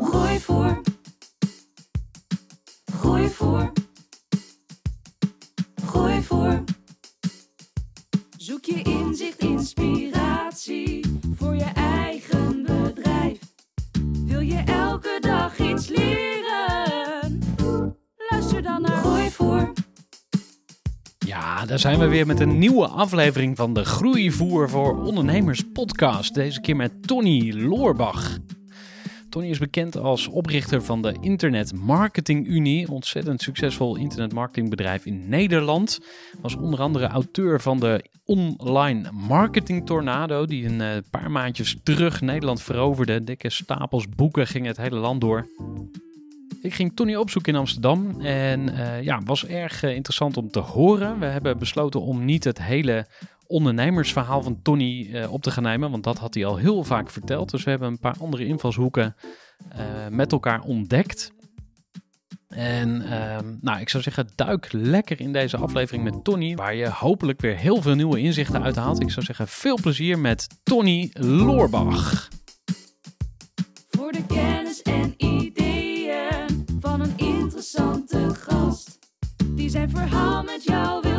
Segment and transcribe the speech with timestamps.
[0.00, 0.80] Groeivoer.
[2.94, 3.72] Groeivoer.
[5.84, 6.64] Groeivoer.
[8.36, 13.38] Zoek je inzicht, inspiratie voor je eigen bedrijf.
[14.24, 17.38] Wil je elke dag iets leren?
[18.30, 19.72] Luister dan naar Groeivoer.
[21.18, 26.34] Ja, daar zijn we weer met een nieuwe aflevering van de Groeivoer voor Ondernemers podcast.
[26.34, 28.38] Deze keer met Tony Loorbach.
[29.32, 35.28] Tony is bekend als oprichter van de Internet Marketing Unie, een ontzettend succesvol internetmarketingbedrijf in
[35.28, 36.00] Nederland.
[36.40, 42.20] Was onder andere auteur van de Online Marketing Tornado, die een eh, paar maandjes terug
[42.20, 43.24] Nederland veroverde.
[43.24, 45.48] Dikke stapels boeken gingen het hele land door.
[46.62, 50.58] Ik ging Tony opzoeken in Amsterdam en uh, ja, was erg uh, interessant om te
[50.58, 51.18] horen.
[51.18, 53.06] We hebben besloten om niet het hele
[53.52, 57.10] ondernemersverhaal van Tony uh, op te gaan nemen, want dat had hij al heel vaak
[57.10, 57.50] verteld.
[57.50, 59.14] Dus we hebben een paar andere invalshoeken
[60.10, 61.32] met elkaar ontdekt.
[62.54, 66.88] En ehm, nou, ik zou zeggen, duik lekker in deze aflevering met Tony, waar je
[66.88, 69.00] hopelijk weer heel veel nieuwe inzichten uit haalt.
[69.00, 72.28] Ik zou zeggen, veel plezier met Tony Loorbach.
[73.90, 78.98] Voor de kennis en ideeën van een interessante gast.
[79.46, 81.11] Die zijn verhaal met jou wil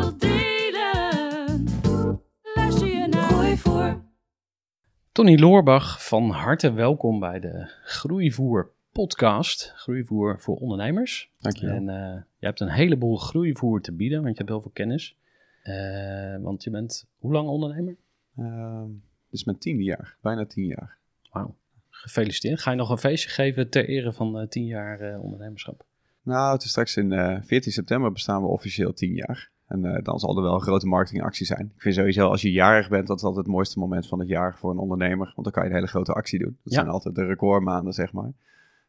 [5.13, 9.73] Tony Loorbach, van harte welkom bij de Groeivoer podcast.
[9.75, 11.29] Groeivoer voor ondernemers.
[11.39, 11.75] Dankjewel.
[11.75, 15.15] En uh, je hebt een heleboel groeivoer te bieden, want je hebt heel veel kennis.
[15.63, 17.95] Uh, want je bent hoe lang ondernemer?
[18.39, 18.81] Uh,
[19.29, 20.97] dit is mijn tiende jaar, bijna tien jaar.
[21.31, 21.55] Wauw,
[21.89, 22.61] gefeliciteerd.
[22.61, 25.85] Ga je nog een feestje geven ter ere van uh, tien jaar ondernemerschap?
[26.21, 29.49] Nou, het is straks in 14 september bestaan we officieel tien jaar.
[29.67, 31.71] En dan zal er wel een grote marketingactie zijn.
[31.75, 34.27] Ik vind sowieso als je jarig bent, dat is altijd het mooiste moment van het
[34.27, 35.31] jaar voor een ondernemer.
[35.35, 36.57] Want dan kan je een hele grote actie doen.
[36.63, 36.79] Dat ja.
[36.79, 38.31] zijn altijd de recordmaanden, zeg maar.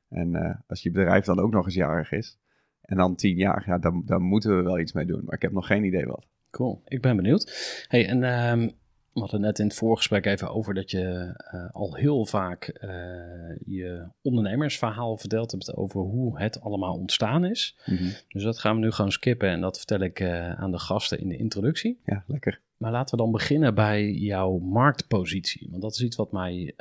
[0.08, 2.38] En uh, als je bedrijf dan ook nog eens jarig is,
[2.80, 5.22] en dan tien jaar, ja, dan, dan moeten we wel iets mee doen.
[5.24, 6.26] Maar ik heb nog geen idee wat.
[6.50, 7.84] Cool, ik ben benieuwd.
[7.88, 8.72] Hey, en um,
[9.14, 12.90] we hadden net in het voorgesprek even over dat je uh, al heel vaak uh,
[13.66, 17.76] je ondernemersverhaal verteld hebt over hoe het allemaal ontstaan is.
[17.86, 18.12] Mm -hmm.
[18.28, 21.18] Dus dat gaan we nu gewoon skippen en dat vertel ik uh, aan de gasten
[21.18, 22.00] in de introductie.
[22.04, 22.60] Ja, lekker.
[22.76, 26.74] Maar laten we dan beginnen bij jouw marktpositie, want dat is iets wat mij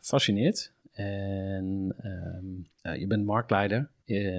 [0.00, 0.72] fascineert.
[0.92, 1.96] En
[2.82, 3.90] uh, je bent marktleider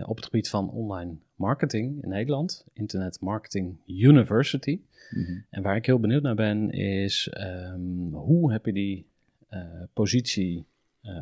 [0.06, 4.80] op het gebied van online marketing in Nederland, Internet Marketing University.
[5.10, 5.46] Mm -hmm.
[5.50, 9.06] En waar ik heel benieuwd naar ben, is um, hoe heb je die
[9.52, 9.60] uh,
[9.94, 10.66] positie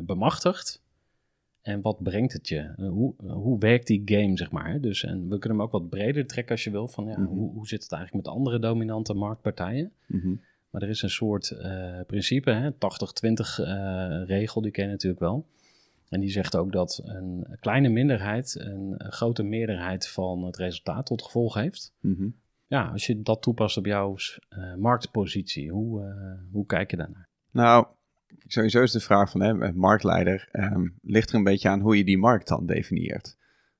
[0.02, 0.82] bemachtigd?
[1.62, 2.74] En wat brengt het je?
[2.76, 4.80] hoe, hoe werkt die game, zeg maar?
[4.80, 6.88] Dus, en we kunnen hem ook wat breder trekken als je wil.
[6.88, 7.36] Van, ja, mm -hmm.
[7.36, 9.92] hoe, hoe zit het eigenlijk met andere dominante marktpartijen?
[10.06, 10.40] Mm -hmm.
[10.70, 11.56] Maar er is een soort
[12.06, 15.46] principe, 80-20 uh, regel, die ken je natuurlijk wel.
[16.12, 21.22] En die zegt ook dat een kleine minderheid een grote meerderheid van het resultaat tot
[21.22, 21.92] gevolg heeft.
[22.00, 22.34] Mm -hmm.
[22.72, 24.16] Ja, als je dat toepast op jouw
[24.50, 27.28] uh, marktpositie, hoe, uh, hoe kijk je daarnaar?
[27.50, 27.86] Nou,
[28.46, 32.04] sowieso is de vraag van hè, marktleider, um, ligt er een beetje aan hoe je
[32.04, 33.36] die markt dan definieert.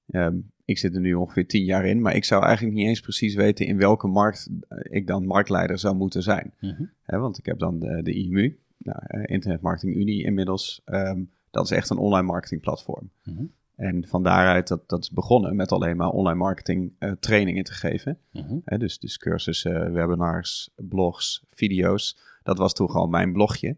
[0.07, 3.01] Um, ik zit er nu ongeveer tien jaar in, maar ik zou eigenlijk niet eens
[3.01, 4.51] precies weten in welke markt
[4.83, 6.55] ik dan marktleider zou moeten zijn.
[6.61, 6.91] Mm -hmm.
[7.03, 10.83] He, want ik heb dan de, de IMU, nou, Internet Marketing Unie inmiddels.
[10.85, 13.11] Um, dat is echt een online marketingplatform.
[13.25, 13.53] Mm -hmm.
[13.77, 17.73] En van daaruit, dat, dat is begonnen met alleen maar online marketing uh, trainingen te
[17.73, 18.19] geven.
[18.65, 22.19] He, dus, dus cursussen, webinars, blogs, video's.
[22.43, 23.77] Dat was toen gewoon mijn blogje.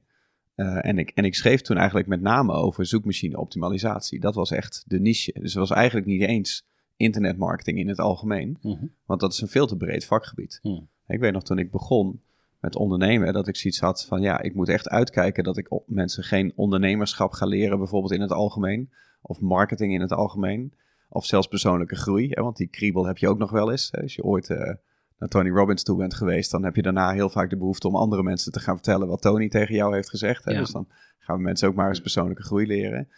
[0.56, 4.20] Uh, en, ik, en ik schreef toen eigenlijk met name over zoekmachine optimalisatie.
[4.20, 5.32] Dat was echt de niche.
[5.32, 6.66] Dus het was eigenlijk niet eens
[6.96, 8.58] internetmarketing in het algemeen.
[8.60, 8.94] -hmm.
[9.06, 10.58] Want dat is een veel te breed vakgebied.
[10.62, 10.88] Mm.
[11.06, 12.20] Ik weet nog toen ik begon,
[12.64, 15.84] met ondernemen, dat ik zoiets had van ja, ik moet echt uitkijken dat ik op
[15.86, 18.90] mensen geen ondernemerschap ga leren, bijvoorbeeld in het algemeen,
[19.22, 20.72] of marketing in het algemeen,
[21.08, 22.28] of zelfs persoonlijke groei.
[22.30, 23.88] Hè, want die kriebel heb je ook nog wel eens.
[23.90, 24.02] Hè.
[24.02, 24.74] Als je ooit eh,
[25.18, 27.96] naar Tony Robbins toe bent geweest, dan heb je daarna heel vaak de behoefte om
[27.96, 30.44] andere mensen te gaan vertellen wat Tony tegen jou heeft gezegd.
[30.44, 30.52] Hè.
[30.52, 30.58] Ja.
[30.58, 30.88] Dus dan
[31.18, 33.08] gaan we mensen ook maar eens persoonlijke groei leren.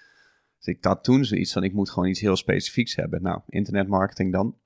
[0.58, 3.22] Dus ik had toen zoiets van, ik moet gewoon iets heel specifieks hebben.
[3.22, 4.56] Nou, internetmarketing dan.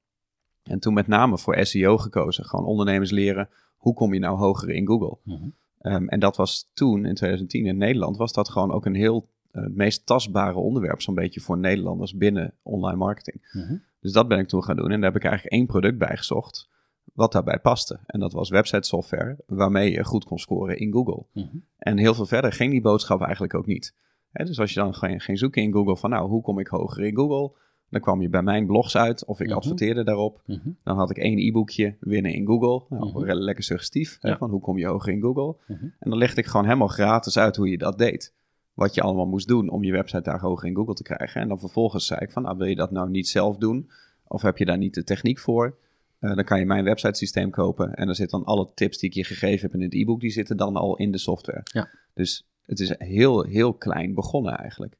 [0.63, 2.45] En toen met name voor SEO gekozen.
[2.45, 3.49] Gewoon ondernemers leren,
[3.81, 5.17] hoe kom je nou hoger in Google?
[5.25, 5.49] Mhm.
[5.79, 9.29] Ehm, en dat was toen, in 2010 in Nederland, was dat gewoon ook een heel,
[9.51, 13.49] eh, het meest tastbare onderwerp, zo'n beetje voor Nederlanders binnen online marketing.
[13.53, 13.77] Mhm.
[14.01, 14.91] Dus dat ben ik toen gaan doen.
[14.91, 16.69] En daar heb ik eigenlijk één product bij gezocht,
[17.13, 18.01] wat daarbij paste.
[18.07, 21.25] En dat was website software, waarmee je goed kon scoren in Google.
[21.33, 21.57] Mhm.
[21.79, 23.95] En heel veel verder ging die boodschap eigenlijk ook niet.
[24.33, 27.05] Dus als je dan ging, ging zoeken in Google van, nou, hoe kom ik hoger
[27.05, 27.57] in Google?
[27.91, 29.57] Dan kwam je bij mijn blogs uit of ik Mhm.
[29.57, 30.43] adverteerde daarop.
[30.47, 30.69] Mhm.
[30.85, 32.83] Dan had ik één e-boekje winnen in Google.
[32.99, 33.33] Nou, Mhm.
[33.33, 34.19] lekker suggestief.
[34.21, 35.55] Hè, van hoe kom je hoger in Google?
[35.99, 38.33] En dan legde ik gewoon helemaal gratis uit hoe je dat deed.
[38.75, 41.41] Wat je allemaal moest doen om je website daar hoger in Google te krijgen.
[41.41, 43.91] En dan vervolgens zei ik van, nou, wil je dat nou niet zelf doen?
[44.27, 45.77] Of heb je daar niet de techniek voor?
[46.19, 47.95] Eh, dan kan je mijn website systeem kopen.
[47.95, 50.31] En dan zitten dan alle tips die ik je gegeven heb in het e-book, die
[50.31, 51.61] zitten dan al in de software.
[51.65, 51.89] Ja.
[52.15, 54.97] Dus het is heel, heel klein begonnen eigenlijk.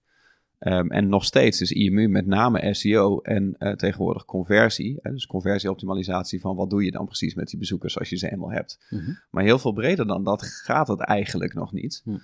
[0.61, 4.99] Ehm, en nog steeds is IMU met name SEO en eh, tegenwoordig conversie.
[5.03, 8.33] Hè, dus conversieoptimalisatie van wat doe je dan precies met die bezoekers als je ze
[8.33, 8.87] eenmaal hebt.
[8.91, 9.11] Mhm.
[9.31, 12.01] Maar heel veel breder dan dat gaat het eigenlijk nog niet.
[12.05, 12.17] Hm.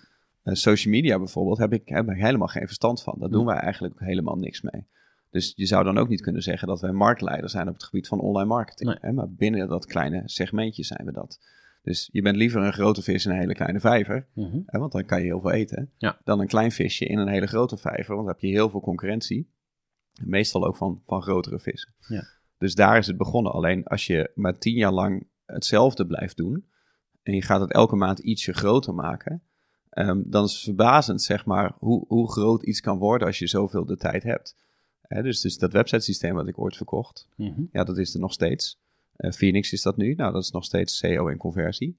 [0.43, 3.15] Eh, social media bijvoorbeeld heb ik, heb ik helemaal geen verstand van.
[3.19, 3.35] Daar Hm.
[3.35, 4.85] doen wij eigenlijk helemaal niks mee.
[5.31, 8.09] Dus je zou dan ook niet kunnen zeggen dat wij marktleider zijn op het gebied
[8.09, 8.89] van online marketing.
[8.89, 8.99] Nee.
[9.00, 9.12] Hè?
[9.12, 11.41] Maar binnen dat kleine segmentje zijn we dat.
[11.87, 14.27] Dus je bent liever een grote vis in een hele kleine vijver.
[14.33, 14.61] Mhm.
[14.67, 15.91] Hè, want dan kan je heel veel eten.
[15.99, 16.19] Ja.
[16.25, 18.15] Dan een klein visje in een hele grote vijver.
[18.15, 19.50] Want dan heb je heel veel concurrentie.
[20.25, 21.94] Meestal ook van, van grotere vissen.
[22.09, 22.25] Ja.
[22.59, 23.53] Dus daar is het begonnen.
[23.53, 26.67] Alleen als je maar tien jaar lang hetzelfde blijft doen.
[27.23, 29.43] En je gaat het elke maand ietsje groter maken.
[29.91, 33.47] ehm, dan is het verbazend, zeg maar, hoe, hoe groot iets kan worden als je
[33.47, 34.56] zoveel de tijd hebt.
[35.00, 37.29] Hè, dus, dus dat websitesysteem wat ik ooit verkocht.
[37.37, 37.62] Mhm.
[37.73, 38.81] Ja, dat is er nog steeds.
[39.17, 40.15] Eh, Phoenix is dat nu.
[40.15, 41.99] Nou, dat is nog steeds SEO en conversie.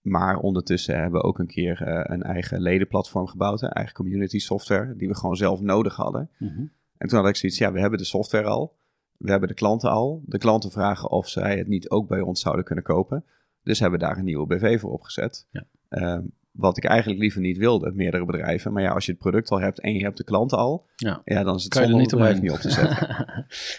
[0.00, 3.62] Maar ondertussen hebben we ook een keer eh, een eigen ledenplatform gebouwd.
[3.62, 6.30] Een eigen community software, die we gewoon zelf nodig hadden.
[6.38, 6.64] Mhm.
[6.96, 8.76] En toen had ik zoiets, ja, we hebben de software al.
[9.16, 10.22] We hebben de klanten al.
[10.26, 13.24] De klanten vragen of zij het niet ook bij ons zouden kunnen kopen.
[13.62, 15.46] Dus hebben we daar een nieuwe BV voor opgezet.
[15.50, 15.64] Ja.
[15.88, 16.22] Ehm,
[16.60, 18.72] wat ik eigenlijk liever niet wilde, meerdere bedrijven.
[18.72, 21.22] Maar ja, als je het product al hebt en je hebt de klanten al, Ja.
[21.24, 22.42] ja, dan is het Kan je er zonde om niet bedrijf omheen.
[22.42, 23.26] niet op te zetten.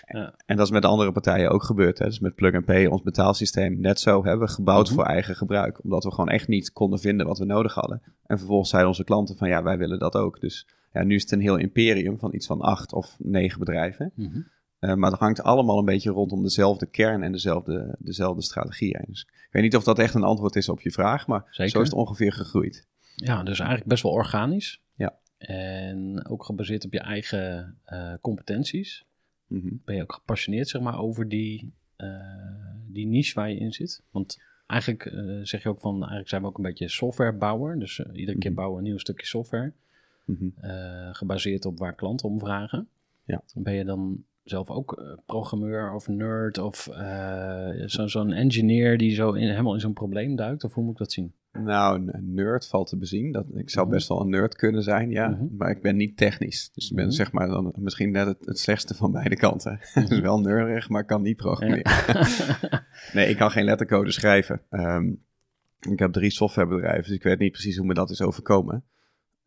[0.19, 0.33] ja.
[0.45, 1.99] En dat is met andere partijen ook gebeurd.
[1.99, 2.05] Hè?
[2.05, 4.95] Dus met Plug and Pay, ons betaalsysteem, net zo hebben we gebouwd Mhm.
[4.95, 5.83] voor eigen gebruik.
[5.83, 8.01] Omdat we gewoon echt niet konden vinden wat we nodig hadden.
[8.25, 10.39] En vervolgens zeiden onze klanten van ja, wij willen dat ook.
[10.39, 14.11] Dus ja, nu is het een heel imperium van iets van acht of negen bedrijven.
[14.15, 14.39] Mhm.
[14.81, 18.97] Eh, maar het hangt allemaal een beetje rondom dezelfde kern en dezelfde, dezelfde strategie.
[18.97, 19.05] heen.
[19.07, 21.71] Dus ik weet niet of dat echt een antwoord is op je vraag, maar Zeker.
[21.71, 22.87] zo is het ongeveer gegroeid.
[23.15, 24.81] Ja, dus eigenlijk best wel organisch.
[24.95, 25.15] Ja.
[25.37, 29.05] En ook gebaseerd op je eigen eh, competenties.
[29.47, 29.67] Mhm.
[29.85, 32.07] Ben je ook gepassioneerd zeg maar, over die, eh,
[32.87, 34.01] die niche waar je in zit?
[34.11, 35.03] Want eigenlijk
[35.47, 37.79] zeg je ook van, eigenlijk zijn we ook een beetje softwarebouwer.
[37.79, 38.59] Dus iedere keer Mhm.
[38.59, 39.71] bouwen we een nieuw stukje software.
[40.25, 40.45] Mhm.
[41.11, 42.87] gebaseerd op waar klanten om vragen.
[43.25, 43.41] Ja.
[43.53, 46.87] Ben je dan zelf ook eh, programmeur of nerd of
[47.85, 50.63] zo- zo'n engineer die zo in, helemaal in zo'n probleem duikt?
[50.63, 51.33] Of hoe moet ik dat zien?
[51.53, 53.31] Nou, een nerd valt te bezien.
[53.31, 53.95] Dat, ik zou Mhm.
[53.95, 55.27] best wel een nerd kunnen zijn, ja.
[55.27, 55.45] Mhm.
[55.57, 56.69] Maar ik ben niet technisch.
[56.73, 57.13] Dus ik ben Mhm.
[57.13, 59.79] zeg maar dan misschien net het, het slechtste van beide kanten.
[60.07, 61.91] dus wel nerdig, maar kan niet programmeren.
[63.13, 64.61] nee, ik kan geen lettercode schrijven.
[64.69, 65.11] Ehm,
[65.79, 68.83] ik heb drie softwarebedrijven, dus ik weet niet precies hoe me dat is overkomen.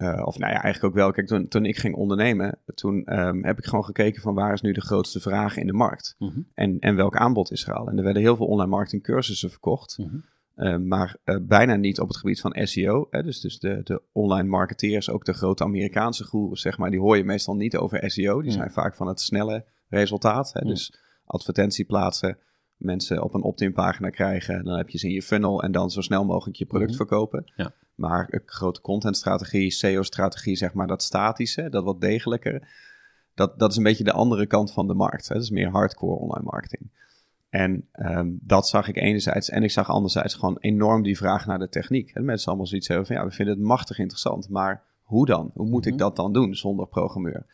[0.04, 1.11] Eh, of nou ja, eigenlijk ook wel.
[1.11, 4.61] Kijk, toen, toen ik ging ondernemen, toen ehm, heb ik gewoon gekeken van waar is
[4.61, 6.14] nu de grootste vraag in de markt?
[6.18, 6.40] Mhm.
[6.54, 7.88] En, en welk aanbod is er al?
[7.88, 9.99] En er werden heel veel online marketing cursussen verkocht.
[9.99, 10.16] Mhm.
[10.56, 13.06] Uh, maar uh, bijna niet op het gebied van SEO.
[13.11, 13.23] Hè?
[13.23, 17.16] Dus, dus de, de online marketeers, ook de grote Amerikaanse goeroes, zeg maar, die hoor
[17.16, 18.42] je meestal niet over SEO.
[18.42, 20.52] Die zijn vaak van het snelle resultaat.
[20.52, 20.66] Hè?
[20.66, 20.94] Dus
[21.25, 22.38] advertentie plaatsen,
[22.76, 25.90] mensen op een opt-in pagina krijgen, dan heb je ze in je funnel en dan
[25.90, 26.99] zo snel mogelijk je product Mhm.
[26.99, 27.44] verkopen.
[27.95, 32.69] Maar een grote contentstrategie, SEO-strategie, zeg maar, dat statische, dat wat degelijker,
[33.35, 35.29] dat, dat is een beetje de andere kant van de markt.
[35.29, 35.35] Hè?
[35.35, 36.91] Dat is meer hardcore online marketing.
[37.49, 39.51] En um, dat zag ik enerzijds.
[39.51, 42.11] En ik zag anderzijds gewoon enorm die vraag naar de techniek.
[42.11, 44.49] En mensen allemaal zoiets hebben van ja, we vinden het machtig interessant.
[44.49, 45.51] Maar hoe dan?
[45.55, 45.93] Hoe moet Mhm.
[45.93, 47.47] ik dat dan doen zonder programmeur?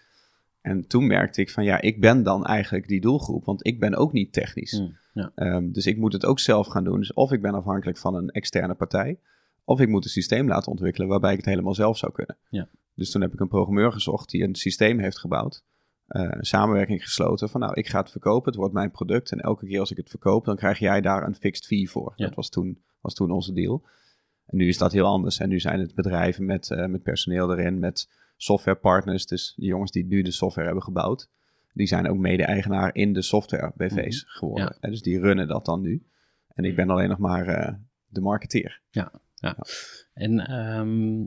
[0.60, 3.44] En toen merkte ik van ja, ik ben dan eigenlijk die doelgroep.
[3.44, 4.80] Want ik ben ook niet technisch.
[4.80, 5.32] Mm, ja.
[5.34, 6.98] Um, dus ik moet het ook zelf gaan doen.
[6.98, 9.18] Dus of ik ben afhankelijk van een externe partij.
[9.70, 12.36] Of ik moet een systeem laten ontwikkelen waarbij ik het helemaal zelf zou kunnen.
[12.48, 12.68] Ja.
[12.94, 15.64] Dus toen heb ik een programmeur gezocht die een systeem heeft gebouwd.
[16.08, 19.40] Uh, een samenwerking gesloten van nou, ik ga het verkopen, het wordt mijn product en
[19.40, 22.12] elke keer als ik het verkoop, dan krijg jij daar een fixed fee voor.
[22.16, 22.26] Ja.
[22.26, 23.82] Dat was toen, was toen onze deal.
[24.46, 25.38] En nu is dat heel anders.
[25.38, 29.26] En nu zijn het bedrijven met, eh, met personeel erin, met softwarepartners.
[29.26, 31.30] Dus de jongens die nu de software hebben gebouwd,
[31.72, 34.64] die zijn ook mede-eigenaar in de software BV's geworden.
[34.64, 34.76] Ja.
[34.80, 36.06] En dus die runnen dat dan nu.
[36.54, 37.74] En ik ben alleen nog maar eh,
[38.06, 38.80] de marketeer.
[40.14, 41.20] En ehm,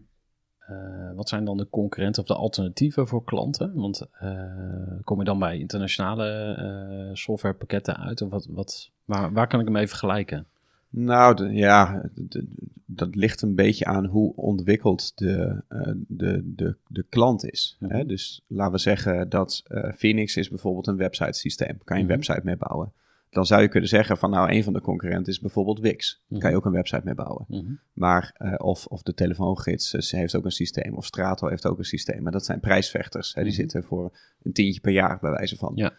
[0.59, 3.73] eh, wat zijn dan de concurrenten of de alternatieven voor klanten?
[3.73, 8.21] Want eh, kom je dan bij internationale eh, softwarepakketten uit?
[8.21, 10.45] Of wat, wat, waar, waar kan ik hem even vergelijken?
[10.89, 12.47] Nou, de- ja, de-
[12.85, 15.61] dat ligt een beetje aan hoe ontwikkeld de,
[16.07, 17.77] de, de, de klant is.
[17.79, 17.93] Mhm.
[17.93, 18.05] Hè?
[18.05, 19.63] Dus laten we zeggen dat
[19.97, 21.77] Phoenix is bijvoorbeeld een websitesysteem.
[21.83, 22.15] Kan je een Mhm.
[22.17, 22.91] website mee bouwen.
[23.33, 26.21] Dan zou je kunnen zeggen van nou, een van de concurrenten is bijvoorbeeld Wix.
[26.27, 27.45] Daar kan je ook een website mee bouwen.
[27.47, 27.73] Mhm.
[27.93, 30.93] Maar, eh, of, of de telefoongids ze heeft ook een systeem.
[30.95, 32.23] Of Strato heeft ook een systeem.
[32.23, 33.33] Maar dat zijn prijsvechters.
[33.33, 33.41] Hè?
[33.41, 33.59] Die Mhm.
[33.61, 35.71] zitten voor een tientje per jaar bij wijze van.
[35.75, 35.93] Ja.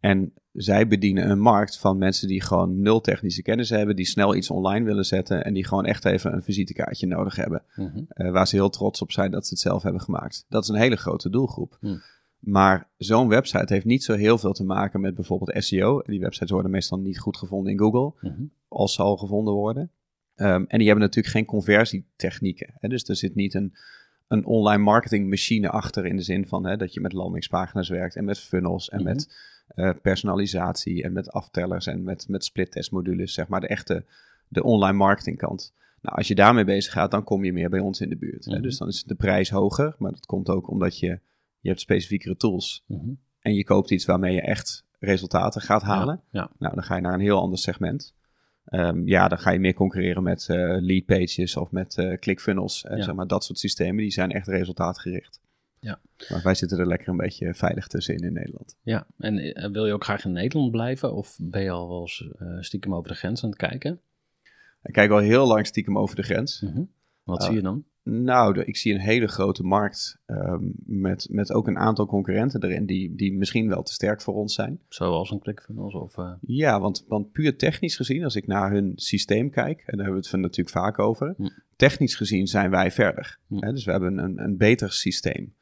[0.00, 3.96] En zij bedienen een markt van mensen die gewoon nul technische kennis hebben.
[3.96, 5.44] Die snel iets online willen zetten.
[5.44, 7.62] En die gewoon echt even een visitekaartje nodig hebben.
[7.76, 7.98] Mhm.
[8.08, 10.44] eh, waar ze heel trots op zijn dat ze het zelf hebben gemaakt.
[10.48, 11.78] Dat is een hele grote doelgroep.
[12.40, 16.02] Maar zo'n website heeft niet zo heel veel te maken met bijvoorbeeld SEO.
[16.02, 18.42] Die websites worden meestal niet goed gevonden in Google Mhm.
[18.68, 19.90] als ze al gevonden worden.
[20.34, 22.74] Ehm, en die hebben natuurlijk geen conversietechnieken.
[22.78, 22.88] Hè?
[22.88, 23.74] Dus er zit niet een,
[24.28, 28.16] een online marketing machine achter in de zin van hè, dat je met landingspagina's werkt
[28.16, 29.08] en met funnels en Mhm.
[29.08, 33.66] met eh, personalisatie en met aftellers en met, met split test modules, zeg maar de
[33.68, 34.04] echte
[34.48, 35.74] de online marketingkant.
[36.02, 38.44] Nou, als je daarmee bezig gaat, dan kom je meer bij ons in de buurt.
[38.44, 38.52] Hè?
[38.52, 38.62] Mhm.
[38.62, 41.18] Dus dan is de prijs hoger, maar dat komt ook omdat je,
[41.60, 43.10] je hebt specifiekere tools Mhm.
[43.40, 46.20] en je koopt iets waarmee je echt resultaten gaat halen.
[46.30, 46.50] Ja.
[46.58, 48.14] Nou, dan ga je naar een heel ander segment.
[48.64, 52.84] Ehm, ja, dan ga je meer concurreren met eh lead pages of met eh ClickFunnels.
[52.84, 53.02] Eh, Ja.
[53.02, 55.40] zeg maar, dat soort systemen, die zijn echt resultaatgericht.
[55.78, 56.00] Ja.
[56.30, 58.76] Maar wij zitten er lekker een beetje veilig tussenin in Nederland.
[58.82, 59.06] ja.
[59.18, 61.14] En eh, wil je ook graag in Nederland blijven?
[61.14, 62.24] Of ben je al wel eens
[62.66, 64.00] stiekem over de grens aan het kijken?
[64.82, 66.60] Ik kijk al heel lang stiekem over de grens.
[66.60, 66.82] Mhm.
[67.22, 67.84] Wat zie je dan?
[68.02, 72.86] Nou, ik zie een hele grote markt ehm, met, met ook een aantal concurrenten erin
[72.86, 74.80] die, die misschien wel te sterk voor ons zijn.
[74.88, 76.18] Zoals een ClickFunnels of...
[76.18, 79.94] eh, Ja, want, want puur technisch gezien, als ik naar hun systeem kijk, en daar
[79.96, 81.48] hebben we het van natuurlijk vaak over, Hm.
[81.76, 83.38] technisch gezien zijn wij verder.
[83.46, 83.64] Hm.
[83.64, 85.54] Hè, dus we hebben een, een beter systeem.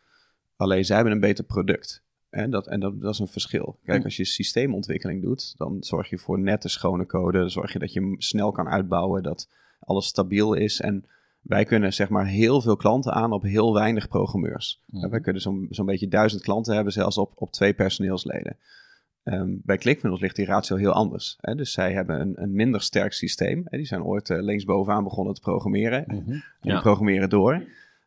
[0.56, 2.02] Alleen zij hebben een beter product.
[2.30, 3.78] Hè, dat, en dat, dat is een verschil.
[3.84, 4.04] Kijk, Hm.
[4.04, 7.38] als je systeemontwikkeling doet, dan zorg je voor nette, schone code.
[7.38, 9.48] Dan zorg je dat je snel kan uitbouwen, dat
[9.80, 10.80] alles stabiel is.
[10.80, 11.04] En
[11.48, 14.82] wij kunnen zeg maar heel veel klanten aan op heel weinig programmeurs.
[14.86, 15.08] Mhm.
[15.08, 18.56] Wij kunnen zo'n zo'n beetje duizend klanten hebben, zelfs op, op twee personeelsleden.
[19.22, 21.36] Ehm, bij ClickFunnels ligt die ratio heel anders.
[21.40, 21.54] Hè?
[21.54, 23.62] Dus zij hebben een, een minder sterk systeem.
[23.64, 23.76] Hè?
[23.76, 26.04] Die zijn ooit eh, linksbovenaan begonnen te programmeren.
[26.06, 26.30] mhm.
[26.30, 26.80] En Ja.
[26.80, 27.62] programmeren door.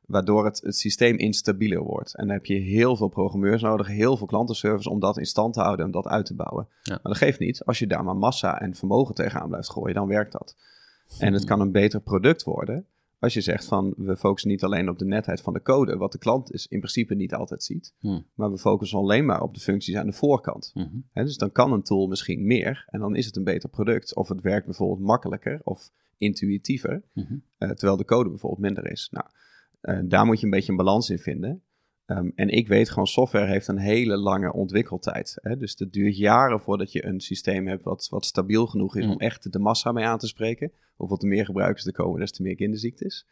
[0.06, 2.16] Waardoor het, het systeem instabieler wordt.
[2.16, 5.54] En dan heb je heel veel programmeurs nodig, heel veel klantenservice om dat in stand
[5.54, 6.68] te houden en dat uit te bouwen.
[6.84, 6.94] Ja.
[6.94, 7.66] Maar dat geeft niet.
[7.66, 10.56] Als je daar maar massa en vermogen tegenaan blijft gooien, dan werkt dat.
[11.20, 12.86] En het kan een beter product worden
[13.22, 16.12] als je zegt van we focussen niet alleen op de netheid van de code, wat
[16.12, 17.94] de klant dus in principe niet altijd ziet.
[18.00, 18.26] Hmm.
[18.34, 20.72] Maar we focussen alleen maar op de functies aan de voorkant.
[21.12, 24.16] Hè, dus dan kan een tool misschien meer en dan is het een beter product.
[24.16, 27.36] Of het werkt bijvoorbeeld makkelijker of intuïtiever, Mhm.
[27.58, 29.10] eh, terwijl de code bijvoorbeeld minder is.
[29.12, 29.26] Nou,
[29.82, 31.62] eh, daar moet je een beetje een balans in vinden.
[32.12, 35.38] Ehm, en ik weet gewoon, software heeft een hele lange ontwikkeltijd.
[35.42, 35.58] Hè?
[35.58, 39.12] Dus het duurt jaren voordat je een systeem hebt wat, wat stabiel genoeg is Mm.
[39.12, 40.72] om echt de massa mee aan te spreken.
[40.96, 43.28] Hoeveel te meer gebruikers er komen, des te meer kinderziektes.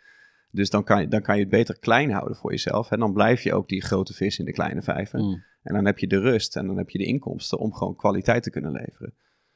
[0.51, 2.91] Dus dan kan, je, dan kan je het beter klein houden voor jezelf.
[2.91, 5.19] En dan blijf je ook die grote vis in de kleine vijver.
[5.19, 5.43] Mm.
[5.63, 8.43] En dan heb je de rust en dan heb je de inkomsten om gewoon kwaliteit
[8.43, 9.13] te kunnen leveren.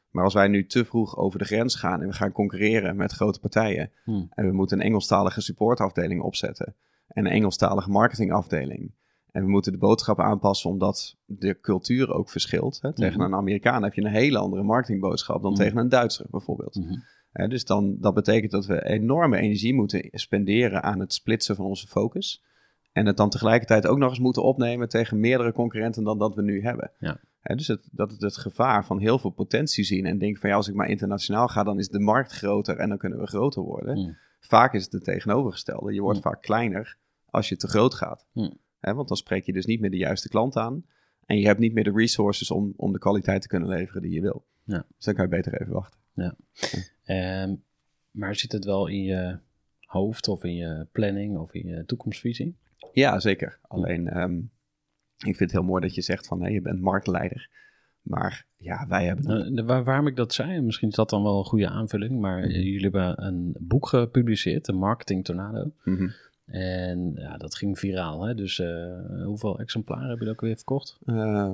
[0.09, 3.11] Maar als wij nu te vroeg over de grens gaan en we gaan concurreren met
[3.11, 3.91] grote partijen.
[4.03, 4.27] Hmm.
[4.29, 6.75] En we moeten een Engelstalige supportafdeling opzetten.
[7.07, 8.91] En een Engelstalige marketingafdeling.
[9.33, 12.81] En we moeten de boodschap aanpassen omdat de cultuur ook verschilt.
[12.81, 12.93] Hè.
[12.93, 13.21] Tegen Mhm.
[13.27, 15.61] een Amerikaan heb je een hele andere marketingboodschap dan Mhm.
[15.61, 16.75] tegen een Duitser bijvoorbeeld.
[16.75, 17.49] Mhm.
[17.49, 21.87] Dus dan, dat betekent dat we enorme energie moeten spenderen aan het splitsen van onze
[21.87, 22.43] focus.
[22.91, 26.41] En het dan tegelijkertijd ook nog eens moeten opnemen tegen meerdere concurrenten dan dat we
[26.41, 26.91] nu hebben.
[26.99, 27.19] Ja.
[27.41, 30.55] Dus het, dat het, het gevaar van heel veel potentie zien en denken van ja,
[30.55, 33.61] als ik maar internationaal ga, dan is de markt groter en dan kunnen we groter
[33.61, 34.17] worden.
[34.39, 35.93] Vaak is het het tegenovergestelde.
[35.93, 36.97] Je wordt vaak kleiner
[37.29, 38.25] als je te groot gaat.
[38.83, 38.89] Mm.
[38.89, 40.85] Hè, want dan spreek je dus niet meer de juiste klant aan.
[41.25, 44.11] En je hebt niet meer de resources om, om de kwaliteit te kunnen leveren die
[44.11, 44.45] je wil.
[44.63, 44.85] Ja.
[44.95, 45.99] Dus dan kan je beter even wachten.
[47.03, 47.55] Ehm,
[48.11, 49.37] maar zit het wel in je
[49.79, 52.55] hoofd of in je planning of in je toekomstvisie?
[52.93, 53.59] Ja, zeker.
[53.61, 54.37] Alleen, ehm,
[55.17, 57.49] ik vind het heel mooi dat je zegt van, hé, je bent marktleider.
[58.01, 59.53] Maar ja, wij hebben...
[59.53, 62.39] Nou, waar, waarom ik dat zei, misschien is dat dan wel een goede aanvulling, maar
[62.39, 62.49] Mhm.
[62.49, 65.71] jullie hebben een boek gepubliceerd, de Marketing Tornado.
[65.83, 66.09] Mhm.
[66.53, 68.21] En ja, dat ging viraal.
[68.23, 68.35] Hè?
[68.35, 68.85] Dus eh,
[69.25, 70.97] hoeveel exemplaren heb je dat ook weer verkocht?
[71.05, 71.51] Eh,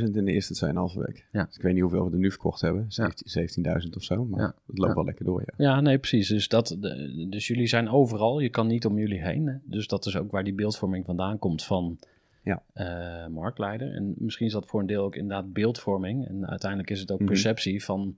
[0.00, 1.26] 15.000 in de eerste 2,5 week.
[1.32, 1.44] Ja.
[1.44, 2.86] Dus ik weet niet hoeveel we er nu verkocht hebben.
[2.88, 3.10] Ja.
[3.24, 4.24] 17 17.000 of zo.
[4.24, 4.54] Maar Ja.
[4.66, 5.64] het loopt wel lekker door, ja.
[5.64, 6.28] Ja, nee, precies.
[6.28, 8.40] Dus, dat, de- dus jullie zijn overal.
[8.40, 9.46] Je kan niet om jullie heen.
[9.46, 9.54] Hè?
[9.64, 11.98] Dus dat is ook waar die beeldvorming vandaan komt van
[12.42, 12.62] Ja.
[12.72, 13.94] eh, marktleider.
[13.94, 16.28] En misschien is dat voor een deel ook inderdaad beeldvorming.
[16.28, 17.28] En uiteindelijk is het ook Mhm.
[17.28, 18.16] perceptie van...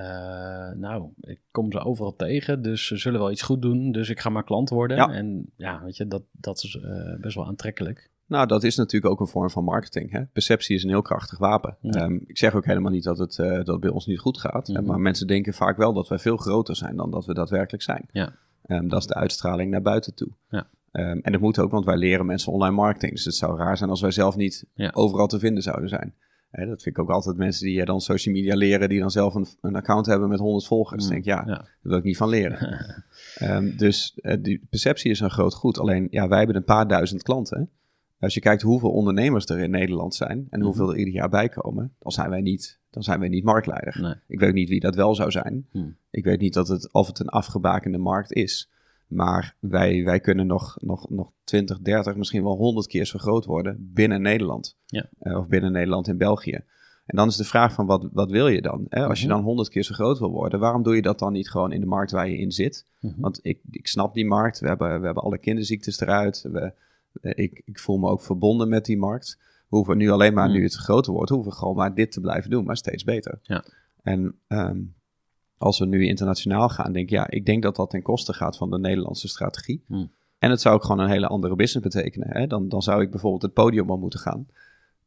[0.00, 3.92] eh, nou, ik kom ze overal tegen, dus ze zullen wel iets goed doen.
[3.92, 4.96] Dus ik ga maar klant worden.
[4.96, 5.12] Ja.
[5.12, 8.10] En ja, weet je, dat, dat is eh, best wel aantrekkelijk.
[8.26, 10.10] Nou, dat is natuurlijk ook een vorm van marketing.
[10.10, 10.24] Hè?
[10.24, 11.76] Perceptie is een heel krachtig wapen.
[11.80, 11.90] Ja.
[11.90, 14.38] Ehm, ik zeg ook helemaal niet dat het, eh, dat het bij ons niet goed
[14.38, 14.68] gaat.
[14.68, 14.84] Mhm.
[14.84, 18.08] Maar mensen denken vaak wel dat wij veel groter zijn dan dat we daadwerkelijk zijn.
[18.12, 18.32] Ja.
[18.62, 20.28] Ehm, dat is de uitstraling naar buiten toe.
[20.48, 20.66] Ja.
[20.92, 23.12] Ehm, en dat moet ook, want wij leren mensen online marketing.
[23.12, 26.14] Dus het zou raar zijn als wij zelf niet overal te vinden zouden zijn.
[26.50, 29.10] Hè, dat vind ik ook altijd mensen die eh, dan social media leren, die dan
[29.10, 31.04] zelf een, een account hebben met 100 volgers.
[31.04, 31.54] Mm, denk ja, ja.
[31.54, 32.58] daar wil ik niet van leren.
[33.34, 35.78] Ehm, dus eh, die perceptie is een groot goed.
[35.78, 37.70] Alleen, ja, wij hebben een paar duizend klanten.
[38.18, 40.92] Als je kijkt hoeveel ondernemers er in Nederland zijn en hoeveel Mhm.
[40.92, 43.98] er ieder jaar bij komen, dan zijn wij niet, dan zijn wij niet marktleider.
[44.00, 44.14] Nee.
[44.26, 45.66] Ik weet niet wie dat wel zou zijn.
[45.70, 45.96] Hmm.
[46.10, 48.70] Ik weet niet dat het, of het een afgebakende markt is.
[49.10, 53.44] Maar wij, wij kunnen nog, nog, nog 20, 30, misschien wel 100 keer zo groot
[53.44, 54.76] worden binnen Nederland.
[54.86, 55.08] Ja.
[55.18, 56.60] Eh, of binnen Nederland en België.
[57.06, 58.86] En dan is de vraag van wat, wat wil je dan?
[58.88, 59.06] Hè?
[59.06, 59.34] Als je Mhm.
[59.34, 61.80] dan 100 keer zo groot wil worden, waarom doe je dat dan niet gewoon in
[61.80, 62.86] de markt waar je in zit?
[63.00, 63.20] Mhm.
[63.20, 64.60] Want ik, ik snap die markt.
[64.60, 66.42] We hebben, we hebben alle kinderziektes eruit.
[66.52, 66.72] We,
[67.20, 69.38] eh, ik, ik voel me ook verbonden met die markt.
[69.68, 70.52] We hoeven nu alleen maar, Mm.
[70.54, 73.38] nu het groter wordt, hoeven we gewoon maar dit te blijven doen, maar steeds beter.
[73.42, 73.64] Ja.
[74.02, 74.80] En ehm,
[75.60, 78.56] als we nu internationaal gaan, denk ik, ja, ik denk dat dat ten koste gaat
[78.56, 79.82] van de Nederlandse strategie.
[79.86, 80.10] Mm.
[80.38, 82.28] En het zou ook gewoon een hele andere business betekenen.
[82.30, 82.46] Hè?
[82.46, 84.46] Dan, dan zou ik bijvoorbeeld het podium op moeten gaan.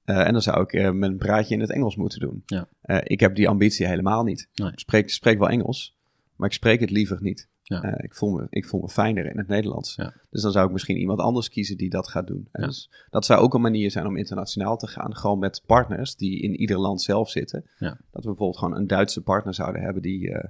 [0.03, 2.43] Eh, en dan zou ik eh, mijn praatje in het Engels moeten doen.
[2.45, 2.67] Ja.
[2.81, 4.49] Eh, ik heb die ambitie helemaal niet.
[4.53, 4.71] Nee.
[4.71, 5.95] Ik spreek, spreek wel Engels,
[6.35, 7.47] maar ik spreek het liever niet.
[7.63, 7.81] Ja.
[7.81, 9.95] Eh, ik, voel me, ik voel me fijner in het Nederlands.
[9.95, 10.13] Ja.
[10.29, 12.47] Dus dan zou ik misschien iemand anders kiezen die dat gaat doen.
[12.51, 12.65] Ja.
[12.65, 15.15] Dus dat zou ook een manier zijn om internationaal te gaan.
[15.15, 17.65] Gewoon met partners die in ieder land zelf zitten.
[17.77, 17.89] Ja.
[17.89, 20.49] Dat we bijvoorbeeld gewoon een Duitse partner zouden hebben die eh,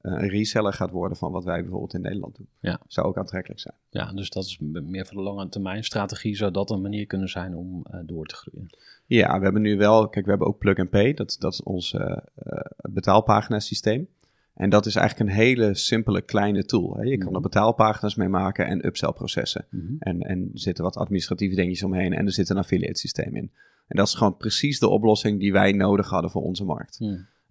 [0.00, 2.48] een reseller gaat worden van wat wij bijvoorbeeld in Nederland doen.
[2.60, 2.80] Ja.
[2.86, 3.74] Zou ook aantrekkelijk zijn.
[3.90, 6.36] Ja, dus dat is meer voor de lange termijn strategie.
[6.36, 8.70] Zou dat een manier kunnen zijn om eh, door te groeien?
[9.06, 11.14] Ja, we hebben nu wel, kijk, we hebben ook Plug and Pay.
[11.14, 12.60] Dat, dat is ons eh eh,
[12.90, 14.08] betaalpagina systeem.
[14.54, 16.94] En dat is eigenlijk een hele simpele kleine tool.
[16.96, 17.02] Hè.
[17.02, 17.36] Je kan Mhm.
[17.36, 19.66] er betaalpagina's mee maken en upsell processen.
[19.70, 19.92] Mhm.
[19.98, 23.50] En, en er zitten wat administratieve dingetjes omheen en er zit een affiliate systeem in.
[23.86, 26.98] En dat is gewoon precies de oplossing die wij nodig hadden voor onze markt.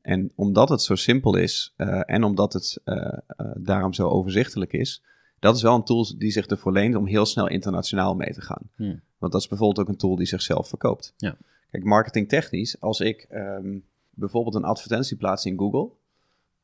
[0.01, 2.95] En omdat het zo simpel is eh, en omdat het eh,
[3.27, 5.03] eh, daarom zo overzichtelijk is,
[5.39, 8.41] dat is wel een tool die zich ervoor leent om heel snel internationaal mee te
[8.41, 8.69] gaan.
[9.17, 11.13] Want dat is bijvoorbeeld ook een tool die zichzelf verkoopt.
[11.17, 11.35] Ja.
[11.71, 13.77] Kijk, marketingtechnisch, als ik ehm,
[14.13, 15.89] bijvoorbeeld een advertentie plaats in Google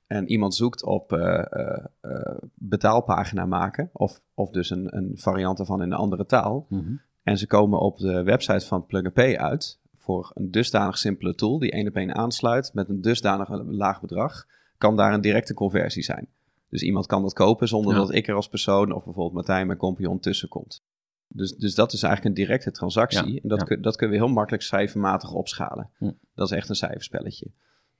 [0.07, 5.59] en iemand zoekt op eh, eh, eh, betaalpagina maken, of, of dus een, een variant
[5.59, 6.91] ervan in een andere taal, Mhm.
[7.23, 11.35] en ze komen op de website van Plug and Pay uit voor een dusdanig simpele
[11.35, 14.45] tool die één op één aansluit met een dusdanig laag bedrag,
[14.77, 16.27] kan daar een directe conversie zijn.
[16.69, 17.99] Dus iemand kan dat kopen zonder Ja.
[17.99, 20.83] dat ik er als persoon of bijvoorbeeld Martijn, mijn compagnon, tussen komt.
[21.27, 23.33] Dus, dus dat is eigenlijk een directe transactie.
[23.33, 23.65] Ja, En dat, ja.
[23.65, 25.89] kun- dat kunnen we heel makkelijk cijfermatig opschalen.
[25.97, 26.11] Hm.
[26.35, 27.47] Dat is echt een cijferspelletje.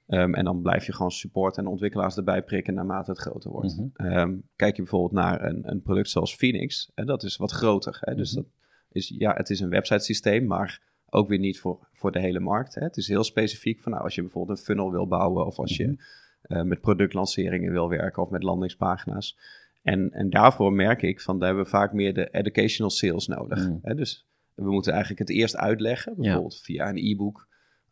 [0.08, 3.78] Ehm, en dan blijf je gewoon support en ontwikkelaars erbij prikken naarmate het groter wordt.
[3.78, 4.08] Mhm.
[4.08, 7.98] Ehm, kijk je bijvoorbeeld naar een, een product zoals Phoenix, en dat is wat groter.
[8.02, 8.16] Hè?
[8.16, 8.42] Dus Mhm.
[8.42, 8.52] dat
[8.92, 12.76] is, ja, het is een websitesysteem, maar ook weer niet voor, voor de hele markt.
[12.76, 12.84] Hè?
[12.84, 15.78] Het is heel specifiek van, nou, als je bijvoorbeeld een funnel wil bouwen of als
[15.80, 15.90] Mhm.
[15.90, 15.96] je
[16.42, 19.38] eh, met productlanceringen wil werken of met landingspagina's.
[19.82, 23.68] En, en daarvoor merk ik van, daar hebben we vaak meer de educational sales nodig.
[23.68, 23.78] Mhm.
[23.82, 23.96] Hè?
[23.96, 27.47] Dus we moeten eigenlijk het eerst uitleggen, bijvoorbeeld via een e-book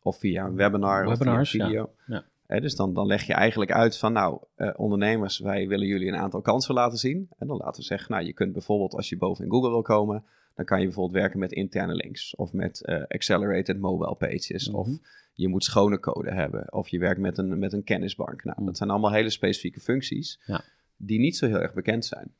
[0.05, 1.89] of via een webinar Webinars, of via een video.
[2.47, 2.59] ja.
[2.59, 6.15] Dus dan, dan leg je eigenlijk uit van, nou, eh, ondernemers, wij willen jullie een
[6.15, 7.29] aantal kansen laten zien.
[7.37, 9.81] En dan laten we zeggen, nou, je kunt bijvoorbeeld, als je boven in Google wil
[9.81, 10.23] komen,
[10.55, 14.67] dan kan je bijvoorbeeld werken met interne links of met eh, accelerated mobile pages.
[14.69, 14.77] Mhm.
[14.77, 14.89] Of
[15.33, 16.73] je moet schone code hebben.
[16.73, 18.43] Of je werkt met een, met een kennisbank.
[18.43, 18.65] Nou, Mhm.
[18.65, 20.61] dat zijn allemaal hele specifieke functies Ja.
[20.97, 22.33] die niet zo heel erg bekend zijn.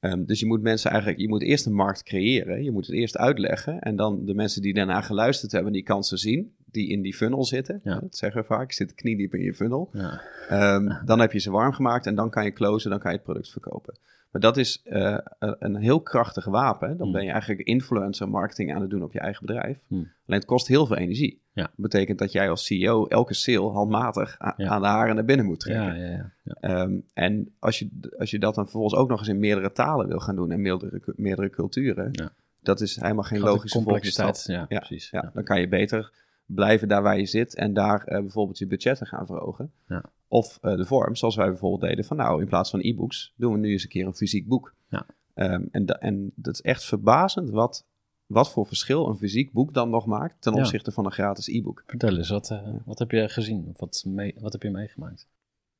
[0.00, 2.64] Ehm, dus je moet mensen eigenlijk, je moet eerst een markt creëren.
[2.64, 3.80] Je moet het eerst uitleggen.
[3.80, 7.44] En dan de mensen die daarna geluisterd hebben, die kansen zien, die in die funnel
[7.44, 7.80] zitten.
[7.84, 7.98] Ja.
[8.00, 9.88] Dat zeggen we vaak, zit kniediep in je funnel.
[9.92, 10.20] Ja.
[10.48, 13.16] Ehm, dan heb je ze warm gemaakt en dan kan je closen, dan kan je
[13.16, 13.94] het product verkopen.
[14.30, 16.88] Maar dat is eh, een- heel krachtig wapen.
[16.88, 17.12] Dan Hmm.
[17.12, 19.78] ben je eigenlijk influencer marketing aan het doen op je eigen bedrijf.
[19.86, 19.98] Hmm.
[19.98, 21.40] Alleen het kost heel veel energie.
[21.52, 21.62] Ja.
[21.62, 24.66] Dat betekent dat jij als CEO elke sale handmatig Ja.
[24.68, 25.84] aan de haren naar binnen moet trekken.
[25.98, 26.32] Ja, ja, ja.
[26.42, 26.54] ja.
[26.60, 30.08] Ehm, en als je, als je dat dan vervolgens ook nog eens in meerdere talen
[30.08, 32.30] wil gaan doen en meerdere, meerdere culturen, Ja.
[32.62, 34.44] dat is helemaal geen Gaat logische complexiteit.
[34.46, 35.10] Ja, precies.
[35.10, 36.12] Ja, dan kan je beter
[36.54, 39.72] blijven daar waar je zit en daar eh, bijvoorbeeld je budgetten gaan verhogen.
[39.88, 40.04] Ja.
[40.28, 43.52] Of eh, de vorm, zoals wij bijvoorbeeld deden van nou, in plaats van e-books doen
[43.52, 44.74] we nu eens een keer een fysiek boek.
[44.88, 45.06] Ja.
[45.34, 47.86] Ehm, en, da- en dat is echt verbazend wat,
[48.26, 50.58] wat voor verschil een fysiek boek dan nog maakt ten Ja.
[50.58, 51.82] opzichte van een gratis e-book.
[51.86, 53.66] Vertel eens, wat, eh, wat heb je gezien?
[53.68, 55.28] Of wat, mee, wat heb je meegemaakt?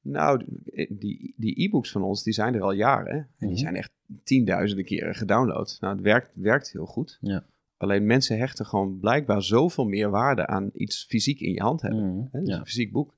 [0.01, 0.45] Nou,
[0.89, 3.13] die, die e-books van ons, die zijn er al jaren.
[3.17, 3.49] En Mhm.
[3.49, 3.91] die zijn echt
[4.25, 5.77] tienduizenden keren gedownload.
[5.81, 7.19] Nou, het werkt, werkt heel goed.
[7.21, 7.45] Ja.
[7.79, 12.07] Alleen mensen hechten gewoon blijkbaar zoveel meer waarde aan iets fysiek in je hand hebben.
[12.15, 12.59] Mhm, Hè, dus ja.
[12.59, 13.15] een fysiek boek.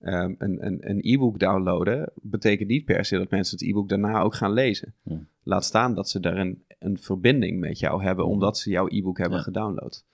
[0.00, 4.52] Ehm, een e-book downloaden betekent niet per se dat mensen het e-book daarna ook gaan
[4.52, 4.94] lezen.
[5.42, 8.34] Laat staan dat ze daar een, een verbinding met jou hebben, Hmm.
[8.34, 9.44] omdat ze jouw e-book hebben Ja.
[9.44, 10.04] gedownload.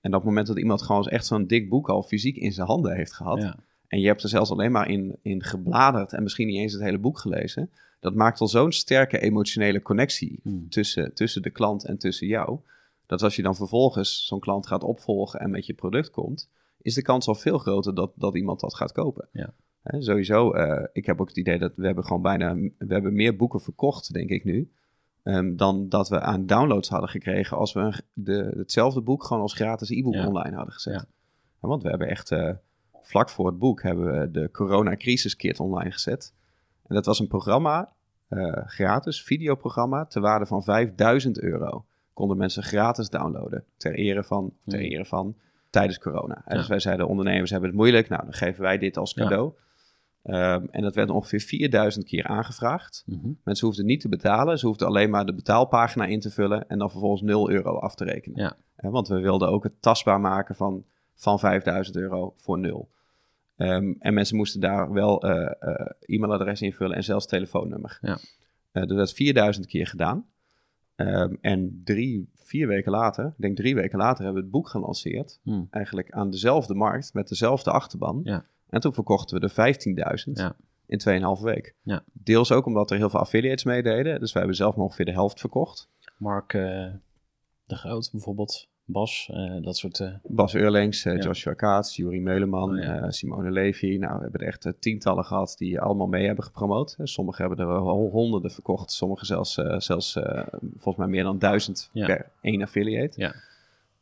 [0.00, 2.66] En op het moment dat iemand gewoon echt zo'n dik boek al fysiek in zijn
[2.66, 3.56] handen heeft gehad, Ja.
[3.88, 6.82] en je hebt er zelfs alleen maar in, in gebladerd en misschien niet eens het
[6.82, 10.68] hele boek gelezen, dat maakt al zo'n sterke emotionele connectie Hmm.
[10.68, 12.58] tussen, tussen de klant en tussen jou.
[13.08, 16.50] Dat als je dan vervolgens zo'n klant gaat opvolgen en met je product komt,
[16.82, 19.28] is de kans al veel groter dat, dat iemand dat gaat kopen.
[19.32, 19.52] Ja.
[19.98, 23.36] Sowieso, eh, ik heb ook het idee dat we hebben gewoon bijna, we hebben meer
[23.36, 24.72] boeken verkocht, denk ik nu,
[25.22, 29.42] ehm, dan dat we aan downloads hadden gekregen als we een, de, hetzelfde boek gewoon
[29.42, 30.26] als gratis e-book Ja.
[30.26, 30.94] online hadden gezet.
[30.94, 31.06] Ja.
[31.68, 32.50] Want we hebben echt, eh,
[33.02, 36.34] vlak voor het boek hebben we de Corona Crisis Kit online gezet.
[36.86, 37.92] En dat was een programma,
[38.28, 41.84] eh, gratis, videoprogramma, ter waarde van 5000 euro.
[42.18, 44.88] Konden mensen gratis downloaden, ter ere van, ter Hmm.
[44.88, 45.36] ere van
[45.70, 46.34] tijdens corona.
[46.34, 46.56] En Ja.
[46.56, 49.22] Dus wij zeiden, ondernemers hebben het moeilijk, nou dan geven wij dit als Ja.
[49.22, 49.52] cadeau.
[50.22, 53.02] Ehm, en dat werd ongeveer 4000 keer aangevraagd.
[53.06, 53.28] Mhm.
[53.44, 56.78] Mensen hoefden niet te betalen, ze hoefden alleen maar de betaalpagina in te vullen en
[56.78, 58.42] dan vervolgens 0 euro af te rekenen.
[58.42, 58.90] Ja.
[58.90, 62.88] Want we wilden ook het tastbaar maken van, van 5000 euro voor nul.
[63.56, 67.98] Ehm, en mensen moesten daar wel eh, eh, e-mailadres invullen en zelfs telefoonnummer.
[68.00, 68.18] Ja.
[68.72, 70.26] Dus dat is 4000 keer gedaan.
[70.98, 74.68] Ehm, en drie, vier weken later, ik denk drie weken later, hebben we het boek
[74.68, 75.40] gelanceerd.
[75.42, 75.66] Hmm.
[75.70, 78.20] Eigenlijk aan dezelfde markt, met dezelfde achterban.
[78.24, 78.44] Ja.
[78.68, 80.56] En toen verkochten we er 15.000 Ja.
[80.86, 81.74] in 2,5 week.
[81.82, 82.04] Ja.
[82.12, 84.20] Deels ook omdat er heel veel affiliates meededen.
[84.20, 85.88] Dus wij hebben zelf ongeveer de helft verkocht.
[86.16, 86.60] Mark eh,
[87.64, 90.00] de Groot bijvoorbeeld, Bas, eh, dat soort...
[90.00, 91.22] eh, Bas Eurlings, eh, Ja.
[91.22, 93.10] Joshua Kaats, Juri Meuleman, Oh, ja.
[93.10, 93.96] Simone Levy.
[93.96, 96.96] Nou, we hebben er echt tientallen gehad die allemaal mee hebben gepromoot.
[97.02, 98.92] Sommigen hebben er honderden verkocht.
[98.92, 100.12] Sommigen zelfs, zelfs
[100.76, 102.06] volgens mij meer dan duizend Ja.
[102.06, 103.20] per één affiliate.
[103.20, 103.34] Ja.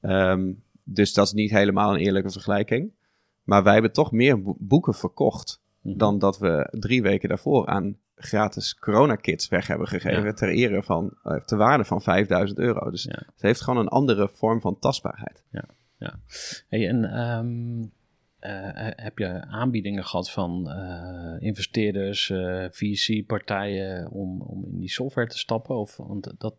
[0.00, 0.52] Ehm,
[0.84, 2.90] dus dat is niet helemaal een eerlijke vergelijking.
[3.44, 5.60] Maar wij hebben toch meer bo- boeken verkocht.
[5.96, 10.24] Dan dat we drie weken daarvoor aan gratis corona-kits weg hebben gegeven.
[10.24, 10.32] Ja.
[10.32, 12.90] Ter ere van, eh, ter waarde van 5000 euro.
[12.90, 13.22] Dus Ja.
[13.32, 15.42] het heeft gewoon een andere vorm van tastbaarheid.
[16.68, 17.82] Hey, en ehm,
[18.38, 22.26] eh, heb je aanbiedingen gehad van eh, investeerders,
[22.70, 25.76] VC-partijen om, om in die software te stappen?
[25.76, 26.54] Of, want dat,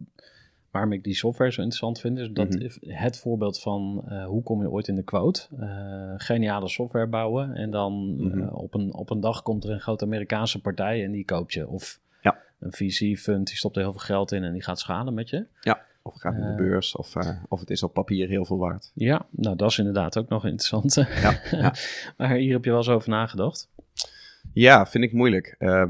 [0.77, 2.69] waarom ik die software zo interessant vind, is dat Mhm.
[2.87, 5.47] het voorbeeld van eh, hoe kom je ooit in de quote?
[5.59, 8.41] Eh, geniale software bouwen en dan Mhm.
[8.41, 11.53] eh, op, een, op een dag komt er een grote Amerikaanse partij en die koopt
[11.53, 11.67] je.
[11.67, 12.37] Of Ja.
[12.59, 15.45] een VC-fund, die stopt er heel veel geld in en die gaat schalen met je.
[16.01, 17.13] Of het gaat naar de beurs, of,
[17.49, 18.91] of het is op papier heel veel waard.
[18.93, 20.93] Ja, nou dat is inderdaad ook nog interessant.
[21.21, 21.73] Ja, ja.
[22.17, 23.69] maar hier heb je wel eens over nagedacht.
[24.59, 25.55] Ja, vind ik moeilijk.
[25.57, 25.83] Eh,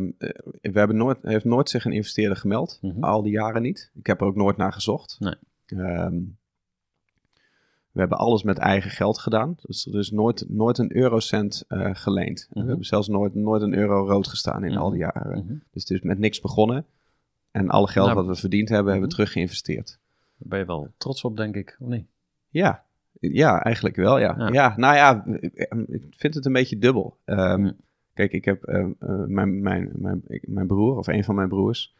[0.62, 2.80] we hebben nooit, heeft nooit zich een investeerder gemeld.
[2.82, 3.04] Mhm.
[3.04, 3.92] Al die jaren niet.
[3.94, 5.18] Ik heb er ook nooit naar gezocht.
[5.20, 5.36] Nee.
[5.66, 6.16] Ehm,
[7.92, 9.56] we hebben alles met eigen geld gedaan.
[9.62, 12.48] Dus er is nooit, nooit een eurocent eh, geleend.
[12.50, 12.60] Mhm.
[12.62, 14.80] We hebben zelfs nooit, nooit een euro rood gestaan in Mhm.
[14.80, 15.44] al die jaren.
[15.46, 15.54] Mhm.
[15.72, 16.86] Dus het is met niks begonnen.
[17.52, 19.24] En alle geld Nou, wat we verdiend hebben, hebben we mhm.
[19.24, 20.00] terug geïnvesteerd.
[20.38, 22.06] Daar ben je wel trots op, denk ik, of niet?
[22.50, 22.84] Ja,
[23.20, 24.36] ja eigenlijk wel, ja.
[24.38, 24.48] Ja.
[24.52, 24.74] ja.
[24.78, 25.26] nou ja,
[25.88, 27.18] ik vind het een beetje dubbel.
[27.26, 27.74] Ja.
[28.18, 31.94] Kijk, ik heb ehm, eh, mijn, mijn, mijn, mijn broer, of een van mijn broers,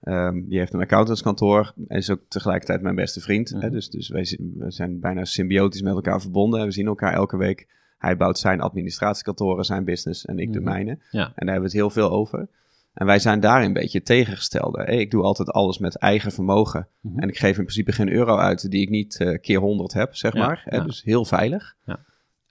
[0.00, 3.52] ehm, die heeft een accountantskantoor en is ook tegelijkertijd mijn beste vriend.
[3.52, 3.60] Mhm.
[3.62, 3.70] Hè?
[3.70, 6.60] Dus, dus wij zijn bijna symbiotisch met elkaar verbonden.
[6.60, 7.68] En we zien elkaar elke week.
[7.98, 10.68] Hij bouwt zijn administratiekantoren, zijn business en ik de Mhm.
[10.68, 10.98] mijne.
[11.10, 11.24] Ja.
[11.24, 12.48] En daar hebben we het heel veel over.
[12.94, 14.82] En wij zijn daarin een beetje tegengestelde.
[14.82, 16.88] Hey, ik doe altijd alles met eigen vermogen.
[17.00, 17.18] Mhm.
[17.18, 20.14] En ik geef in principe geen euro uit die ik niet eh, keer 100 heb,
[20.16, 20.66] zeg Ja, maar.
[20.70, 20.80] Ja.
[20.84, 21.74] Dus heel veilig.
[21.84, 21.98] Ja.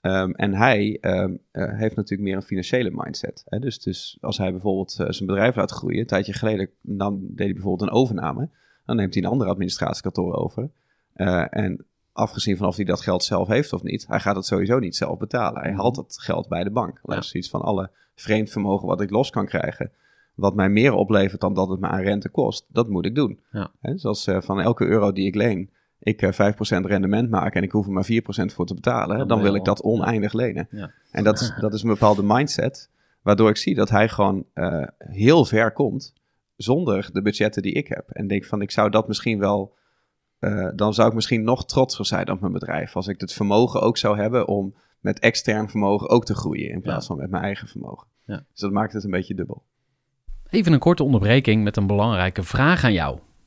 [0.02, 3.42] Ehm, en hij ehm, eh, heeft natuurlijk meer een financiële mindset.
[3.48, 3.58] Hè?
[3.58, 7.38] Dus, dus als hij bijvoorbeeld eh, zijn bedrijf laat groeien, een tijdje geleden dan deed
[7.46, 8.48] hij bijvoorbeeld een overname.
[8.86, 10.70] Dan neemt hij een andere administratiekantoor over.
[11.12, 14.46] Eh, en afgezien van of hij dat geld zelf heeft of niet, hij gaat het
[14.46, 15.60] sowieso niet zelf betalen.
[15.60, 15.80] Hij Mhm.
[15.80, 17.00] haalt dat geld bij de bank.
[17.02, 17.14] Ja.
[17.14, 19.90] heeft zoiets van alle vreemd vermogen wat ik los kan krijgen,
[20.34, 23.40] wat mij meer oplevert dan dat het me aan rente kost, dat moet ik doen.
[23.50, 23.70] Ja.
[23.80, 25.70] Hè, dus als van elke euro die ik leen,
[26.02, 29.42] ik eh 5% rendement maak en ik hoef er maar 4% voor te betalen, Dan
[29.42, 30.68] wil ik dat oneindig lenen.
[30.70, 30.90] Ja.
[31.10, 32.90] En dat is, dat is een bepaalde mindset,
[33.22, 36.12] waardoor ik zie dat hij gewoon eh, heel ver komt
[36.56, 38.10] zonder de budgetten die ik heb.
[38.10, 39.74] En denk van, ik zou dat misschien wel,
[40.38, 42.96] eh, dan zou ik misschien nog trotser zijn op mijn bedrijf.
[42.96, 46.80] Als ik het vermogen ook zou hebben om met extern vermogen ook te groeien in
[46.80, 47.06] plaats Ja.
[47.06, 48.06] van met mijn eigen vermogen.
[48.26, 48.44] Ja.
[48.50, 49.62] Dus dat maakt het een beetje dubbel.
[50.50, 53.18] Even een korte onderbreking met een belangrijke vraag aan jou.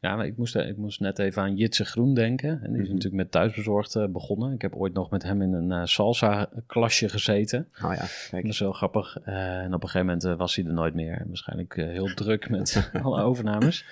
[0.00, 2.50] Ja, ik moest, ik moest net even aan Jitse Groen denken.
[2.62, 2.94] En die is Mhm.
[2.94, 4.52] natuurlijk met thuisbezorgd eh, begonnen.
[4.52, 7.68] Ik heb ooit nog met hem in een eh, salsa-klasje gezeten.
[7.80, 8.44] Nou ja, Dat kijk.
[8.44, 9.18] is wel grappig.
[9.24, 11.24] Eh, en op een gegeven moment was hij er nooit meer.
[11.26, 13.84] Waarschijnlijk heel druk met alle overnames.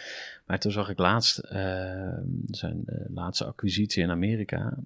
[0.47, 1.41] Maar toen zag ik laatst
[2.51, 4.77] zijn laatste acquisitie in Amerika.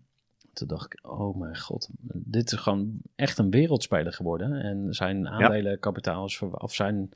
[0.53, 4.53] Toen dacht ik, oh mijn god, dit is gewoon echt een wereldspeler geworden.
[4.53, 7.11] En zijn aandelenkapitaal is, of zijn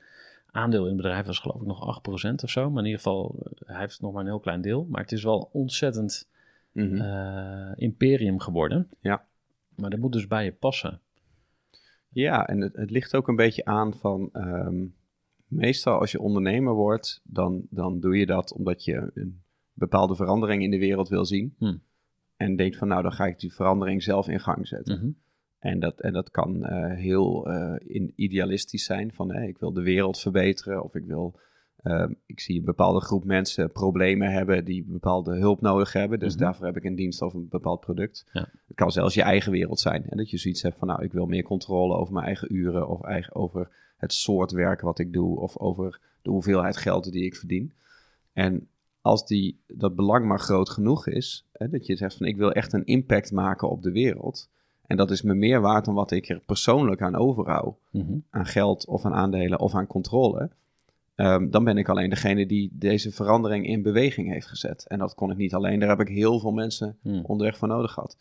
[0.53, 2.71] aandeel in het bedrijf was geloof ik nog 8% of zo.
[2.71, 4.87] Maar in ieder geval, eh, hij heeft nog maar een heel klein deel.
[4.91, 6.31] Maar het is wel ontzettend
[6.73, 7.01] Mhm.
[7.01, 8.89] eh, imperium geworden.
[9.01, 9.25] Ja.
[9.77, 11.01] Maar dat moet dus bij je passen.
[12.09, 14.29] Ja, en het, het ligt ook een beetje aan van.
[14.33, 14.85] ehm,
[15.47, 20.63] meestal als je ondernemer wordt, dan, dan doe je dat omdat je een bepaalde verandering
[20.63, 21.55] in de wereld wil zien.
[21.59, 21.83] Hmm.
[22.37, 24.99] En denkt van, nou, dan ga ik die verandering zelf in gang zetten.
[24.99, 25.11] Mhm.
[25.63, 29.83] En dat, en dat kan eh, heel eh, in, idealistisch zijn van ik wil de
[29.83, 31.39] wereld verbeteren of ik wil,
[31.83, 36.19] ehm, ik zie een bepaalde groep mensen problemen hebben die bepaalde hulp nodig hebben.
[36.19, 36.43] Dus Mhm.
[36.43, 38.27] daarvoor heb ik een dienst of een bepaald product.
[38.33, 38.49] Ja.
[38.67, 40.05] Het kan zelfs je eigen wereld zijn.
[40.09, 42.89] En dat je zoiets hebt van nou ik wil meer controle over mijn eigen uren
[42.89, 47.25] of eigen, over het soort werk wat ik doe of over de hoeveelheid geld die
[47.25, 47.73] ik verdien.
[48.33, 48.69] En
[49.01, 52.53] als die, dat belang maar groot genoeg is, hè, dat je zegt van ik wil
[52.53, 54.51] echt een impact maken op de wereld.
[54.87, 57.75] En dat is me meer waard dan wat ik er persoonlijk aan overhoud.
[57.91, 58.13] Mhm.
[58.31, 60.51] Aan geld of aan aandelen of aan controle.
[61.15, 64.87] Ehm, dan ben ik alleen degene die deze verandering in beweging heeft gezet.
[64.87, 65.81] En dat kon ik niet alleen.
[65.81, 67.25] Daar heb ik heel veel mensen Hmm.
[67.25, 68.17] onderweg voor nodig gehad.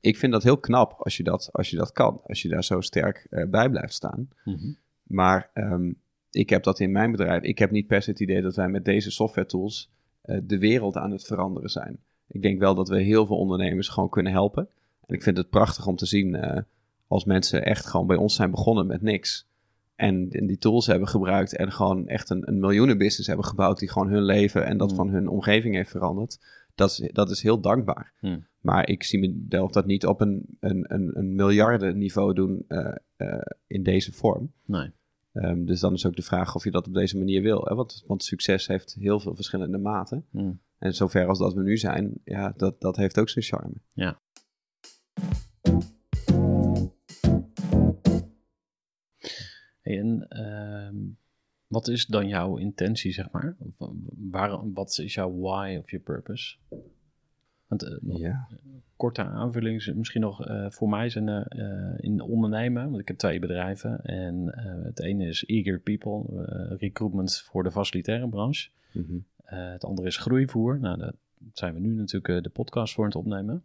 [0.00, 2.20] Ik vind dat heel knap als je dat, als je dat kan.
[2.26, 4.28] Als je daar zo sterk eh, bij blijft staan.
[4.44, 4.72] Mhm.
[5.02, 5.92] Maar ehm,
[6.30, 7.42] ik heb dat in mijn bedrijf.
[7.42, 10.58] Ik heb niet per se het idee dat wij met deze software tools eh, de
[10.58, 11.98] wereld aan het veranderen zijn.
[12.26, 14.68] Ik denk wel dat we heel veel ondernemers gewoon kunnen helpen.
[15.06, 16.62] En ik vind het prachtig om te zien eh,
[17.06, 19.46] als mensen echt gewoon bij ons zijn begonnen met niks.
[19.96, 23.90] En, en die tools hebben gebruikt en gewoon echt een, een miljoenenbusiness hebben gebouwd die
[23.90, 24.96] gewoon hun leven en dat Mm.
[24.96, 26.38] van hun omgeving heeft veranderd.
[26.74, 28.12] Dat is, dat is heel dankbaar.
[28.20, 28.46] Mm.
[28.60, 32.94] Maar ik zie mezelf dat niet op een, een, een, een miljarden niveau doen eh,
[33.16, 34.52] eh, in deze vorm.
[34.64, 34.90] Nee.
[35.32, 37.64] Ehm, dus dan is ook de vraag of je dat op deze manier wil.
[37.64, 37.74] Hè?
[37.74, 40.24] Want, want succes heeft heel veel verschillende maten.
[40.30, 40.60] Mm.
[40.78, 43.74] En zover als dat we nu zijn, ja, dat, dat heeft ook zijn charme.
[49.84, 50.96] Hey, en ehm,
[51.66, 53.56] wat is dan jouw intentie, zeg maar?
[53.58, 53.90] Of,
[54.30, 56.56] Waar, wat is jouw why of je purpose?
[57.66, 58.48] Want, eh, Ja.
[58.96, 63.16] korte aanvulling is misschien nog voor voor mij zijn eh, in ondernemen, want ik heb
[63.16, 64.02] twee bedrijven.
[64.04, 68.70] En eh, het ene is Eager People, eh, recruitment voor de facilitaire branche.
[68.92, 69.18] Mhm.
[69.44, 70.80] Eh, het andere is groeivoer.
[70.80, 71.12] Nou, daar
[71.52, 73.62] zijn we nu natuurlijk eh, de podcast voor aan het opnemen.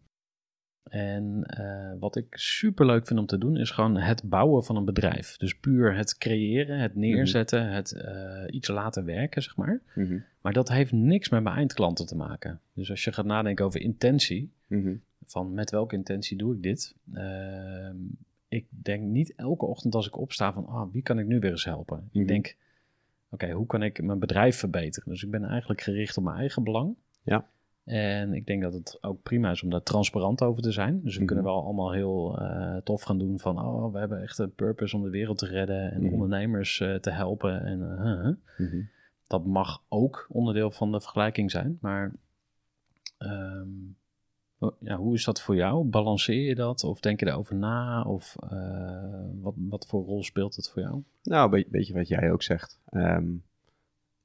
[0.90, 4.76] En eh, wat ik super leuk vind om te doen, is gewoon het bouwen van
[4.76, 5.38] een bedrijf.
[5.38, 9.82] Dus puur het creëren, het neerzetten, het eh, iets laten werken, zeg maar.
[9.96, 10.18] Mhm.
[10.42, 12.60] Maar dat heeft niks met mijn eindklanten te maken.
[12.74, 14.96] Dus als je gaat nadenken over intentie, Mhm.
[15.26, 16.96] van met welke intentie doe ik dit?
[17.14, 17.96] Ehm,
[18.48, 21.52] ik denk niet elke ochtend als ik opsta van, ah, wie kan ik nu weer
[21.52, 22.10] eens helpen?
[22.12, 22.22] Mhm.
[22.22, 22.56] Ik denk,
[23.30, 25.10] oké, hoe kan ik mijn bedrijf verbeteren?
[25.10, 26.96] Dus ik ben eigenlijk gericht op mijn eigen belang.
[27.24, 27.48] Ja.
[27.90, 31.02] En ik denk dat het ook prima is om daar transparant over te zijn.
[31.04, 31.26] Dus we Mhm.
[31.28, 34.96] kunnen wel allemaal heel eh, tof gaan doen van, oh, we hebben echt een purpose
[34.96, 36.14] om de wereld te redden en Mhm.
[36.14, 37.62] ondernemers eh, te helpen.
[37.64, 38.66] En eh.
[38.66, 38.82] Mhm.
[39.28, 41.78] dat mag ook onderdeel van de vergelijking zijn.
[41.82, 42.12] Maar
[43.18, 43.68] ehm,
[44.80, 45.86] ja, hoe is dat voor jou?
[45.86, 46.84] Balanceer je dat?
[46.84, 48.04] Of denk je erover na?
[48.04, 48.36] Of
[49.42, 51.04] wat, wat voor rol speelt het voor jou?
[51.24, 52.80] Nou, weet, weet je wat jij ook zegt?
[52.90, 53.28] Ehm,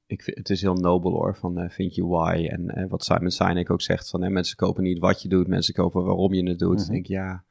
[0.07, 2.47] ik vind, het is heel nobel hoor, van eh, vind je why.
[2.49, 5.73] En eh, wat Simon Sinek ook zegt, van mensen kopen niet wat je doet, mensen
[5.73, 6.75] kopen waarom je het doet.
[6.77, 6.85] Mhm.
[6.85, 7.43] Ik denk, ja,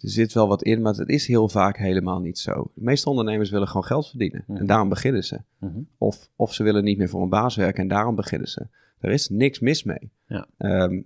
[0.00, 2.70] er zit wel wat in, maar het is heel vaak helemaal niet zo.
[2.74, 4.44] De meeste ondernemers willen gewoon geld verdienen.
[4.46, 4.58] Mhm.
[4.58, 5.40] En daarom beginnen ze.
[5.58, 5.80] Mhm.
[5.98, 8.66] Of, of ze willen niet meer voor een baas werken en daarom beginnen ze.
[9.00, 10.10] Er is niks mis mee.
[10.26, 10.46] Ja.
[10.58, 11.00] Ehm,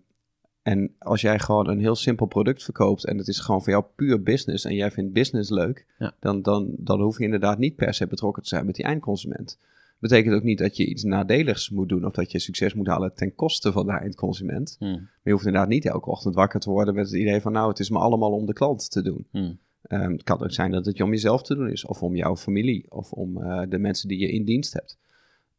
[0.62, 3.84] En als jij gewoon een heel simpel product verkoopt en het is gewoon voor jou
[3.96, 6.12] puur business en jij vindt business leuk, Ja.
[6.20, 9.58] dan, dan, dan hoef je inderdaad niet per se betrokken te zijn met die eindconsument.
[10.00, 13.14] Betekent ook niet dat je iets nadeligs moet doen of dat je succes moet halen
[13.14, 14.76] ten koste van de eindconsument.
[14.78, 14.90] Hmm.
[14.90, 17.68] Maar je hoeft inderdaad niet elke ochtend wakker te worden met het idee van nou,
[17.68, 19.26] het is me allemaal om de klant te doen.
[19.30, 19.58] Hmm.
[19.82, 22.16] Ehm, het kan ook zijn dat het je om jezelf te doen is, of om
[22.16, 24.96] jouw familie, of om eh, de mensen die je in dienst hebt.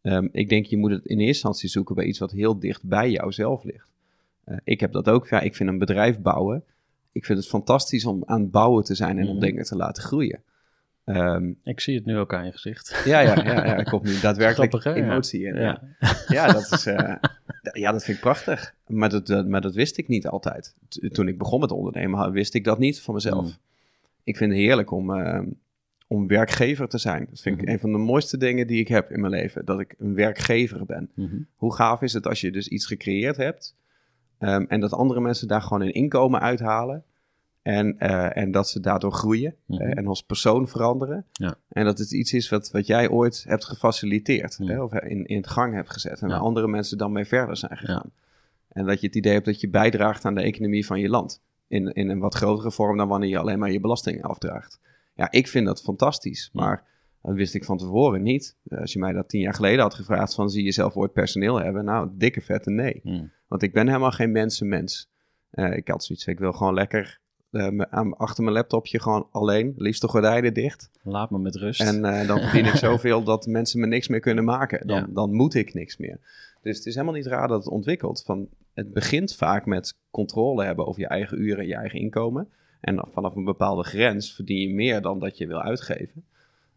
[0.02, 2.84] Ehm, ik denk je moet het in eerste instantie zoeken bij iets wat heel dicht
[2.84, 3.90] bij jouzelf ligt.
[4.44, 5.28] Eh, ik heb dat ook.
[5.28, 6.64] Ja, ik vind een bedrijf bouwen.
[7.12, 9.46] Ik vind het fantastisch om aan het bouwen te zijn en om Mhm.
[9.46, 10.42] dingen te laten groeien.
[11.16, 13.02] Ehm, Ik zie het nu ook aan je gezicht.
[13.06, 15.00] ja, ja, ja, ja, er komt nu daadwerkelijk Grappig, hè?
[15.00, 15.12] Ja.
[15.12, 15.56] emotie in.
[15.56, 15.82] Ja.
[16.28, 16.52] Ja.
[16.52, 17.16] Dat is, eh,
[17.74, 18.76] ja, dat vind ik prachtig.
[18.88, 20.76] Maar dat, eh, maar dat wist ik niet altijd.
[21.12, 23.46] Toen ik begon met ondernemen, wist ik dat niet van mezelf.
[23.46, 23.54] Mm.
[24.24, 25.40] Ik vind het heerlijk om, eh,
[26.08, 27.28] om werkgever te zijn.
[27.30, 27.72] Dat vind ik Mhm.
[27.72, 29.66] een van de mooiste dingen die ik heb in mijn leven.
[29.66, 31.10] Dat ik een werkgever ben.
[31.16, 31.36] Mhm.
[31.56, 33.76] Hoe gaaf is het als je dus iets gecreëerd hebt...
[34.38, 37.04] ehm, en dat andere mensen daar gewoon een inkomen uithalen...
[37.62, 39.82] En, eh, en dat ze daardoor groeien Mhm.
[39.82, 41.26] eh, en als persoon veranderen.
[41.32, 41.56] Ja.
[41.70, 44.60] En dat het iets is wat, wat jij ooit hebt gefaciliteerd.
[44.60, 44.70] Mhm.
[44.72, 46.22] Hè, of in, in het gang hebt gezet.
[46.22, 46.34] En Ja.
[46.34, 48.12] waar andere mensen dan mee verder zijn gegaan.
[48.68, 51.42] En dat je het idee hebt dat je bijdraagt aan de economie van je land.
[51.68, 54.80] In, in een wat grotere vorm dan wanneer je alleen maar je belastingen afdraagt.
[55.16, 56.50] Ja, ik vind dat fantastisch.
[56.54, 56.84] Maar
[57.22, 58.56] dat wist ik van tevoren niet.
[58.68, 61.14] Eh, Als je mij dat tien jaar geleden had gevraagd van zie je zelf ooit
[61.14, 61.86] personeel hebben?
[61.86, 63.00] Nou, dikke vette nee.
[63.04, 63.32] Hmm.
[63.48, 65.10] Want ik ben helemaal geen mensenmens.
[65.52, 67.20] Eh ik had zoiets, ik wil gewoon lekker
[67.90, 69.74] aan- achter mijn laptopje gewoon alleen.
[69.78, 70.90] Liefst de gordijnen dicht.
[71.04, 71.82] Laat me met rust.
[71.82, 74.88] En eh, dan verdien ik zoveel dat mensen me niks meer kunnen maken.
[74.88, 75.08] Dan, Ja.
[75.10, 76.20] dan moet ik niks meer.
[76.62, 78.24] Dus het is helemaal niet raar dat het ontwikkelt.
[78.26, 82.50] Van, het begint vaak met controle hebben over je eigen uren en je eigen inkomen.
[82.82, 86.24] En vanaf een bepaalde grens verdien je meer dan dat je wil uitgeven.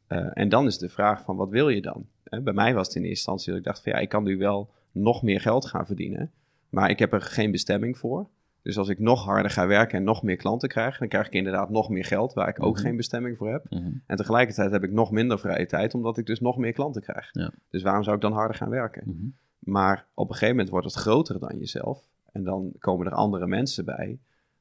[0.07, 2.07] Eh, en dan is de vraag van wat wil je dan?
[2.25, 4.23] Eh, bij mij was het in eerste instantie dat ik dacht van ja, ik kan
[4.25, 6.31] nu wel nog meer geld gaan verdienen.
[6.69, 8.27] Maar ik heb er geen bestemming voor.
[8.65, 11.33] Dus als ik nog harder ga werken en nog meer klanten krijg, dan krijg ik
[11.33, 12.85] inderdaad nog meer geld waar ik ook Mhm.
[12.85, 13.67] geen bestemming voor heb.
[13.71, 13.91] Mhm.
[14.07, 17.29] En tegelijkertijd heb ik nog minder vrije tijd, omdat ik dus nog meer klanten krijg.
[17.33, 17.51] Ja.
[17.71, 19.03] Dus waarom zou ik dan harder gaan werken?
[19.07, 19.27] Mhm.
[19.59, 22.09] Maar op een gegeven moment wordt het groter dan jezelf.
[22.33, 24.19] En dan komen er andere mensen bij.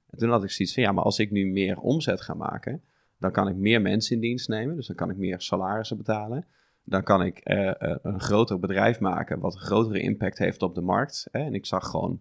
[0.10, 2.82] En toen had ik zoiets van, ja, maar als ik nu meer omzet ga maken,
[3.18, 4.76] dan kan ik meer mensen in dienst nemen.
[4.76, 6.46] Dus dan kan ik meer salarissen betalen.
[6.84, 10.76] Dan kan ik eh, eh, een groter bedrijf maken, wat een grotere impact heeft op
[10.76, 11.28] de markt.
[11.32, 11.40] Hè?
[11.40, 12.20] En ik zag gewoon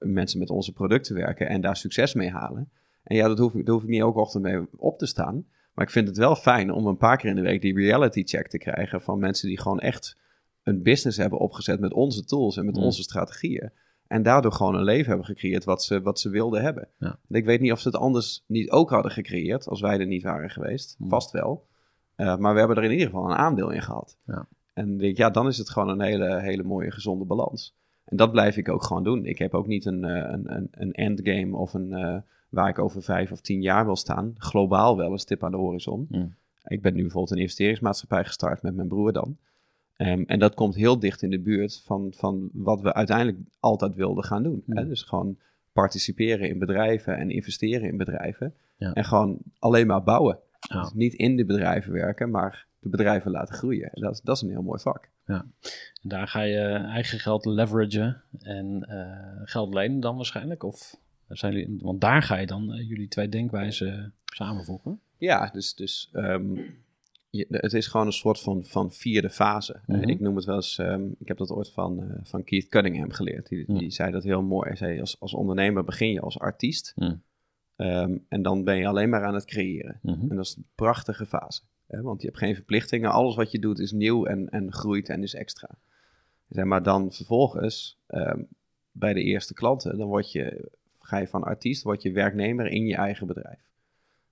[0.00, 2.70] mensen met onze producten werken en daar succes mee halen.
[3.02, 5.46] En ja, dat hoef ik, daar hoef ik niet elke ochtend mee op te staan.
[5.74, 8.22] Maar ik vind het wel fijn om een paar keer in de week die reality
[8.22, 10.18] check te krijgen van mensen die gewoon echt
[10.62, 12.82] een business hebben opgezet met onze tools en met Mm.
[12.82, 13.70] onze strategieën.
[14.06, 16.88] En daardoor gewoon een leven hebben gecreëerd wat ze, wat ze wilden hebben.
[16.98, 17.18] Ja.
[17.28, 20.06] En ik weet niet of ze het anders niet ook hadden gecreëerd als wij er
[20.06, 20.96] niet waren geweest.
[20.98, 21.08] Mm.
[21.08, 21.66] Vast wel.
[22.16, 24.18] Uh, maar we hebben er in ieder geval een aandeel in gehad.
[24.24, 24.46] Ja.
[24.74, 27.76] En denk, ja, dan is het gewoon een hele, hele mooie gezonde balans.
[28.10, 29.24] En dat blijf ik ook gewoon doen.
[29.24, 32.16] Ik heb ook niet een, eh, een, een, een endgame of een, uh,
[32.48, 34.34] waar ik over vijf of tien jaar wil staan.
[34.36, 36.06] Globaal wel een stip aan de horizon.
[36.10, 36.34] Mm.
[36.64, 39.36] Ik ben nu bijvoorbeeld een investeringsmaatschappij gestart met mijn broer dan.
[39.96, 43.94] Um, en dat komt heel dicht in de buurt van, van wat we uiteindelijk altijd
[43.94, 44.62] wilden gaan doen.
[44.66, 44.76] Mm.
[44.76, 44.86] Hè?
[44.86, 45.36] Dus gewoon
[45.72, 48.54] participeren in bedrijven en investeren in bedrijven.
[48.76, 48.92] Ja.
[48.92, 50.38] En gewoon alleen maar bouwen.
[50.68, 53.90] Dus niet in de bedrijven werken, maar de bedrijven laten groeien.
[53.92, 55.08] En dat, is, dat is een heel mooi vak.
[55.26, 55.46] Ja.
[56.02, 60.62] En daar ga je eigen geld leveragen en uh, geld lenen dan waarschijnlijk?
[60.62, 60.96] Of
[61.28, 65.00] zijn jullie, want daar ga je dan uh, jullie twee denkwijzen samenvoegen?
[65.16, 66.74] Ja, dus, dus um,
[67.30, 69.80] je, het is gewoon een soort van, van vierde fase.
[69.86, 70.08] Mhm.
[70.08, 73.10] Ik noem het wel eens, um, ik heb dat ooit van, uh, van Keith Cunningham
[73.10, 73.48] geleerd.
[73.48, 74.68] Die, zei dat heel mooi.
[74.68, 76.94] Hij zei, als, als ondernemer begin je als artiest.
[77.76, 79.98] Um, en dan ben je alleen maar aan het creëren.
[80.02, 80.30] Mhm.
[80.30, 81.62] En dat is een prachtige fase.
[81.90, 83.10] Want je hebt geen verplichtingen.
[83.10, 85.68] Alles wat je doet is nieuw en, en groeit en is extra.
[86.48, 88.46] Zeg maar dan vervolgens, um,
[88.92, 92.86] bij de eerste klanten, dan word je, ga je van artiest, word je werknemer in
[92.86, 93.58] je eigen bedrijf.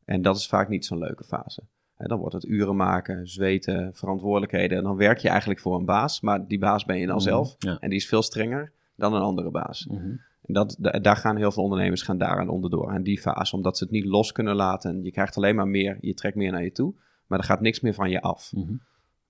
[0.05, 1.62] En dat is vaak niet zo'n leuke fase.
[1.97, 4.79] Dan wordt het uren maken, zweten, verantwoordelijkheden.
[4.79, 7.25] En dan werk je eigenlijk voor een baas, maar die baas ben je dan Mhm,
[7.25, 7.55] zelf.
[7.59, 7.79] ja.
[7.81, 9.87] En die is veel strenger dan een andere baas.
[9.87, 9.99] Mhm.
[10.42, 12.88] En dat, da- daar gaan heel veel ondernemers gaan daaraan onderdoor.
[12.90, 14.90] Aan die fase, omdat ze het niet los kunnen laten.
[14.90, 16.94] En je krijgt alleen maar meer, je trekt meer naar je toe.
[17.29, 18.53] Maar er gaat niks meer van je af.
[18.53, 18.73] Mhm.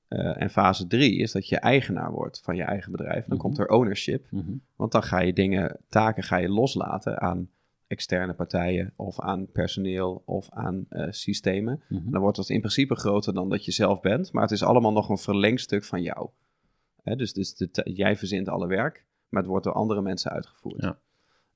[0.08, 3.24] Eh, en fase drie is dat je eigenaar wordt van je eigen bedrijf.
[3.24, 3.46] Dan Mhm.
[3.46, 4.26] komt er ownership.
[4.30, 4.52] Mhm.
[4.76, 7.50] Want dan ga je dingen, taken ga je loslaten aan
[7.86, 11.82] externe partijen of aan personeel of aan eh, systemen.
[11.88, 14.62] En dan wordt het in principe groter dan dat je zelf bent, maar het is
[14.62, 16.28] allemaal nog een verlengstuk van jou.
[17.02, 20.82] Hè, dus dus de, jij verzint alle werk, maar het wordt door andere mensen uitgevoerd.
[20.82, 20.98] Ja.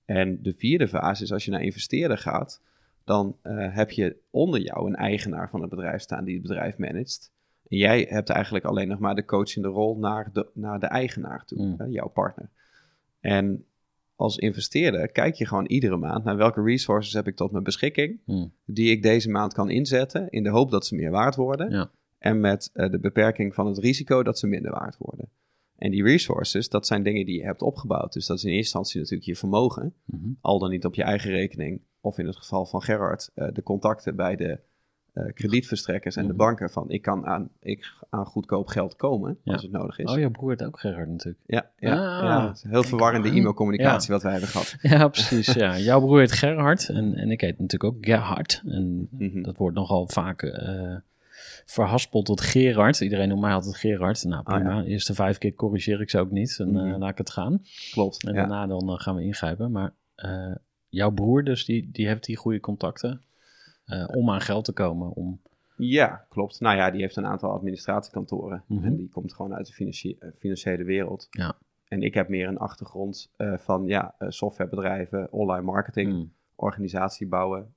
[0.05, 2.62] En de vierde fase is als je naar investeerder gaat,
[3.05, 6.78] dan eh, heb je onder jou een eigenaar van het bedrijf staan die het bedrijf
[6.78, 7.32] managt.
[7.68, 11.44] En jij hebt eigenlijk alleen nog maar de coachende rol naar de, naar de eigenaar
[11.44, 11.74] toe, Mm.
[11.78, 12.48] hè, jouw partner.
[13.20, 13.64] En
[14.16, 18.20] als investeerder kijk je gewoon iedere maand naar welke resources heb ik tot mijn beschikking,
[18.24, 18.53] Hmm.
[18.64, 21.70] die ik deze maand kan inzetten in de hoop dat ze meer waard worden.
[21.70, 21.90] Ja.
[22.18, 25.28] En met eh, de beperking van het risico dat ze minder waard worden.
[25.76, 28.12] En die resources, dat zijn dingen die je hebt opgebouwd.
[28.12, 29.94] Dus dat is in eerste instantie natuurlijk je vermogen.
[30.05, 30.28] Mhm.
[30.40, 31.80] Al dan niet op je eigen rekening.
[32.05, 34.59] Of in het geval van Gerard, eh, de contacten bij de
[35.12, 36.36] eh, kredietverstrekkers en de Mhm.
[36.38, 36.70] banken.
[36.70, 39.53] Van ik kan aan, ik aan goedkoop geld komen Ja.
[39.53, 40.11] als het nodig is.
[40.12, 41.42] Oh, jouw broer heeft ook Gerard natuurlijk.
[41.46, 44.76] Ja, ja, Ah, ja, het is heel verwarrende e-mailcommunicatie wat wij hebben gehad.
[44.98, 45.53] Ja, precies.
[45.53, 45.78] Ja.
[45.78, 48.62] Jouw broer heet Gerhard en, en ik heet natuurlijk ook Gerhard.
[48.66, 49.42] En Mhm.
[49.42, 50.96] dat wordt nogal vaak eh,
[51.66, 53.00] verhaspeld tot Gerard.
[53.00, 54.24] Iedereen noemt mij altijd Gerard.
[54.24, 54.80] Nou, Ah, prima.
[54.82, 56.98] De eerste vijf keer corrigeer ik ze ook niet en Mhm.
[56.98, 57.62] laat ik het gaan.
[57.90, 58.24] Klopt.
[58.26, 58.38] En ja.
[58.38, 59.70] daarna dan gaan we ingrijpen.
[59.70, 60.53] Maar eh,
[60.93, 63.22] jouw broer dus, die, die heeft die goede contacten
[63.84, 65.11] eh, om aan geld te komen.
[65.11, 65.40] Om,
[65.76, 66.61] Ja, klopt.
[66.61, 68.62] Nou ja, die heeft een aantal administratiekantoren.
[68.66, 68.84] Mhm.
[68.84, 71.26] En die komt gewoon uit de eh, financiële wereld.
[71.30, 71.55] Ja.
[71.88, 76.32] En ik heb meer een achtergrond eh, van ja, softwarebedrijven, online marketing, Hmm.
[76.55, 77.74] organisatie bouwen,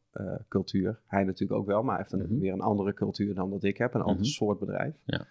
[0.47, 0.99] cultuur.
[1.07, 2.39] Hij natuurlijk ook wel, maar hij heeft een, Mhm.
[2.39, 3.93] weer een andere cultuur dan dat ik heb.
[3.93, 4.25] Een ander Mhm.
[4.31, 4.95] soort bedrijf.
[5.05, 5.25] Ja.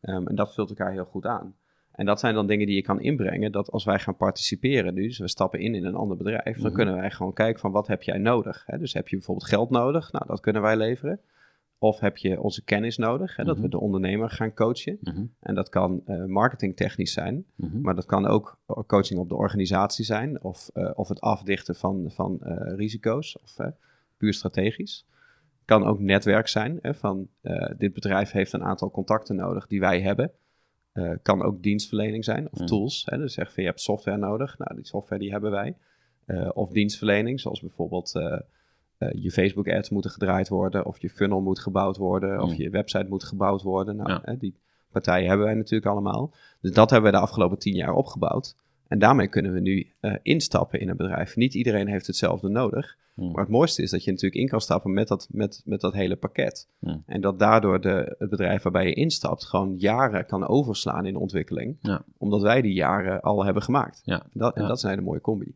[0.00, 1.54] Ehm, en dat vult elkaar heel goed aan.
[1.98, 3.52] En dat zijn dan dingen die je kan inbrengen.
[3.52, 6.66] Dat als wij gaan participeren nu, dus we stappen in in een ander bedrijf, dan
[6.66, 6.74] Mhm.
[6.74, 8.62] kunnen wij gewoon kijken van wat heb jij nodig.
[8.66, 8.78] Hè?
[8.78, 10.12] Dus heb je bijvoorbeeld geld nodig?
[10.12, 11.20] Nou, dat kunnen wij leveren.
[11.78, 13.44] Of heb je onze kennis nodig, hè?
[13.44, 13.64] dat Mhm.
[13.64, 14.98] we de ondernemer gaan coachen.
[15.00, 15.24] Mhm.
[15.40, 17.80] En dat kan eh, marketingtechnisch zijn, Mhm.
[17.80, 20.42] maar dat kan ook coaching op de organisatie zijn.
[20.42, 23.66] Of, eh, of het afdichten van, van eh, risico's, of eh,
[24.16, 25.06] puur strategisch.
[25.64, 29.80] Kan ook netwerk zijn, hè, van eh, dit bedrijf heeft een aantal contacten nodig die
[29.80, 30.30] wij hebben.
[30.98, 32.66] Eh, kan ook dienstverlening zijn, of Mhm.
[32.66, 33.02] tools.
[33.10, 35.76] Hè, dus zeg van je hebt software nodig, nou die software die hebben wij.
[36.24, 38.38] Eh, of dienstverlening, zoals bijvoorbeeld eh,
[39.12, 42.56] je Facebook ads moeten gedraaid worden, of je funnel moet gebouwd worden, of Mm.
[42.56, 43.96] je website moet gebouwd worden.
[43.96, 44.20] Nou, Ja.
[44.24, 44.54] hè, die
[44.92, 46.32] partijen hebben wij natuurlijk allemaal.
[46.60, 48.54] Dus dat hebben we de afgelopen tien jaar opgebouwd.
[48.88, 51.36] En daarmee kunnen we nu eh, instappen in een bedrijf.
[51.36, 52.96] Niet iedereen heeft hetzelfde nodig.
[53.14, 53.30] Mhm.
[53.30, 55.92] Maar het mooiste is dat je natuurlijk in kan stappen met dat, met, met dat
[55.92, 56.68] hele pakket.
[56.78, 57.02] Hmm.
[57.06, 61.76] En dat daardoor de, het bedrijf waarbij je instapt gewoon jaren kan overslaan in ontwikkeling.
[61.80, 62.02] Ja.
[62.18, 64.02] Omdat wij die jaren al hebben gemaakt.
[64.04, 64.22] Ja.
[64.32, 64.68] Dat, en Ja.
[64.68, 65.54] dat is een hele mooie combi.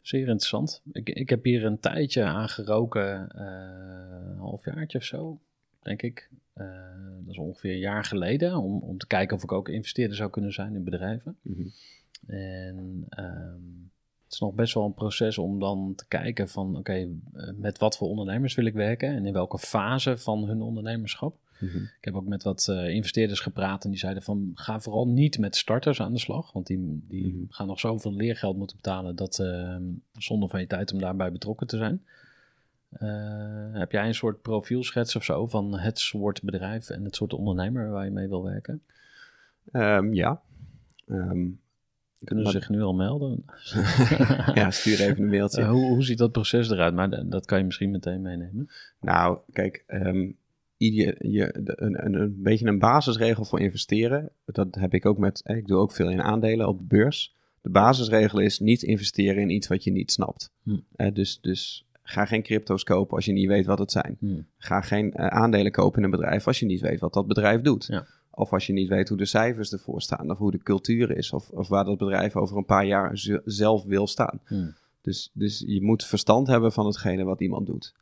[0.00, 0.82] Zeer interessant.
[0.92, 5.38] Ik, ik heb hier een tijdje aan geroken, eh, een halfjaartje of zo,
[5.82, 6.30] denk ik.
[6.52, 6.66] Eh,
[7.20, 10.30] dat is ongeveer een jaar geleden, om, om te kijken of ik ook investeerder zou
[10.30, 11.36] kunnen zijn in bedrijven.
[11.42, 11.66] Mhm.
[12.26, 13.58] En ehm,
[14.24, 17.08] het is nog best wel een proces om dan te kijken van, oké, eh,
[17.54, 21.38] met wat voor ondernemers wil ik werken en in welke fase van hun ondernemerschap.
[21.60, 21.76] Mhm.
[21.76, 25.38] Ik heb ook met wat eh, investeerders gepraat en die zeiden van ga vooral niet
[25.38, 26.52] met starters aan de slag.
[26.52, 27.44] Want die, die Mhm.
[27.48, 29.76] gaan nog zoveel leergeld moeten betalen dat eh
[30.12, 32.04] zonde van je tijd om daarbij betrokken te zijn.
[32.90, 37.32] Eh, heb jij een soort profielschets of zo van het soort bedrijf en het soort
[37.32, 38.82] ondernemer waar je mee wil werken?
[39.72, 40.40] Ehm, ja.
[41.06, 41.48] Ehm,
[42.24, 43.44] Kunnen ze zich nu al melden?
[44.54, 45.64] ja, stuur even een mailtje.
[45.74, 46.94] Hoe, hoe ziet dat proces eruit?
[46.94, 48.68] Maar dat kan je misschien meteen meenemen.
[49.00, 50.30] Nou, kijk, ehm,
[50.76, 51.14] je,
[51.82, 54.30] een, een, een beetje een basisregel voor investeren.
[54.44, 57.36] Dat heb ik ook met, eh, ik doe ook veel in aandelen op de beurs.
[57.60, 60.52] De basisregel is niet investeren in iets wat je niet snapt.
[60.62, 60.78] Hm.
[60.96, 64.16] Eh, dus, dus ga geen crypto's kopen als je niet weet wat het zijn.
[64.18, 64.46] Hmm.
[64.58, 67.60] Ga geen eh, aandelen kopen in een bedrijf als je niet weet wat dat bedrijf
[67.60, 67.86] doet.
[67.86, 68.06] Ja.
[68.30, 71.32] Of als je niet weet hoe de cijfers ervoor staan, of hoe de cultuur is,
[71.32, 74.40] of, of waar dat bedrijf over een paar jaar ze- zelf wil staan.
[74.46, 74.74] Hmm.
[75.02, 77.94] Dus, dus je moet verstand hebben van hetgene wat iemand doet.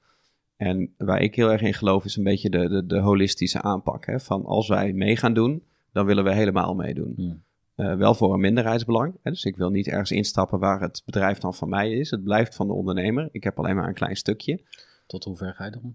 [0.57, 4.07] En waar ik heel erg in geloof is een beetje de, de, de holistische aanpak.
[4.07, 4.21] Hè?
[4.21, 7.13] Van als wij mee gaan doen, dan willen we helemaal meedoen.
[7.17, 7.43] Hmm.
[7.79, 9.15] Eh, wel voor een minderheidsbelang.
[9.23, 9.31] Hè?
[9.31, 12.11] Dus ik wil niet ergens instappen waar het bedrijf dan van mij is.
[12.11, 13.29] Het blijft van de ondernemer.
[13.33, 14.61] Ik heb alleen maar een klein stukje.
[15.07, 15.95] Tot hoe ver ga je dan?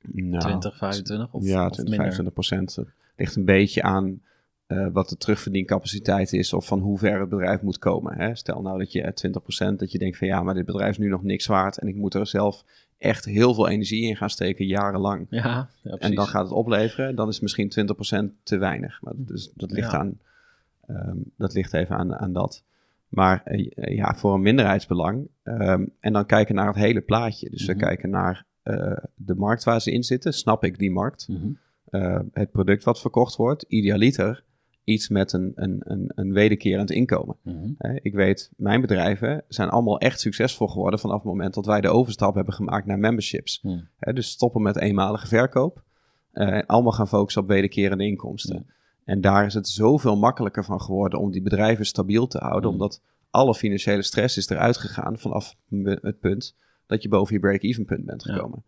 [0.00, 1.96] Nou, 20, 25 of, ja, of 20, minder?
[1.96, 2.74] 25 procent.
[2.76, 4.20] Het ligt een beetje aan
[4.66, 8.18] eh, wat de terugverdiencapaciteit is of van hoe ver het bedrijf moet komen.
[8.18, 8.34] Hè?
[8.34, 10.90] Stel nou dat je eh, 20 procent, dat je denkt van ja, maar dit bedrijf
[10.90, 12.64] is nu nog niks waard en ik moet er zelf
[12.98, 15.26] echt heel veel energie in gaan steken, jarenlang.
[15.30, 16.00] Ja, ja precies.
[16.00, 17.72] En dan gaat het opleveren, dan is misschien
[18.30, 19.02] 20% te weinig.
[19.02, 19.98] Maar dus, dat, ligt Ja.
[19.98, 20.18] aan,
[20.86, 22.64] ehm, dat ligt even aan, aan dat.
[23.08, 25.28] Maar eh, ja, voor een minderheidsbelang.
[25.42, 27.50] ehm, en dan kijken naar het hele plaatje.
[27.50, 27.80] Dus we Mhm.
[27.84, 30.32] kijken naar eh, de markt waar ze in zitten.
[30.32, 31.28] Snap ik die markt?
[31.28, 31.48] Mhm.
[31.90, 33.62] Eh, het product wat verkocht wordt.
[33.68, 34.44] Idealiter
[34.84, 37.36] iets met een, een, een, een wederkerend inkomen.
[37.42, 37.68] Mhm.
[38.02, 41.88] Ik weet, mijn bedrijven zijn allemaal echt succesvol geworden vanaf het moment dat wij de
[41.88, 43.64] overstap hebben gemaakt naar memberships.
[43.98, 45.82] Dus stoppen met eenmalige verkoop.
[46.32, 48.66] eh, en allemaal gaan focussen op wederkerende inkomsten.
[49.04, 52.62] En daar is het zoveel makkelijker van geworden om die bedrijven stabiel te houden.
[52.62, 52.72] Hmm.
[52.72, 53.00] Omdat
[53.30, 58.04] alle financiële stress is eruit gegaan vanaf het punt dat je boven je break-even punt
[58.04, 58.32] bent Ja.
[58.34, 58.62] gekomen.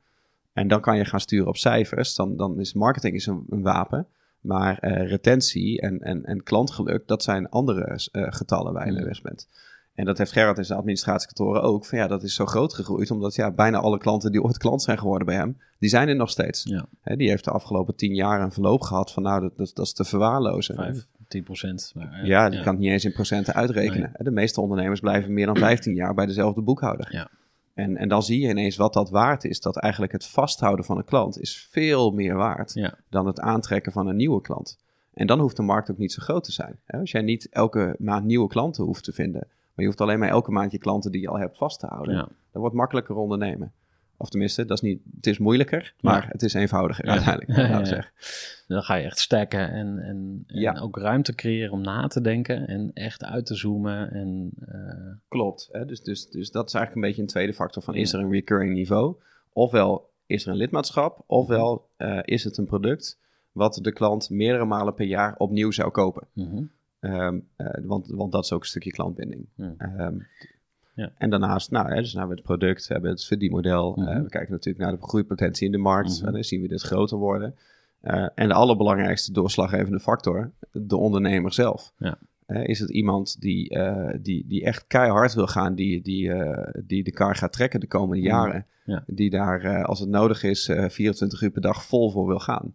[0.52, 2.14] En dan kan je gaan sturen op cijfers.
[2.14, 4.06] Dan, dan is marketing is een, een wapen.
[4.40, 8.98] Maar eh, retentie en, en, en klantgeluk, dat zijn andere eh, getallen waar je Hmm.
[9.00, 9.48] mee weg bent.
[9.96, 11.84] En dat heeft Gerard in zijn administratiekantoren ook.
[11.84, 13.10] Van ja, dat is zo groot gegroeid.
[13.10, 16.16] Omdat ja, bijna alle klanten die ooit klant zijn geworden bij hem, die zijn er
[16.16, 16.62] nog steeds.
[16.64, 16.86] Ja.
[17.16, 19.92] Die heeft de afgelopen tien jaar een verloop gehad van nou, dat, dat, dat is
[19.92, 20.74] te verwaarlozen.
[20.74, 21.92] 5, 10 procent.
[21.94, 24.12] Maar, eh, Ja, die kan het niet eens in procenten uitrekenen.
[24.18, 27.08] De meeste ondernemers blijven meer dan 15 jaar bij dezelfde boekhouder.
[27.10, 27.28] Ja.
[27.74, 29.60] En, en dan zie je ineens wat dat waard is.
[29.60, 32.94] Dat eigenlijk het vasthouden van een klant is veel meer waard Ja.
[33.10, 34.78] dan het aantrekken van een nieuwe klant.
[35.14, 36.78] En dan hoeft de markt ook niet zo groot te zijn.
[36.86, 39.46] Als jij niet elke maand nieuwe klanten hoeft te vinden,
[39.76, 41.86] maar je hoeft alleen maar elke maand je klanten die je al hebt vast te
[41.86, 42.20] houden, Ja.
[42.20, 43.72] dan wordt het makkelijker ondernemen.
[44.18, 46.28] Of tenminste, dat is niet, het is moeilijker, maar Ja.
[46.32, 47.10] het is eenvoudiger Ja.
[47.12, 47.58] uiteindelijk.
[48.68, 48.74] Ja.
[48.74, 52.66] Dan ga je echt stacken en, en, en ook ruimte creëren om na te denken
[52.66, 54.10] en echt uit te zoomen.
[54.10, 55.68] En, eh, Klopt.
[55.72, 55.84] Hè?
[55.86, 58.30] Dus, dus, dus dat is eigenlijk een beetje een tweede factor van is er een
[58.30, 59.14] recurring niveau?
[59.52, 63.18] Ofwel is er een lidmaatschap, ofwel eh, is het een product
[63.52, 66.26] wat de klant meerdere malen per jaar opnieuw zou kopen.
[66.32, 66.62] mhm.
[67.06, 69.46] Ehm, eh, want, want dat is ook een stukje klantbinding.
[69.54, 69.74] Ja.
[69.78, 70.14] Ehm,
[70.94, 71.12] Ja.
[71.18, 73.92] En daarnaast, nou, hè, dus nou het product, we hebben het verdienmodel.
[73.96, 74.08] Mhm.
[74.08, 76.16] eh, we kijken natuurlijk naar de groeipotentie in de markt.
[76.18, 76.26] Mhm.
[76.26, 77.54] En dan zien we dit groter worden.
[78.00, 81.92] Eh, en de allerbelangrijkste doorslaggevende factor, de ondernemer zelf.
[81.98, 82.18] Ja.
[82.46, 86.82] Eh, is het iemand die, eh, die, die echt keihard wil gaan, die, die, eh,
[86.84, 88.26] die de kar gaat trekken de komende Mhm.
[88.32, 88.66] jaren.
[88.84, 89.04] Ja.
[89.06, 92.38] Die daar, eh, als het nodig is, eh 24 uur per dag vol voor wil
[92.40, 92.74] gaan.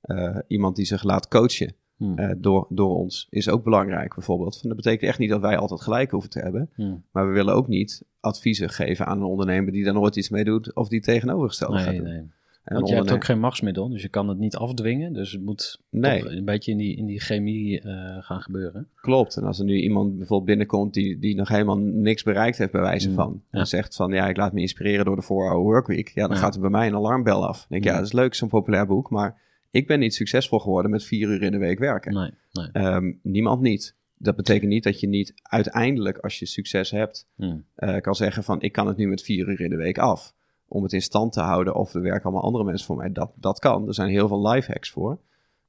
[0.00, 2.18] Eh, iemand die zich laat coachen Hmm.
[2.18, 4.58] eh, door, door ons is ook belangrijk bijvoorbeeld.
[4.58, 6.70] Van, dat betekent echt niet dat wij altijd gelijk hoeven te hebben.
[6.74, 7.02] Hmm.
[7.12, 10.44] Maar we willen ook niet adviezen geven aan een ondernemer die daar nooit iets mee
[10.44, 12.08] doet of die tegenovergestelde gaat Nee, doen.
[12.08, 12.22] nee.
[12.64, 15.12] En Want je hebt ook geen machtsmiddel, dus je kan het niet afdwingen.
[15.12, 16.28] Dus het moet Nee.
[16.28, 18.88] een beetje in die, in die chemie eh, gaan gebeuren.
[19.00, 19.36] Klopt.
[19.36, 22.80] En als er nu iemand bijvoorbeeld binnenkomt die, die nog helemaal niks bereikt heeft bij
[22.80, 23.42] wijze Mm, van.
[23.50, 26.08] En zegt van ja, ik laat me inspireren door de 4-hour workweek.
[26.08, 26.42] Ja, dan Ja.
[26.42, 27.58] gaat er bij mij een alarmbel af.
[27.58, 27.96] Dan denk ik, Ja.
[27.96, 29.10] dat is leuk, zo'n populair boek.
[29.10, 29.40] Maar
[29.74, 32.14] ik ben niet succesvol geworden met vier uur in de week werken.
[32.14, 32.68] Nee, nee.
[32.72, 33.94] Ehm, niemand niet.
[34.18, 37.64] Dat betekent niet dat je niet uiteindelijk, als je succes hebt, Hmm.
[37.74, 40.34] eh, kan zeggen van ik kan het nu met vier uur in de week af.
[40.68, 43.12] Om het in stand te houden of er werken allemaal andere mensen voor mij.
[43.12, 43.86] Dat, dat kan.
[43.86, 45.18] Er zijn heel veel life hacks voor.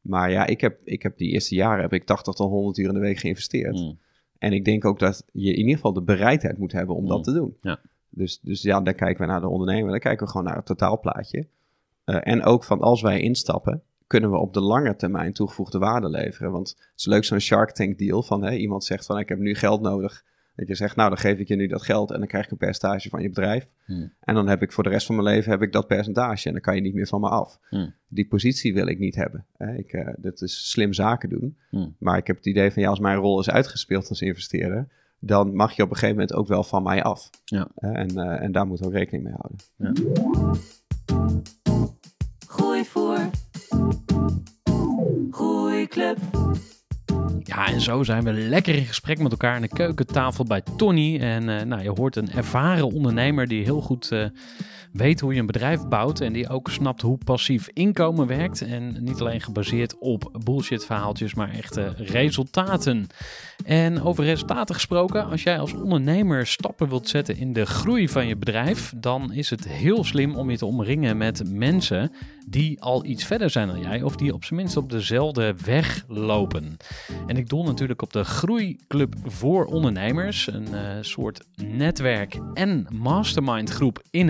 [0.01, 2.87] Maar ja, ik heb, ik heb die eerste jaren heb ik 80 tot 100 uur
[2.87, 3.79] in de week geïnvesteerd.
[3.79, 3.97] Hmm.
[4.37, 7.17] En ik denk ook dat je in ieder geval de bereidheid moet hebben om dat
[7.17, 7.23] Mm.
[7.23, 7.57] te doen.
[7.61, 7.79] Ja.
[8.09, 9.89] Dus, dus ja, dan kijken we naar de ondernemer.
[9.89, 11.47] Dan kijken we gewoon naar het totaalplaatje.
[12.03, 16.09] Eh, en ook van als wij instappen, kunnen we op de lange termijn toegevoegde waarde
[16.09, 16.51] leveren.
[16.51, 19.39] Want het is leuk zo'n Shark Tank deal van hè, iemand zegt van ik heb
[19.39, 20.23] nu geld nodig.
[20.55, 22.51] Dat je zegt nou dan geef ik je nu dat geld en dan krijg ik
[22.51, 23.67] een percentage van je bedrijf.
[23.85, 24.13] Hmm.
[24.19, 26.53] En dan heb ik voor de rest van mijn leven heb ik dat percentage en
[26.53, 27.59] dan kan je niet meer van me af.
[27.69, 27.93] Hmm.
[28.07, 29.45] Die positie wil ik niet hebben.
[29.57, 29.75] Hè.
[29.75, 31.57] Ik, eh, dit is slim zaken doen.
[31.69, 31.95] Hmm.
[31.99, 34.87] Maar ik heb het idee van ja, als mijn rol is uitgespeeld als investeerder,
[35.19, 37.29] dan mag je op een gegeven moment ook wel van mij af.
[37.43, 37.67] Ja.
[37.75, 39.59] En, eh, en daar moeten we ook rekening mee houden.
[41.75, 42.04] Gooi
[42.85, 43.29] voor.
[45.31, 46.17] Groeiclub.
[47.43, 51.19] Ja, en zo zijn we lekker in gesprek met elkaar aan de keukentafel bij Tony.
[51.19, 54.25] En eh, nou, je hoort een ervaren ondernemer die heel goed eh,
[54.91, 56.21] weet hoe je een bedrijf bouwt.
[56.21, 58.61] En die ook snapt hoe passief inkomen werkt.
[58.61, 63.07] En niet alleen gebaseerd op bullshit verhaaltjes, maar echte resultaten.
[63.65, 68.27] En over resultaten gesproken, als jij als ondernemer stappen wilt zetten in de groei van
[68.27, 72.11] je bedrijf, dan is het heel slim om je te omringen met mensen
[72.47, 76.03] die al iets verder zijn dan jij, of die op zijn minst op dezelfde weg
[76.07, 76.77] lopen.
[77.27, 83.69] En ik doel natuurlijk op de Groeiclub voor Ondernemers, een eh, soort netwerk en mastermind
[83.69, 84.29] groep in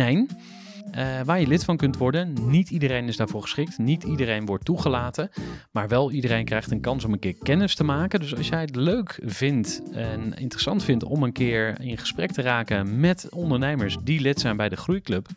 [0.95, 2.33] eh, waar je lid van kunt worden.
[2.47, 3.77] Niet iedereen is daarvoor geschikt.
[3.77, 5.29] Niet iedereen wordt toegelaten.
[5.71, 8.19] Maar wel iedereen krijgt een kans om een keer kennis te maken.
[8.19, 12.41] Dus als jij het leuk vindt en interessant vindt om een keer in gesprek te
[12.41, 15.27] raken met ondernemers die lid zijn bij de Groeiclub.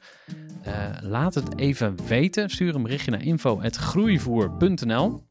[0.62, 2.50] eh, laat het even weten.
[2.50, 5.27] Stuur een berichtje naar info.groeivoer.nl.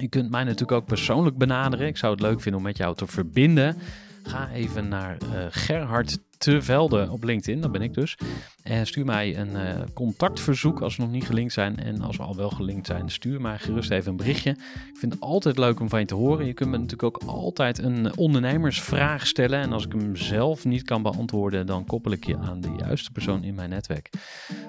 [0.00, 1.86] Je kunt mij natuurlijk ook persoonlijk benaderen.
[1.86, 3.76] Ik zou het leuk vinden om met jou te verbinden.
[4.22, 8.16] Ga even naar eh, Gerhard Te Velde op LinkedIn, dat ben ik dus.
[8.62, 11.78] En stuur mij een eh, contactverzoek als we nog niet gelinkt zijn.
[11.78, 14.50] En als we al wel gelinkt zijn, stuur mij gerust even een berichtje.
[14.50, 16.46] Ik vind het altijd leuk om van je te horen.
[16.46, 19.60] Je kunt me natuurlijk ook altijd een ondernemersvraag stellen.
[19.60, 23.10] En als ik hem zelf niet kan beantwoorden, dan koppel ik je aan de juiste
[23.10, 24.10] persoon in mijn netwerk.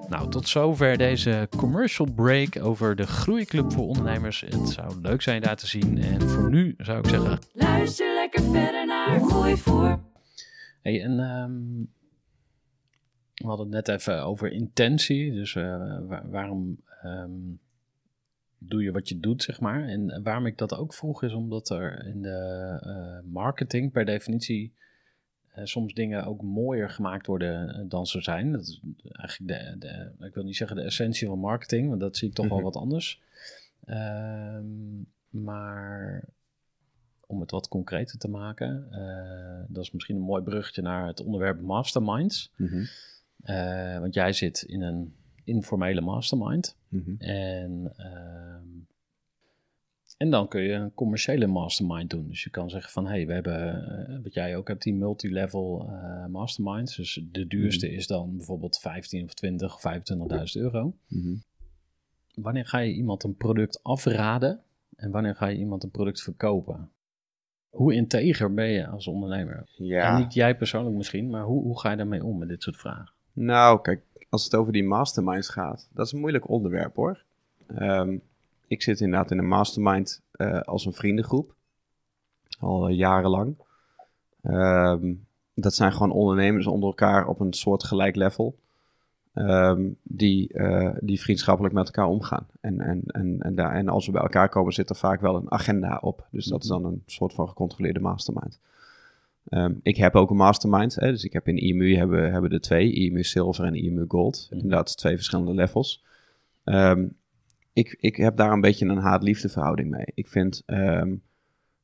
[0.09, 4.43] Nou, tot zover deze commercial break over de Groeiclub voor Ondernemers.
[4.49, 5.97] Het zou leuk zijn daar te zien.
[5.97, 10.11] En voor nu zou ik zeggen, Luister lekker verder naar Gooi voor.
[10.82, 11.79] Hey, en ehm,
[13.36, 15.32] we hadden het net even over intentie.
[15.34, 17.32] Dus eh, wa- waarom ehm,
[18.57, 19.88] doe je wat je doet, zeg maar.
[19.88, 24.73] En waarom ik dat ook vroeg is omdat er in de eh, marketing per definitie
[25.51, 28.51] eh, soms dingen ook mooier gemaakt worden dan ze zijn.
[28.51, 32.17] Dat is eigenlijk de, de, ik wil niet zeggen de essentie van marketing, want dat
[32.17, 32.65] zie ik toch wel Mhm.
[32.65, 33.21] wat anders.
[33.86, 34.65] Ehm,
[35.29, 36.23] maar
[37.32, 41.23] om het wat concreter te maken, eh, dat is misschien een mooi bruggetje naar het
[41.23, 42.51] onderwerp masterminds.
[42.55, 42.84] Mhm.
[43.41, 46.77] Eh, want jij zit in een informele mastermind.
[46.88, 47.15] Mhm.
[47.17, 48.67] En, ehm,
[50.17, 52.27] en dan kun je een commerciële mastermind doen.
[52.27, 54.93] Dus je kan zeggen van, hé, hey, we hebben, eh, wat jij ook hebt, die
[54.95, 56.95] multilevel eh masterminds.
[56.95, 57.95] Dus de duurste Mhm.
[57.95, 60.93] is dan bijvoorbeeld 15 of 20 of 25.000 euro.
[62.34, 64.61] Wanneer ga je iemand een product afraden
[64.95, 66.89] en wanneer ga je iemand een product verkopen?
[67.72, 69.63] Hoe integer ben je als ondernemer?
[69.76, 70.09] Ja.
[70.09, 72.78] En niet jij persoonlijk misschien, maar hoe, hoe ga je daarmee om met dit soort
[72.78, 73.11] vragen?
[73.34, 77.24] Nou, kijk, als het over die masterminds gaat, dat is een moeilijk onderwerp hoor.
[77.67, 78.17] Ehm,
[78.67, 81.53] ik zit inderdaad in een mastermind eh, als een vriendengroep,
[82.59, 83.55] al eh, jarenlang.
[84.41, 85.13] Ehm,
[85.53, 88.55] dat zijn gewoon ondernemers onder elkaar op een soort gelijk level,
[89.34, 92.47] ehm, die, eh, die vriendschappelijk met elkaar omgaan.
[92.61, 95.36] En, en, en, en, daar, en als we bij elkaar komen, zit er vaak wel
[95.36, 96.27] een agenda op.
[96.32, 98.59] Dus dat is dan een soort van gecontroleerde mastermind.
[99.49, 100.95] Ehm, ik heb ook een mastermind.
[100.95, 102.93] Hè, dus ik heb in IMU hebben, hebben er twee.
[102.93, 104.47] IMU Silver en IMU Gold.
[104.49, 104.61] Mhm.
[104.61, 106.05] Inderdaad, twee verschillende levels.
[106.63, 107.07] Ehm,
[107.73, 110.05] ik, ik heb daar een beetje een haat-liefde verhouding mee.
[110.13, 110.63] Ik vind,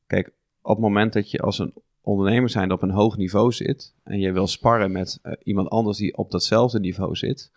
[0.06, 0.32] kijk,
[0.62, 1.72] op het moment dat je als een
[2.08, 5.98] ondernemer zijn op een hoog niveau zit en je wil sparren met eh, iemand anders
[5.98, 7.50] die op datzelfde niveau zit,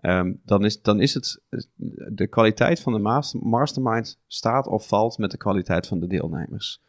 [0.00, 1.40] ehm, dan, is, dan is het
[2.08, 6.80] de kwaliteit van de master- mastermind staat of valt met de kwaliteit van de deelnemers.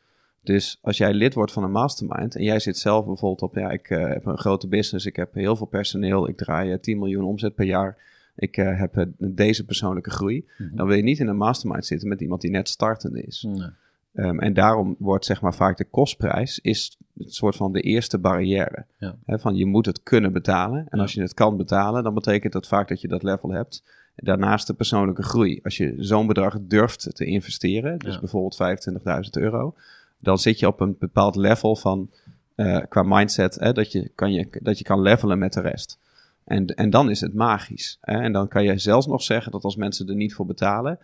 [0.44, 3.70] Dus als jij lid wordt van een mastermind en jij zit zelf bijvoorbeeld op, ja,
[3.72, 6.98] ik eh, heb een grote business, ik heb heel veel personeel, ik draai eh, 10
[7.00, 7.98] miljoen omzet per jaar,
[8.36, 10.76] ik eh, heb eh, deze persoonlijke groei, Mhm.
[10.76, 13.46] dan wil je niet in een mastermind zitten met iemand die net startende is.
[13.48, 13.68] Nee.
[14.14, 18.18] Ehm, en daarom wordt zeg maar vaak de kostprijs is een soort van de eerste
[18.18, 18.86] barrière.
[18.98, 19.16] Ja.
[19.26, 20.80] Van je moet het kunnen betalen.
[20.80, 21.02] En Ja.
[21.02, 23.84] als je het kan betalen, dan betekent dat vaak dat je dat level hebt.
[24.16, 25.60] Daarnaast de persoonlijke groei.
[25.64, 28.20] Als je zo'n bedrag durft te investeren, dus Ja.
[28.20, 29.74] bijvoorbeeld 25.000 euro,
[30.20, 32.10] dan zit je op een bepaald level van
[32.56, 36.00] eh, qua mindset hè, dat, je kan je, dat je kan levelen met de rest.
[36.44, 37.98] En, en dan is het magisch.
[38.02, 38.20] Hè?
[38.22, 41.00] En dan kan je zelfs nog zeggen dat als mensen er niet voor betalen,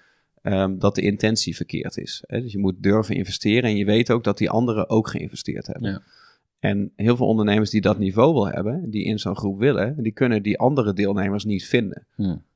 [0.45, 2.23] ehm, dat de intentie verkeerd is.
[2.27, 2.41] Hè?
[2.41, 5.91] Dus je moet durven investeren en je weet ook dat die anderen ook geïnvesteerd hebben.
[5.91, 6.01] Ja.
[6.59, 10.11] En heel veel ondernemers die dat niveau wil hebben, die in zo'n groep willen, die
[10.11, 12.05] kunnen die andere deelnemers niet vinden.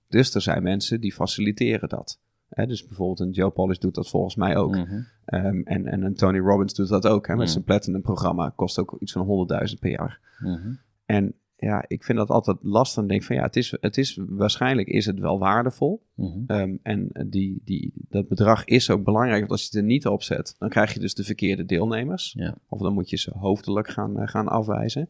[0.08, 2.20] Dus er zijn mensen die faciliteren dat.
[2.50, 2.66] Hè?
[2.68, 4.76] Dus bijvoorbeeld een Joe Polish doet dat volgens mij ook.
[4.76, 5.02] Mhm.
[5.26, 7.28] Ehm, en, en een Tony Robbins doet dat ook.
[7.28, 7.36] Hè?
[7.36, 7.52] Met Mm.
[7.52, 10.20] zijn Platinum programma kost ook iets van 100.000 per jaar.
[10.40, 10.72] Mhm.
[11.06, 12.96] En ja, ik vind dat altijd lastig.
[12.96, 16.02] Dan denk van ja, het is, het is, waarschijnlijk is het wel waardevol.
[16.16, 16.40] Mhm.
[16.48, 19.40] Ehm, en die, die, dat bedrag is ook belangrijk.
[19.40, 22.34] Want als je het er niet op zet, dan krijg je dus de verkeerde deelnemers.
[22.38, 22.56] Ja.
[22.68, 25.10] Of dan moet je ze hoofdelijk gaan, eh, gaan afwijzen.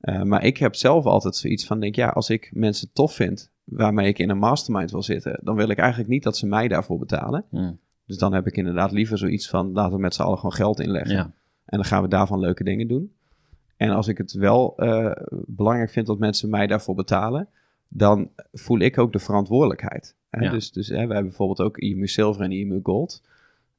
[0.00, 3.50] Eh, maar ik heb zelf altijd zoiets van, denk ja, als ik mensen tof vind
[3.64, 6.68] waarmee ik in een mastermind wil zitten, dan wil ik eigenlijk niet dat ze mij
[6.68, 7.44] daarvoor betalen.
[7.50, 7.72] Hm.
[8.06, 10.80] Dus dan heb ik inderdaad liever zoiets van, laten we met z'n allen gewoon geld
[10.80, 11.14] inleggen.
[11.14, 11.32] Ja.
[11.64, 13.12] En dan gaan we daarvan leuke dingen doen.
[13.76, 15.10] En als ik het wel eh,
[15.46, 17.48] belangrijk vind dat mensen mij daarvoor betalen,
[17.88, 20.14] dan voel ik ook de verantwoordelijkheid.
[20.30, 20.44] Hè?
[20.44, 20.50] Ja.
[20.50, 23.22] Dus, dus hè, we hebben bijvoorbeeld ook IMU Silver en IMU Gold.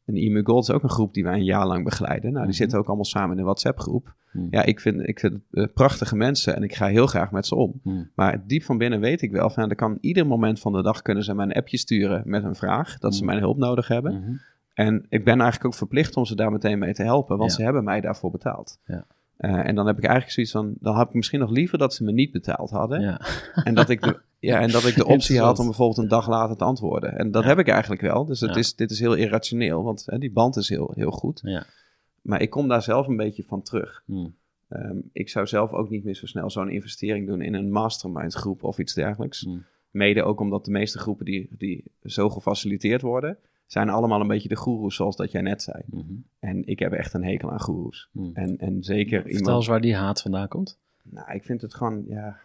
[0.06, 2.32] En IMU Gold is ook een groep die wij een jaar lang begeleiden.
[2.32, 2.62] Nou, die Mhm.
[2.62, 4.14] zitten ook allemaal samen in een WhatsApp-groep.
[4.32, 4.48] Hm.
[4.50, 7.46] Ja, ik vind, ik vind het eh, prachtige mensen en ik ga heel graag met
[7.46, 7.80] ze om.
[7.84, 8.04] Hm.
[8.16, 11.02] Maar diep van binnen weet ik wel van, er kan ieder moment van de dag
[11.02, 13.30] kunnen ze mij een appje sturen met een vraag, dat ze Mhm.
[13.30, 14.14] mijn hulp nodig hebben.
[14.22, 14.32] Mhm.
[14.74, 17.58] En ik ben eigenlijk ook verplicht om ze daar meteen mee te helpen, want Ja.
[17.58, 18.80] ze hebben mij daarvoor betaald.
[18.86, 19.06] Ja.
[19.38, 21.94] Eh, en dan heb ik eigenlijk zoiets van, dan had ik misschien nog liever dat
[21.94, 23.02] ze me niet betaald hadden.
[23.02, 23.22] Ja.
[23.64, 26.28] En, dat ik de, ja, en dat ik de optie had om bijvoorbeeld een dag
[26.28, 27.18] later te antwoorden.
[27.18, 27.50] En dat Ja.
[27.50, 28.26] heb ik eigenlijk wel.
[28.26, 28.56] Dus het Ja.
[28.56, 31.40] is, dit is heel irrationeel, want hè, die band is heel, heel goed.
[31.44, 31.66] Ja.
[32.22, 34.04] Maar ik kom daar zelf een beetje van terug.
[34.06, 34.28] Hm.
[34.68, 38.34] Ehm, ik zou zelf ook niet meer zo snel zo'n investering doen in een mastermind
[38.34, 39.42] groep of iets dergelijks.
[39.42, 39.58] Hm.
[39.92, 44.50] Mede ook omdat de meeste groepen die, die zo gefaciliteerd worden, zijn allemaal een beetje
[44.50, 45.84] de goeroes zoals dat jij net zei.
[45.86, 46.14] Mhm.
[46.40, 48.10] En ik heb echt een hekel aan goeroes.
[48.12, 48.30] Hm.
[48.34, 49.56] En, en zeker Vertel iemand...
[49.56, 50.80] eens waar die haat vandaan komt.
[51.04, 52.38] Nou, ik vind het gewoon, ja...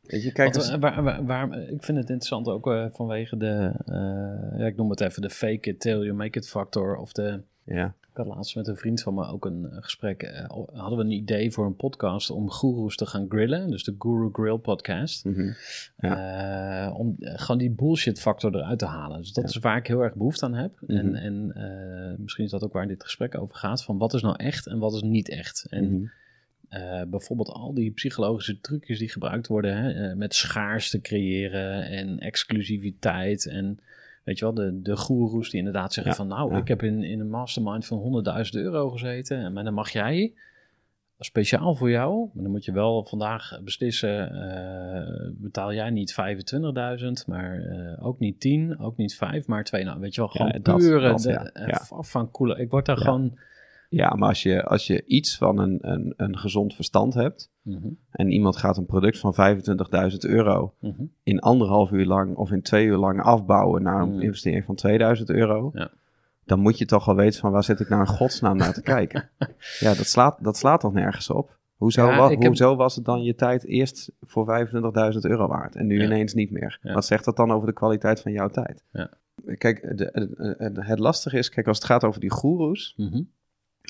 [0.00, 3.36] Weet je, kijk, Want, als- waar, waar, waar- ik vind het interessant ook eh, vanwege
[3.36, 6.96] de, eh, ja, ik noem het even de fake it till you make it factor.
[6.96, 7.42] Of de,
[7.74, 7.94] ja.
[8.10, 10.22] ik had laatst met een vriend van me ook een eh, gesprek.
[10.22, 13.70] eh, hadden we een idee voor een podcast om goeroes te gaan grillen.
[13.70, 15.24] Dus de Guru Grill podcast.
[15.24, 15.50] mhm.
[15.96, 19.18] Eh, om gewoon die bullshit factor eruit te halen.
[19.18, 19.50] Dus dat Ja.
[19.50, 20.72] is waar ik heel erg behoefte aan heb.
[20.80, 20.96] Mhm.
[20.98, 23.84] En, en eh, misschien is dat ook waar dit gesprek over gaat.
[23.84, 25.66] Van wat is nou echt en wat is niet echt.
[25.70, 27.08] En Mhm.
[27.10, 29.76] bijvoorbeeld al die psychologische trucjes die gebruikt worden.
[29.76, 33.46] Hè, met schaarste creëren en exclusiviteit.
[33.46, 33.78] En
[34.30, 36.28] weet je wel, de, de goeroes die inderdaad zeggen Ja, van...
[36.28, 36.58] Nou, ja.
[36.58, 39.38] ik heb in, in een mastermind van 100.000 euro gezeten.
[39.38, 40.32] En maar dan mag jij
[41.18, 42.28] speciaal voor jou.
[42.32, 48.18] Maar dan moet je wel vandaag beslissen, eh, betaal jij niet 25.000, maar eh, ook
[48.18, 49.84] niet 10, ook niet 5, maar 2.
[49.84, 52.58] Nou, weet je wel, gewoon Ja, dat- pure dat, de- ja, eh, af van coole.
[52.58, 53.38] Ik word daar gewoon...
[53.92, 57.88] Ja, maar als je, als je iets van een, een, een gezond verstand hebt Mhm,
[58.10, 61.02] en iemand gaat een product van 25.000 euro mhm.
[61.22, 64.20] in anderhalf uur lang of in twee uur lang afbouwen naar een Mm.
[64.20, 65.90] investering van 2000 euro, Ja.
[66.44, 68.82] dan moet je toch wel weten van waar zit ik nou in godsnaam naar te
[68.82, 69.28] kijken.
[69.80, 71.58] Ja, dat slaat, dat slaat toch nergens op?
[71.76, 75.46] Hoezo, Ja, wa- ik heb- hoezo was het dan je tijd eerst voor 25.000 euro
[75.48, 76.04] waard en nu Ja.
[76.04, 76.78] ineens niet meer?
[76.82, 78.84] Wat zegt dat dan over de kwaliteit van jouw tijd?
[78.92, 79.10] Ja.
[79.58, 83.22] Kijk, de, de- de- het lastige is, kijk, als het gaat over die goeroes, Mhm.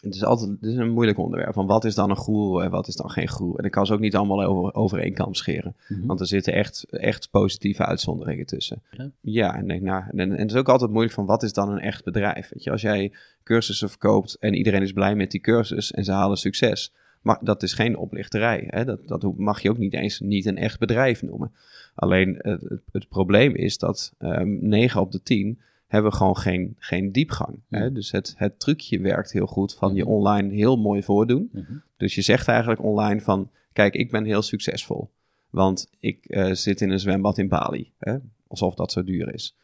[0.00, 1.52] Het is altijd het is een moeilijk onderwerp.
[1.52, 3.58] Van wat is dan een goeroe en wat is dan geen goeroe?
[3.58, 5.76] En ik kan ze ook niet allemaal over, over één kam scheren.
[5.88, 6.06] Mhm.
[6.06, 8.82] Want er zitten echt, echt positieve uitzonderingen tussen.
[8.90, 9.10] Ja.
[9.20, 11.70] Ja, en, denk, nou, en, en het is ook altijd moeilijk van wat is dan
[11.70, 12.48] een echt bedrijf?
[12.52, 16.12] Weet je, als jij cursussen verkoopt en iedereen is blij met die cursus en ze
[16.12, 16.92] halen succes.
[17.22, 18.64] Maar dat is geen oplichterij.
[18.66, 18.84] Hè?
[18.84, 21.52] Dat, dat mag je ook niet eens niet een echt bedrijf noemen.
[21.94, 25.60] Alleen het, het, het probleem is dat ehm 9 op de 10
[25.90, 27.58] hebben gewoon geen, geen diepgang.
[27.68, 27.92] Hè?
[27.92, 30.10] Dus het, het trucje werkt heel goed van je Mhm.
[30.12, 31.48] online heel mooi voordoen.
[31.52, 31.72] Mhm.
[31.96, 35.10] Dus je zegt eigenlijk online van, kijk, ik ben heel succesvol.
[35.50, 37.92] Want ik eh, zit in een zwembad in Bali.
[37.98, 38.16] Hè?
[38.48, 39.56] Alsof dat zo duur is.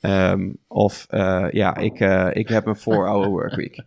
[0.00, 3.82] Ehm, of eh, ja, ik, eh, ik heb een 4-hour workweek.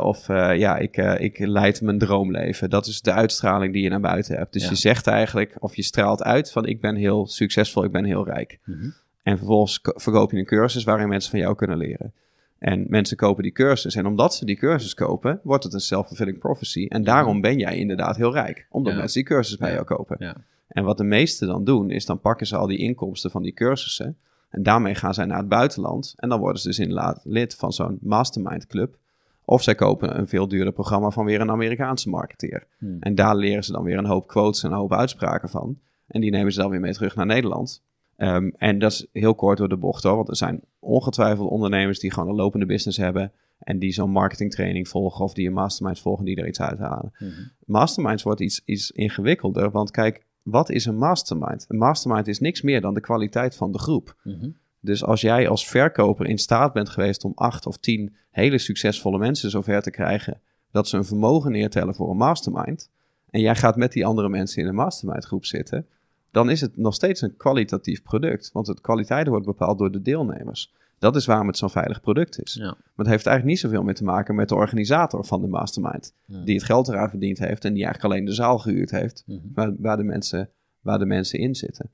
[0.00, 2.70] Of ja, ik, ik leid mijn droomleven.
[2.70, 4.52] Dat is de uitstraling die je naar buiten hebt.
[4.52, 4.68] Dus Ja.
[4.70, 8.24] je zegt eigenlijk, of je straalt uit van ik ben heel succesvol, ik ben heel
[8.24, 8.58] rijk.
[8.64, 8.88] Mhm.
[9.24, 12.12] En vervolgens ko- verkoop je een cursus waarin mensen van jou kunnen leren.
[12.58, 13.94] En mensen kopen die cursus.
[13.94, 16.86] En omdat ze die cursus kopen, wordt het een self-fulfilling prophecy.
[16.88, 18.66] En daarom ben jij inderdaad heel rijk.
[18.70, 18.98] Omdat Ja.
[18.98, 20.16] mensen die cursus bij jou kopen.
[20.18, 20.36] Ja.
[20.68, 23.52] En wat de meesten dan doen, is dan pakken ze al die inkomsten van die
[23.52, 24.16] cursussen.
[24.50, 26.14] En daarmee gaan zij naar het buitenland.
[26.16, 28.96] En dan worden ze dus inderdaad lid van zo'n mastermind club.
[29.44, 32.66] Of zij kopen een veel duurder programma van weer een Amerikaanse marketeer.
[32.78, 32.96] Hmm.
[33.00, 35.78] En daar leren ze dan weer een hoop quotes en een hoop uitspraken van.
[36.06, 37.82] En die nemen ze dan weer mee terug naar Nederland.
[38.16, 40.16] Ehm, en dat is heel kort door de bocht hoor.
[40.16, 43.32] Want er zijn ongetwijfeld ondernemers die gewoon een lopende business hebben.
[43.58, 47.12] En die zo'n marketingtraining volgen of die een mastermind volgen die er iets uithalen.
[47.18, 47.30] Mhm.
[47.64, 49.70] Masterminds wordt iets, iets ingewikkelder.
[49.70, 51.64] Want kijk, wat is een mastermind?
[51.68, 54.16] Een mastermind is niks meer dan de kwaliteit van de groep.
[54.22, 54.48] Mhm.
[54.80, 59.18] Dus als jij als verkoper in staat bent geweest om acht of tien hele succesvolle
[59.18, 60.40] mensen zover te krijgen
[60.70, 62.90] dat ze een vermogen neertellen voor een mastermind,
[63.30, 65.86] en jij gaat met die andere mensen in een mastermind groep zitten,
[66.34, 68.50] dan is het nog steeds een kwalitatief product.
[68.52, 70.72] Want het kwaliteit wordt bepaald door de deelnemers.
[70.98, 72.54] Dat is waarom het zo'n veilig product is.
[72.54, 72.64] Ja.
[72.64, 76.14] Maar het heeft eigenlijk niet zoveel meer te maken met de organisator van de mastermind.
[76.24, 76.44] Ja.
[76.44, 79.38] Die het geld eraan verdiend heeft en die eigenlijk alleen de zaal gehuurd heeft Mhm.
[79.54, 81.90] waar, waar, de, mensen, waar de mensen in zitten.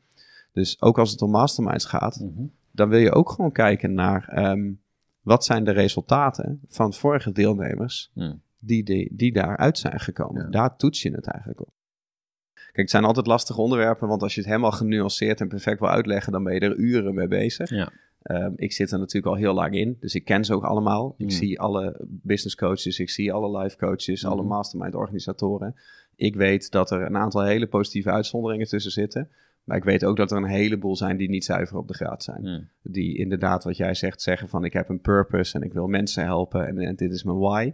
[0.53, 2.43] Dus ook als het om masterminds gaat, Mhm.
[2.71, 4.71] dan wil je ook gewoon kijken naar ehm,
[5.21, 8.11] wat zijn de resultaten van vorige deelnemers
[8.61, 10.43] die, die, die daaruit zijn gekomen.
[10.43, 10.49] Ja.
[10.51, 11.69] Daar toets je het eigenlijk op.
[12.73, 15.89] Kijk, het zijn altijd lastige onderwerpen, want als je het helemaal genuanceerd en perfect wil
[15.89, 17.71] uitleggen, dan ben je er uren mee bezig.
[17.71, 17.91] Ja.
[18.23, 21.15] Ehm, ik zit er natuurlijk al heel lang in, dus ik ken ze ook allemaal.
[21.17, 21.31] Ik Mm.
[21.31, 24.51] zie alle business coaches, ik zie alle life coaches, alle Mhm.
[24.51, 25.75] mastermind organisatoren.
[26.17, 29.29] Ik weet dat er een aantal hele positieve uitzonderingen tussen zitten.
[29.65, 32.23] Maar ik weet ook dat er een heleboel zijn die niet zuiver op de graad
[32.23, 32.43] zijn.
[32.43, 32.61] Mhm.
[32.83, 36.25] Die inderdaad, wat jij zegt, zeggen van ik heb een purpose en ik wil mensen
[36.25, 37.73] helpen en, en dit is mijn why.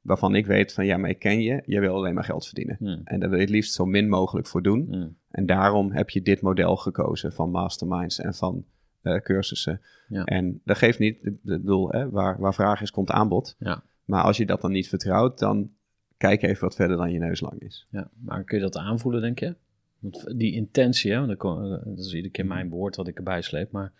[0.00, 2.76] Waarvan ik weet van ja, maar ik ken je, je wil alleen maar geld verdienen.
[2.80, 3.00] Mhm.
[3.04, 4.86] En daar wil je het liefst zo min mogelijk voor doen.
[4.88, 5.08] Mhm.
[5.30, 8.64] En daarom heb je dit model gekozen van masterminds en van
[9.02, 9.80] eh, cursussen.
[10.08, 10.24] Ja.
[10.24, 13.56] En dat geeft niet, ik bedoel, hè, waar, waar vraag is, komt aanbod.
[13.58, 13.82] Ja.
[14.04, 15.70] Maar als je dat dan niet vertrouwt, dan
[16.16, 17.86] kijk even wat verder dan je neus lang is.
[17.90, 19.54] Ja, maar kun je dat aanvoelen, denk je?
[19.98, 21.40] Want die intentie, hè, want
[21.84, 23.92] dat is iedere keer mijn woord wat ik erbij sleep, maar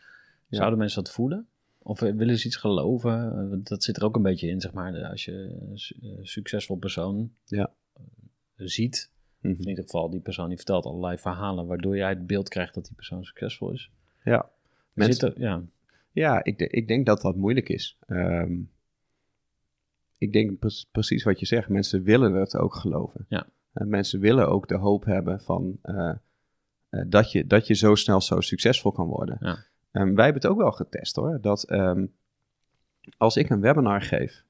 [0.48, 0.56] Ja.
[0.56, 1.46] zouden mensen dat voelen?
[1.88, 3.32] Of eh, willen ze iets geloven?
[3.52, 6.76] Eh, Dat zit er ook een beetje in, zeg maar, als je een eh, succesvol
[6.76, 7.72] persoon Ja.
[8.56, 9.10] ziet,
[9.40, 9.52] Mhm.
[9.52, 12.74] of in ieder geval die persoon die vertelt allerlei verhalen, waardoor jij het beeld krijgt
[12.74, 13.90] dat die persoon succesvol is.
[14.24, 14.50] Ja.
[14.92, 15.62] Mensen- zit er- ja,
[16.12, 17.96] Ja, ik, de- ik denk dat dat moeilijk is.
[18.06, 18.52] Ehm,
[20.18, 21.68] ik denk pre- precies wat je zegt.
[21.68, 23.26] Mensen willen het ook geloven.
[23.28, 23.46] Ja.
[23.72, 25.78] En mensen willen ook de hoop hebben van
[27.06, 29.36] dat, je, dat je zo snel zo succesvol kan worden.
[29.40, 29.58] Ja.
[29.90, 31.38] En wij hebben het ook wel getest hoor.
[31.40, 32.06] Dat ehm,
[33.16, 34.44] als ik een webinar geef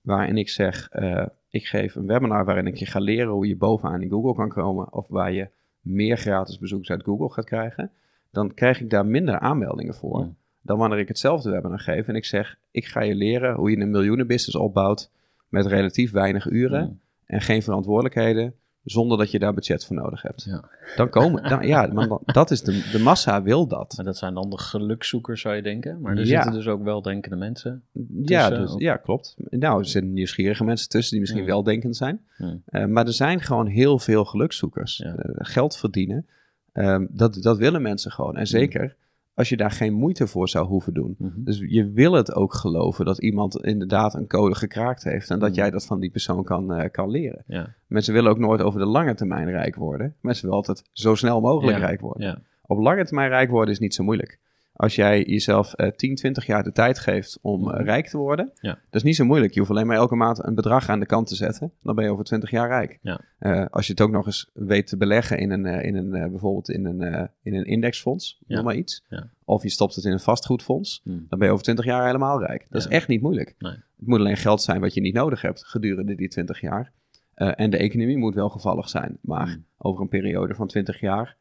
[0.00, 3.56] waarin ik zeg, eh, ik geef een webinar waarin ik je ga leren hoe je
[3.56, 4.92] bovenaan in Google kan komen.
[4.92, 5.48] Of waar je
[5.80, 7.90] meer gratis bezoekers uit Google gaat krijgen.
[8.30, 10.36] Dan krijg ik daar minder aanmeldingen voor Mm.
[10.62, 13.76] dan wanneer ik hetzelfde webinar geef en ik zeg, ik ga je leren hoe je
[13.76, 15.10] een miljoenenbusiness opbouwt
[15.48, 17.00] met relatief weinig uren Mm.
[17.26, 18.54] en geen verantwoordelijkheden
[18.86, 20.44] zonder dat je daar budget voor nodig hebt.
[20.44, 20.64] Ja.
[20.96, 23.92] Dan komen, dan, ja, maar dat is de, de massa wil dat.
[23.96, 26.00] Maar dat zijn dan de gelukzoekers, zou je denken.
[26.00, 26.42] Maar er Ja.
[26.42, 27.82] zitten dus ook weldenkende mensen.
[28.22, 29.34] Ja, dus, ja, klopt.
[29.50, 31.46] Nou, er zitten nieuwsgierige mensen tussen die misschien Ja.
[31.48, 32.20] weldenkend zijn.
[32.66, 35.00] Eh, maar er zijn gewoon heel veel gelukzoekers.
[35.00, 36.26] Eh, geld verdienen,
[36.72, 38.36] ehm, dat, dat willen mensen gewoon.
[38.36, 38.96] En zeker
[39.36, 41.14] als je daar geen moeite voor zou hoeven doen.
[41.18, 41.30] Mhm.
[41.44, 45.30] Dus je wil het ook geloven dat iemand inderdaad een code gekraakt heeft.
[45.30, 45.58] En dat Mhm.
[45.58, 47.44] jij dat van die persoon kan, eh, kan leren.
[47.46, 47.74] Ja.
[47.86, 50.14] Mensen willen ook nooit over de lange termijn rijk worden.
[50.20, 51.86] Mensen willen altijd zo snel mogelijk Ja.
[51.86, 52.26] rijk worden.
[52.26, 52.38] Ja.
[52.66, 54.40] Op lange termijn rijk worden is niet zo moeilijk.
[54.76, 57.82] Als jij jezelf eh 10, 20 jaar de tijd geeft om eh, Mhm.
[57.84, 58.70] rijk te worden, Ja.
[58.72, 59.52] dat is niet zo moeilijk.
[59.52, 61.72] Je hoeft alleen maar elke maand een bedrag aan de kant te zetten.
[61.82, 62.98] Dan ben je over 20 jaar rijk.
[63.02, 63.20] Ja.
[63.38, 66.10] Eh, als je het ook nog eens weet te beleggen in een, eh, in een
[66.10, 68.54] bijvoorbeeld in een, in een indexfonds, Ja.
[68.56, 69.04] noem maar iets.
[69.08, 69.28] Ja.
[69.44, 71.10] Of je stopt het in een vastgoedfonds, Hm.
[71.28, 72.66] dan ben je over 20 jaar helemaal rijk.
[72.70, 73.54] Dat is echt niet moeilijk.
[73.58, 73.72] Nee.
[73.72, 76.92] Het moet alleen geld zijn wat je niet nodig hebt gedurende die 20 jaar.
[77.34, 79.18] En de economie moet wel gevallig zijn.
[79.20, 79.64] Maar Hmm.
[79.78, 81.36] over een periode van 20 jaar,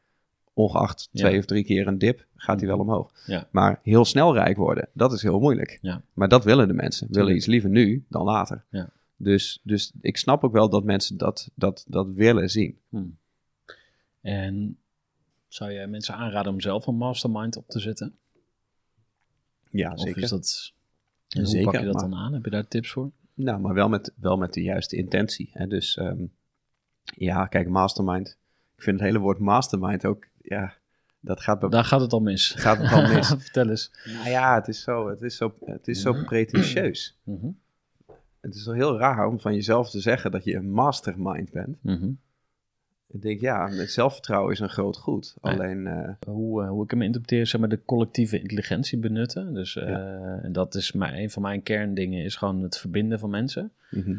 [0.56, 1.38] ongeacht twee Ja.
[1.38, 3.12] of drie keer een dip, gaat hij wel omhoog.
[3.26, 3.48] Ja.
[3.52, 5.80] Maar heel snel rijk worden, dat is heel moeilijk.
[5.82, 6.02] Ja.
[6.14, 7.08] Maar dat willen de mensen.
[7.12, 8.64] Willen iets liever nu dan later.
[8.70, 8.90] Ja.
[9.18, 12.78] Dus, dus ik snap ook wel dat mensen dat, dat, dat willen zien.
[12.90, 13.04] Hm.
[14.22, 14.78] En
[15.48, 18.16] zou jij mensen aanraden om zelf een mastermind op te zetten?
[19.70, 20.22] Ja, Of zeker.
[20.24, 20.74] is dat...
[21.30, 22.34] en hoe Zeker, pak je dat maar- dan aan?
[22.34, 23.12] Heb je daar tips voor?
[23.34, 25.50] Nou, maar wel met, wel met de juiste intentie.
[25.54, 25.68] Hè?
[25.68, 26.24] Dus ehm,
[27.04, 28.38] ja, kijk, mastermind.
[28.76, 30.74] Ik vind het hele woord mastermind ook, ja,
[31.20, 32.52] dat gaat Daar gaat het al mis.
[32.58, 33.28] gaat het al mis.
[33.28, 33.92] Vertel eens.
[34.06, 37.18] nou ja, het is zo, het is zo, het is zo pretentieus.
[37.24, 37.48] Mhm.
[38.42, 41.78] Het is wel heel raar om van jezelf te zeggen dat je een mastermind bent.
[41.82, 42.10] Mhm.
[43.08, 45.36] Ik denk, ja, met zelfvertrouwen is een groot goed.
[45.42, 45.52] Ja.
[45.52, 49.54] Alleen, eh, hoe, eh, hoe ik hem interpreteer, zeg maar, de collectieve intelligentie benutten.
[49.54, 50.40] Dus, eh, Ja.
[50.42, 53.72] En dat is mijn, een van mijn kerndingen, is gewoon het verbinden van mensen.
[53.92, 54.16] mhm.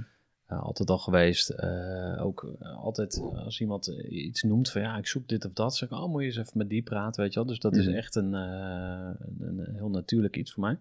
[0.47, 1.49] Eh, altijd al geweest.
[1.49, 5.77] eh, ook eh, altijd als iemand iets noemt van ja, ik zoek dit of dat,
[5.77, 7.49] zeg ik, oh, moet je eens even met die praten, weet je wel.
[7.49, 7.97] Dus dat is Mhm.
[7.97, 10.79] echt een, een, heel natuurlijk iets voor mij.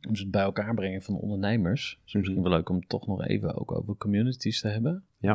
[0.00, 1.98] Dus het bij elkaar brengen van ondernemers.
[2.04, 2.18] is Mhm.
[2.18, 5.04] misschien wel leuk om toch nog even ook over communities te hebben.
[5.18, 5.34] Ja.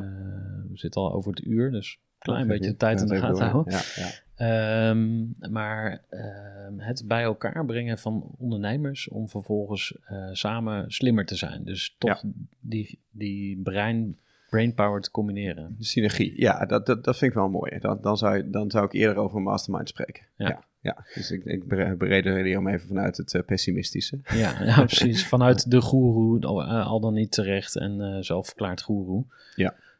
[0.69, 3.73] We zitten al over het uur, dus een klein beetje tijd in de gaten houden.
[3.73, 4.09] Ja, ja.
[4.39, 11.35] Ehm, maar ehm, het bij elkaar brengen van ondernemers om vervolgens eh, samen slimmer te
[11.35, 11.63] zijn.
[11.63, 12.23] Dus toch
[12.59, 14.17] die, die brein,
[14.49, 15.75] brainpower te combineren.
[15.77, 17.79] De synergie, ja, dat, dat, dat vind ik wel mooi.
[17.79, 20.23] Dan, dan, zou, je, dan zou ik eerder over een mastermind spreken.
[20.35, 20.47] Ja.
[20.47, 21.05] Ja, ja.
[21.13, 21.67] Dus ik, ik
[21.97, 24.19] beredeneer hem even vanuit het eh, pessimistische.
[24.23, 25.27] Ja, ja precies.
[25.27, 29.25] Vanuit de goeroe, al, eh, al dan niet terecht en eh zelfverklaard goeroe.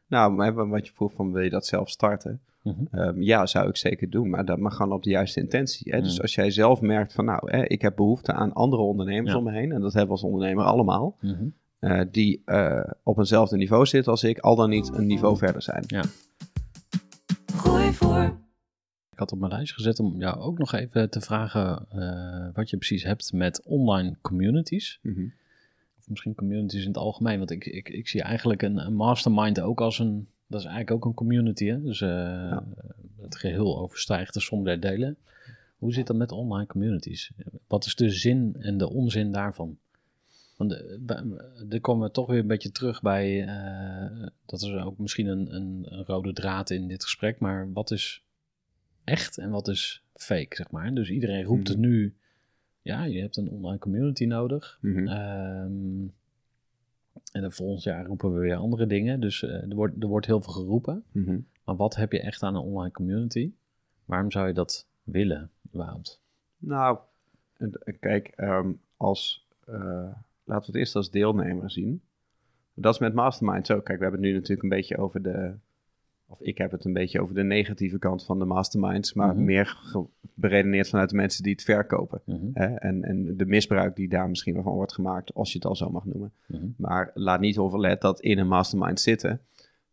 [0.08, 2.42] Nou, maar wat je vroeg van wil je dat zelf starten?
[2.64, 2.86] Mhm.
[2.92, 5.92] Ehm, ja, zou ik zeker doen, maar dat mag gewoon op de juiste intentie.
[5.94, 6.02] Hè?
[6.02, 6.22] Dus Mm.
[6.22, 9.38] als jij zelf merkt van nou, hè, ik heb behoefte aan andere ondernemers Ja.
[9.38, 11.48] om me heen, en dat hebben we als ondernemer allemaal, Mhm.
[11.80, 15.62] eh, die eh, op eenzelfde niveau zitten als ik, al dan niet een niveau verder
[15.62, 15.86] zijn.
[17.56, 18.24] Gooi voor.
[19.12, 22.70] Ik had op mijn lijst gezet om jou ook nog even te vragen eh, wat
[22.70, 25.00] je precies hebt met online communities.
[25.02, 25.24] Mhm.
[26.00, 27.38] Of misschien communities in het algemeen.
[27.38, 30.28] Want ik, ik, ik zie eigenlijk een, een mastermind ook als een...
[30.50, 31.82] Dat is eigenlijk ook een community, hè?
[31.82, 32.58] Dus eh,
[33.22, 35.18] het geheel overstijgt de som der delen.
[35.78, 37.32] Hoe zit dat met online communities?
[37.68, 39.78] Wat is de zin en de onzin daarvan?
[40.58, 41.22] Want eh,
[41.70, 43.46] er komen we toch weer een beetje terug bij...
[43.48, 47.40] eh, dat is ook misschien een, een, een rode draad in dit gesprek.
[47.40, 48.24] Maar wat is
[49.04, 50.94] echt en wat is fake, zeg maar?
[50.94, 52.16] Dus iedereen roept het nu...
[52.82, 54.78] Ja, je hebt een online community nodig.
[54.82, 55.08] Mhm.
[55.08, 56.06] Ehm,
[57.32, 59.20] en dan volgend jaar roepen we weer andere dingen.
[59.20, 61.04] Dus eh, er, wordt, er wordt heel veel geroepen.
[61.12, 61.40] Mhm.
[61.64, 63.54] Maar wat heb je echt aan een online community?
[64.06, 66.22] Waarom zou je dat willen, überhaupt?
[66.58, 66.98] Nou,
[67.58, 69.76] en kijk, ehm, als, eh,
[70.44, 72.02] laten we het eerst als deelnemer zien.
[72.74, 73.86] Dat is met masterminds ook.
[73.86, 75.56] Kijk, we hebben het nu natuurlijk een beetje over de,
[76.30, 79.44] of ik heb het een beetje over de negatieve kant van de masterminds, maar Mhm.
[79.44, 79.78] meer
[80.34, 82.22] beredeneerd vanuit de mensen die het verkopen.
[82.26, 82.46] Mhm?
[82.54, 85.76] En, en de misbruik die daar misschien wel van wordt gemaakt, als je het al
[85.76, 86.32] zo mag noemen.
[86.46, 89.40] mhm, Maar laat niet overlet dat in een mastermind zitten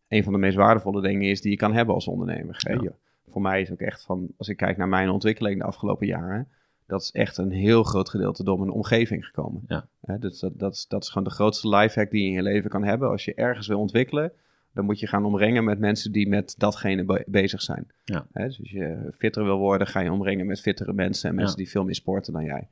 [0.08, 2.56] een van de meest waardevolle dingen is die je kan hebben als ondernemer.
[2.68, 2.80] Ja.
[2.82, 2.92] Je-
[3.30, 6.48] voor mij is ook echt van, als ik kijk naar mijn ontwikkeling de afgelopen jaren,
[6.86, 9.62] dat is echt een heel groot gedeelte door mijn omgeving gekomen.
[9.68, 9.86] Ja.
[10.20, 12.70] Dus dat, dat, is, dat is gewoon de grootste lifehack die je in je leven
[12.70, 13.08] kan hebben.
[13.08, 14.32] Als je ergens wil ontwikkelen,
[14.76, 17.86] dan moet je gaan omringen met mensen die met datgene be- bezig zijn.
[18.04, 18.26] Ja.
[18.32, 21.56] Hè, dus als je fitter wil worden, ga je omringen met fittere mensen en mensen
[21.56, 21.62] Ja.
[21.62, 22.68] die veel meer sporten dan jij.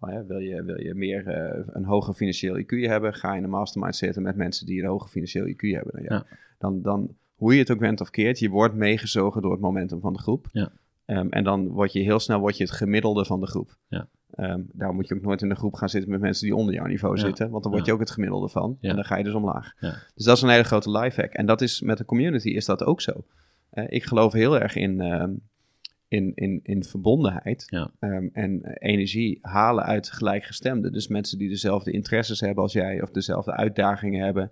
[0.00, 3.38] Oh ja, wil, je, wil je meer eh, een hoger financieel IQ hebben, ga je
[3.38, 6.16] in een mastermind zitten met mensen die een hoger financieel IQ hebben dan jij.
[6.16, 6.26] Ja.
[6.58, 10.00] Dan, dan, hoe je het ook went of keert, je wordt meegezogen door het momentum
[10.00, 10.46] van de groep.
[10.52, 10.70] Ja.
[11.04, 13.76] Ehm, en dan word je heel snel word je het gemiddelde van de groep.
[13.88, 14.08] Ja.
[14.30, 16.74] Ehm, daar moet je ook nooit in een groep gaan zitten met mensen die onder
[16.74, 17.20] jouw niveau Ja.
[17.24, 17.50] zitten.
[17.50, 17.90] Want dan word Ja.
[17.90, 18.78] je ook het gemiddelde van.
[18.80, 19.72] En dan ga je dus omlaag.
[19.80, 19.94] Ja.
[20.14, 21.32] Dus dat is een hele grote lifehack.
[21.32, 23.24] En dat is met de community is dat ook zo.
[23.70, 25.30] Eh, ik geloof heel erg in, ehm,
[26.08, 27.66] in, in, in verbondenheid.
[28.32, 30.92] En energie halen uit gelijkgestemden.
[30.92, 33.02] Dus mensen die dezelfde interesses hebben als jij.
[33.02, 34.50] Of dezelfde uitdagingen hebben.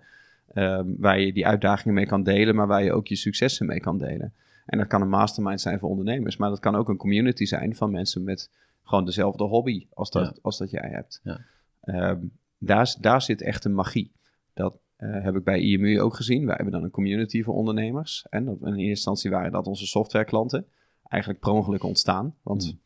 [0.97, 2.55] waar je die uitdagingen mee kan delen.
[2.55, 4.33] Maar waar je ook je successen mee kan delen.
[4.65, 6.37] En dat kan een mastermind zijn voor ondernemers.
[6.37, 8.49] Maar dat kan ook een community zijn van mensen met
[8.83, 10.33] gewoon dezelfde hobby als dat, Ja.
[10.41, 11.19] als dat jij hebt.
[11.23, 11.39] Ja.
[11.81, 12.19] Ehm,
[12.57, 14.11] daar, daar zit echt een magie.
[14.53, 16.45] Dat eh, heb ik bij IMU ook gezien.
[16.45, 18.25] Wij hebben dan een community voor ondernemers.
[18.29, 20.65] En dat, in eerste instantie waren dat onze softwareklanten.
[21.07, 22.35] Eigenlijk per ongeluk ontstaan.
[22.41, 22.79] Want Hmm.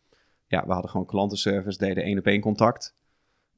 [0.48, 2.96] ja, we hadden gewoon klantenservice, deden één op één contact.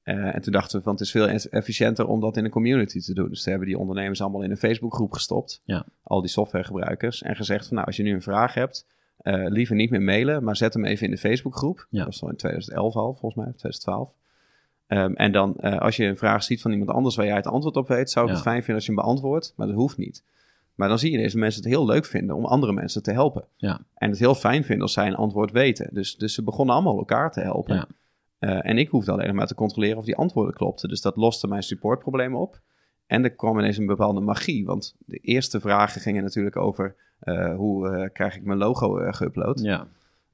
[0.07, 2.51] Eh, en toen dachten we van het is veel eff- efficiënter om dat in een
[2.51, 3.29] community te doen.
[3.29, 5.61] Dus toen hebben die ondernemers allemaal in een Facebookgroep gestopt.
[5.63, 5.85] Ja.
[6.03, 7.21] Al die softwaregebruikers.
[7.21, 8.85] En gezegd van nou, als je nu een vraag hebt,
[9.17, 11.87] eh, liever niet meer mailen, maar zet hem even in de Facebookgroep.
[11.89, 11.97] Ja.
[11.97, 14.13] Dat was al in 2011 al, volgens mij, of 2012.
[14.87, 17.47] Ehm, en dan, eh, als je een vraag ziet van iemand anders waar jij het
[17.47, 18.37] antwoord op weet, zou ik Ja.
[18.37, 20.23] het fijn vinden als je hem beantwoordt, maar dat hoeft niet.
[20.75, 23.43] Maar dan zie je deze mensen het heel leuk vinden om andere mensen te helpen.
[23.55, 23.79] Ja.
[23.95, 25.89] En het heel fijn vinden als zij een antwoord weten.
[25.91, 27.87] Dus, dus ze begonnen allemaal elkaar te helpen.
[28.39, 30.89] Eh, en ik hoefde alleen maar te controleren of die antwoorden klopten.
[30.89, 32.59] Dus dat loste mijn supportproblemen op.
[33.07, 34.65] En er kwam ineens een bepaalde magie.
[34.65, 39.61] Want de eerste vragen gingen natuurlijk over eh, hoe eh, krijg ik mijn logo geüpload.
[39.61, 39.87] Ja.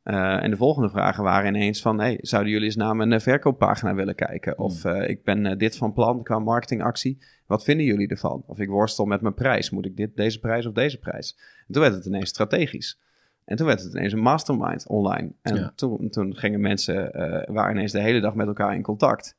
[0.03, 1.99] En de volgende vragen waren ineens van...
[1.99, 4.57] Hey, zouden jullie eens naar mijn verkooppagina willen kijken?
[4.57, 7.17] Of eh, ik ben dit van plan qua marketingactie.
[7.47, 8.43] Wat vinden jullie ervan?
[8.45, 9.69] Of ik worstel met mijn prijs.
[9.69, 11.37] Moet ik dit, deze prijs of deze prijs?
[11.67, 12.99] En toen werd het ineens strategisch.
[13.45, 15.31] En toen werd het ineens een mastermind online.
[15.41, 15.71] En Ja.
[15.75, 17.13] toen, toen gingen mensen...
[17.13, 19.35] eh waren ineens de hele dag met elkaar in contact.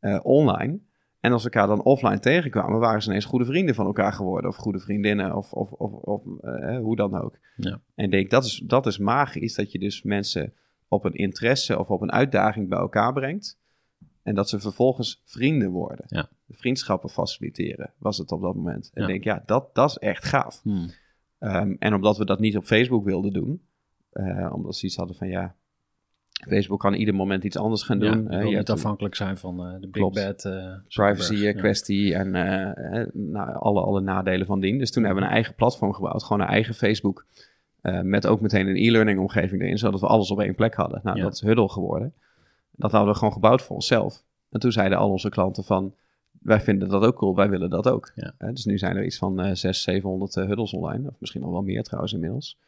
[0.00, 0.78] eh, online.
[1.20, 2.78] En als we elkaar dan offline tegenkwamen...
[2.80, 4.50] waren ze ineens goede vrienden van elkaar geworden.
[4.50, 5.36] Of goede vriendinnen.
[5.36, 7.38] Of, of, of, of eh, hoe dan ook.
[7.56, 7.80] Ja.
[7.94, 10.52] En ik denk, dat is, dat is magisch, dat je dus mensen
[10.88, 13.58] op een interesse of op een uitdaging bij elkaar brengt.
[14.22, 16.04] En dat ze vervolgens vrienden worden.
[16.08, 16.28] Ja.
[16.50, 18.90] Vriendschappen faciliteren, was het op dat moment.
[18.94, 20.60] En ik denk, ja, dat, dat is echt gaaf.
[20.62, 20.90] Hmm.
[21.44, 23.62] Ehm, en omdat we dat niet op Facebook wilden doen,
[24.12, 25.54] eh, omdat ze iets hadden van, ja,
[26.48, 28.22] Facebook kan ieder moment iets anders gaan Ja, doen.
[28.22, 30.14] je wil je niet afhankelijk zijn van eh, de big Klopt.
[30.14, 30.44] bad.
[30.44, 32.30] eh, privacy kwestie en
[33.12, 34.78] nou, alle, alle nadelen van dien.
[34.78, 37.26] Dus toen hebben we een eigen platform gebouwd, gewoon een eigen Facebook.
[38.02, 41.00] met ook meteen een e-learning omgeving erin, zodat we alles op één plek hadden.
[41.02, 41.22] Nou, Ja.
[41.22, 42.12] dat is Huddle geworden.
[42.70, 44.22] Dat hadden we gewoon gebouwd voor onszelf.
[44.50, 45.94] En toen zeiden al onze klanten van,
[46.44, 48.12] wij vinden dat ook cool, wij willen dat ook.
[48.14, 48.34] Ja.
[48.38, 51.40] Eh, dus nu zijn er iets van eh 600, 700 eh, Huddles online, of misschien
[51.40, 52.58] nog wel meer trouwens inmiddels.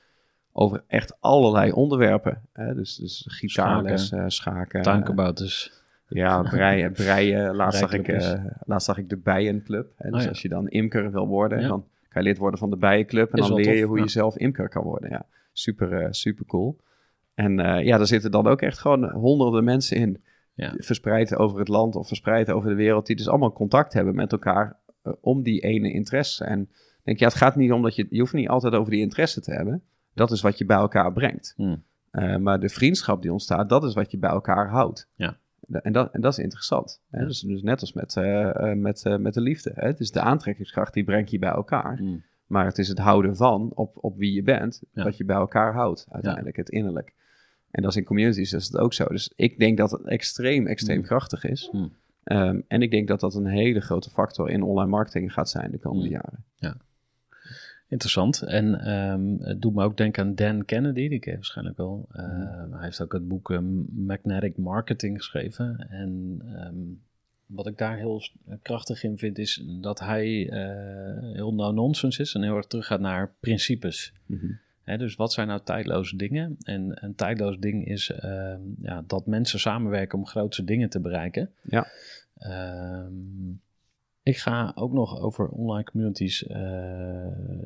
[0.52, 2.42] Over echt allerlei onderwerpen.
[2.52, 5.72] Dus, dus gitaarles, schaken, schaken Tuinkabouters.
[6.08, 6.92] ja, breien.
[6.92, 7.54] breien.
[7.56, 9.92] Laatst, zag ik, eh, laatst zag ik de Bijenclub.
[9.96, 10.08] Hè?
[10.10, 10.28] Dus Oh ja.
[10.28, 11.68] als je dan imker wil worden, Ja.
[11.68, 13.32] dan kan je lid worden van de Bijenclub.
[13.32, 15.10] En Is dan leer je tof, hoe je zelf imker kan worden.
[15.10, 16.76] Ja, super, eh, super cool.
[17.34, 20.22] En eh, ja, daar zitten dan ook echt gewoon honderden mensen in.
[20.56, 20.74] Ja.
[20.78, 23.06] Verspreid over het land of verspreid over de wereld.
[23.06, 26.44] Die dus allemaal contact hebben met elkaar eh, om die ene interesse.
[26.44, 26.68] En
[27.02, 28.06] denk, ja, het gaat niet om dat je...
[28.10, 29.82] Je hoeft niet altijd over die interesse te hebben.
[30.14, 31.52] Dat is wat je bij elkaar brengt.
[31.56, 31.82] Hmm.
[32.10, 35.08] Eh, maar de vriendschap die ontstaat, dat is wat je bij elkaar houdt.
[35.14, 35.38] Ja.
[35.68, 37.02] En dat, en dat is interessant.
[37.10, 37.20] Hè?
[37.20, 37.26] Ja.
[37.26, 39.72] Dus, dus net als met, eh, met, met de liefde.
[39.74, 39.86] Hè?
[39.86, 41.96] Het is de aantrekkingskracht die brengt je bij elkaar.
[41.96, 42.22] Hmm.
[42.46, 45.74] Maar het is het houden van op, op wie je bent, wat je bij elkaar
[45.74, 47.14] houdt, uiteindelijk, het innerlijk.
[47.76, 49.04] En dat is in communities is het ook zo.
[49.04, 51.06] Dus ik denk dat het extreem, extreem Hmm.
[51.06, 51.68] krachtig is.
[51.70, 51.92] Hmm.
[52.24, 55.70] Ehm, en ik denk dat dat een hele grote factor in online marketing gaat zijn
[55.70, 56.14] de komende Hmm.
[56.14, 56.44] jaren.
[57.88, 58.42] Interessant.
[58.42, 62.08] En ehm, het doet me ook denken aan Dan Kennedy, die ken je waarschijnlijk wel.
[62.12, 62.24] Eh,
[62.70, 63.60] Hij heeft ook het boek
[63.90, 65.86] Magnetic Marketing geschreven.
[65.90, 66.42] En
[67.46, 68.22] wat ik daar heel
[68.62, 73.32] krachtig in vind, is dat hij eh, heel no-nonsense is en heel erg teruggaat naar
[73.40, 74.12] principes.
[74.26, 74.46] Mhm.
[74.86, 76.56] Dus wat zijn nou tijdloze dingen?
[76.62, 81.50] En een tijdloos ding is ehm, ja, dat mensen samenwerken om grootse dingen te bereiken.
[81.62, 81.86] Ja.
[82.38, 83.50] Ehm,
[84.22, 86.60] ik ga ook nog over online communities eh,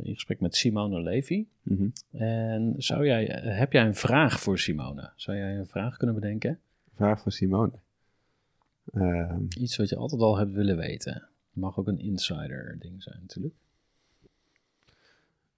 [0.02, 1.46] in gesprek met Simone Levy.
[1.62, 1.88] Mhm.
[2.10, 5.10] En zou jij, heb jij een vraag voor Simone?
[5.16, 6.58] Zou jij een vraag kunnen bedenken?
[6.94, 7.72] Vraag voor Simone.
[8.92, 11.28] Ehm, Iets wat je altijd al hebt willen weten.
[11.52, 13.54] Mag ook een insider ding zijn natuurlijk.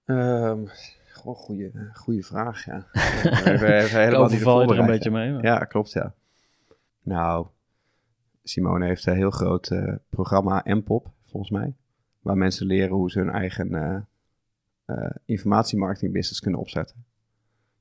[0.05, 0.65] Ehm
[1.13, 2.85] goh, goede, goede vraag, ja.
[2.93, 5.31] Even, even Ik helemaal niet er een beetje mee.
[5.31, 6.13] maar- Ja, klopt, ja.
[7.01, 7.47] Nou,
[8.43, 11.73] Simone heeft een heel groot eh, programma M-pop, volgens mij.
[12.21, 13.97] Waar mensen leren hoe ze hun eigen eh
[14.85, 16.95] eh, informatiemarketing business kunnen opzetten.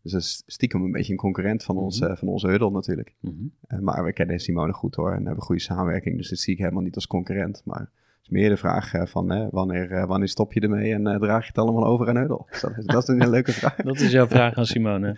[0.02, 2.10] Dus dat is stiekem een beetje een concurrent van, ons, Mhm.
[2.10, 3.14] eh, van onze huddle natuurlijk.
[3.20, 3.34] Mhm.
[3.66, 6.16] Eh, maar we kennen Simone goed hoor en hebben goede samenwerking.
[6.16, 7.62] Dus dit zie ik helemaal niet als concurrent.
[7.64, 7.90] Maar
[8.22, 11.42] is meer de vraag eh, van eh, wanneer, eh, wanneer stop je ermee en draag
[11.42, 12.44] je het allemaal over aan Huddle?
[12.50, 13.76] Dus dat, is- dat is een leuke vraag.
[13.92, 15.16] Dat is jouw vraag aan Simone.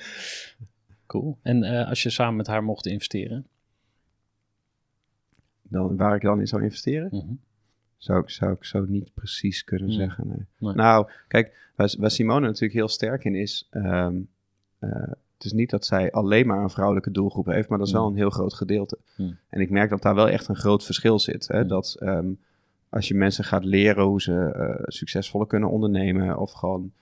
[1.07, 1.39] Cool.
[1.43, 3.47] En als je samen met haar mocht investeren?
[5.63, 7.09] Dan, waar ik dan in zou investeren?
[7.13, 7.33] Mhm.
[7.97, 10.27] Zou ik, zou ik zo niet precies kunnen zeggen.
[10.29, 10.47] Nee.
[10.59, 10.75] Nee.
[10.75, 13.67] Nou, kijk, waar, waar Simone natuurlijk heel sterk in is.
[13.71, 14.17] ehm,
[14.79, 14.91] eh,
[15.35, 18.07] het is niet dat zij alleen maar een vrouwelijke doelgroep heeft, maar dat is wel
[18.07, 18.99] een heel groot gedeelte.
[19.15, 19.39] Hmm.
[19.49, 21.49] En ik merk dat daar wel echt een groot verschil zit.
[21.49, 21.59] Hè?
[21.59, 21.69] Hmm.
[21.69, 22.29] Dat ehm,
[22.95, 26.93] als je mensen gaat leren hoe ze eh, succesvoller kunnen ondernemen of gewoon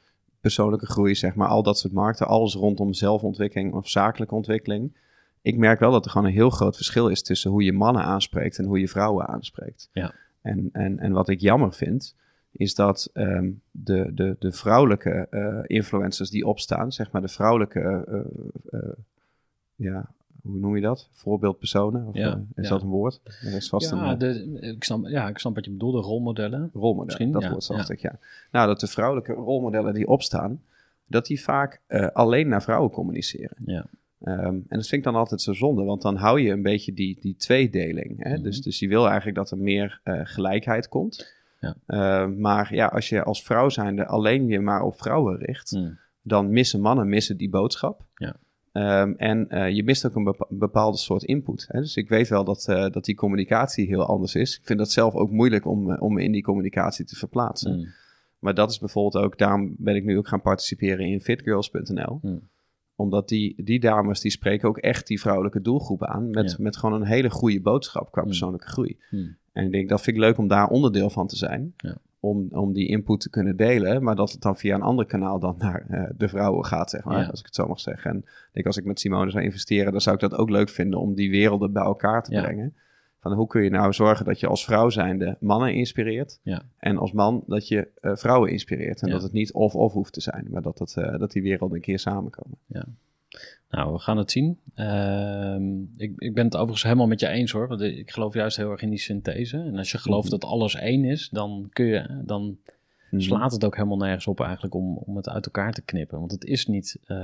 [0.40, 4.97] persoonlijke groei, zeg maar, al dat soort markten, alles rondom zelfontwikkeling of zakelijke ontwikkeling.
[5.43, 8.03] Ik merk wel dat er gewoon een heel groot verschil is tussen hoe je mannen
[8.03, 9.88] aanspreekt en hoe je vrouwen aanspreekt.
[9.93, 10.14] Ja.
[10.43, 12.16] En, en, en wat ik jammer vind,
[12.53, 18.05] is dat ehm, de, de, de vrouwelijke eh, influencers die opstaan, zeg maar de vrouwelijke,
[18.70, 18.78] eh,
[19.74, 20.11] ja,
[20.43, 21.09] hoe noem je dat?
[21.12, 22.07] Voorbeeldpersonen?
[22.07, 22.70] Of, Ja, eh, is ja.
[22.70, 23.20] dat een woord?
[23.24, 26.01] Er is vast Ja, een de, ik, snap, ja, ik snap wat je bedoelt, de
[26.09, 26.70] rolmodellen.
[26.72, 27.05] rolmodel.
[27.05, 27.84] Misschien, dat ja, woord ja.
[27.88, 28.18] ik, ja.
[28.51, 30.62] Nou, dat de vrouwelijke rolmodellen die opstaan,
[31.07, 33.57] dat die vaak eh, alleen naar vrouwen communiceren.
[33.64, 33.86] Ja.
[34.22, 36.93] Ehm, en dat vind ik dan altijd zo zonde, want dan hou je een beetje
[36.93, 38.22] die, die tweedeling.
[38.22, 38.32] Hè?
[38.34, 38.43] Mhm.
[38.43, 41.32] dus, dus je wil eigenlijk dat er meer eh, gelijkheid komt.
[41.61, 41.76] Ja.
[41.86, 45.99] Ehm, maar ja, als je als vrouw zijnde alleen je maar op vrouwen richt, Mm.
[46.22, 48.05] dan missen mannen missen die boodschap.
[48.14, 48.36] Ja.
[48.73, 51.64] Ehm, en eh, je mist ook een bepa- bepaalde soort input.
[51.68, 51.81] Hè?
[51.81, 54.57] Dus ik weet wel dat, eh, dat die communicatie heel anders is.
[54.59, 57.77] Ik vind dat zelf ook moeilijk om, eh, om me in die communicatie te verplaatsen.
[57.77, 57.87] Mm.
[58.39, 62.18] Maar dat is bijvoorbeeld ook, daarom ben ik nu ook gaan participeren in fitgirls.nl.
[62.23, 62.41] Mm.
[62.97, 66.31] Omdat die, die dames, die spreken ook echt die vrouwelijke doelgroep aan.
[66.31, 66.57] Met, Ja.
[66.61, 68.27] met gewoon een hele goede boodschap qua Mm.
[68.27, 68.99] persoonlijke groei.
[69.53, 71.73] En ik denk, dat vind ik leuk om daar onderdeel van te zijn.
[71.77, 71.97] Ja.
[72.25, 74.03] Om, om die input te kunnen delen.
[74.03, 77.05] Maar dat het dan via een ander kanaal dan naar eh, de vrouwen gaat, zeg
[77.05, 77.20] maar.
[77.20, 77.27] Ja.
[77.27, 78.11] Als ik het zo mag zeggen.
[78.11, 80.68] En ik denk, als ik met Simone zou investeren, dan zou ik dat ook leuk
[80.68, 82.43] vinden om die werelden bij elkaar te Ja.
[82.43, 82.75] brengen.
[83.20, 86.39] Van hoe kun je nou zorgen dat je als vrouw zijnde mannen inspireert.
[86.43, 86.62] Ja.
[86.79, 89.01] En als man dat je eh, vrouwen inspireert.
[89.03, 89.12] En Ja.
[89.14, 90.47] dat het niet of-of hoeft te zijn.
[90.51, 92.59] Maar dat, het, eh, dat die werelden een keer samenkomen.
[93.70, 94.59] Nou, we gaan het zien.
[94.74, 97.68] Ehm, ik, ik ben het overigens helemaal met je eens hoor.
[97.68, 99.57] Want ik geloof juist heel erg in die synthese.
[99.57, 100.39] En als je gelooft Mhm.
[100.39, 102.59] dat alles één is, dan kun je, dan
[103.11, 103.20] Mhm.
[103.22, 106.18] slaat het ook helemaal nergens op eigenlijk om, om het uit elkaar te knippen.
[106.18, 107.16] Want het is niet eh,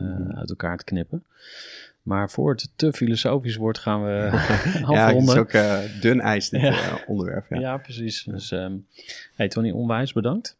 [0.00, 0.30] Mhm.
[0.32, 1.24] uit elkaar te knippen.
[2.02, 4.08] Maar voor het te filosofisch wordt, gaan we
[4.90, 6.68] Ja, het is ook eh, dun ijs dit Ja.
[6.72, 7.46] eh, onderwerp.
[7.48, 7.58] Ja.
[7.60, 8.24] Ja, precies.
[8.24, 8.72] Dus ehm
[9.34, 10.56] hey Tony, onwijs bedankt.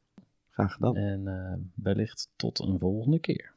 [0.51, 0.97] Graag gedaan.
[0.97, 3.53] En wellicht tot een volgende keer.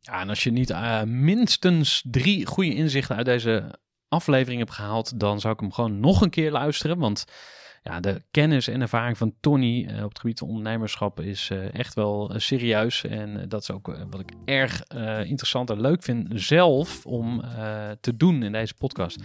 [0.00, 3.78] Ja, en als je niet eh, minstens drie goede inzichten uit deze
[4.08, 6.98] aflevering hebt gehaald, dan zou ik hem gewoon nog een keer luisteren.
[6.98, 7.24] Want
[7.82, 11.74] ja, de kennis en ervaring van Tony eh, op het gebied van ondernemerschap is eh,
[11.74, 13.04] echt wel eh, serieus.
[13.04, 14.82] En dat is ook wat ik erg
[15.24, 17.42] interessant en leuk vind zelf om
[18.00, 19.22] te doen in deze podcast.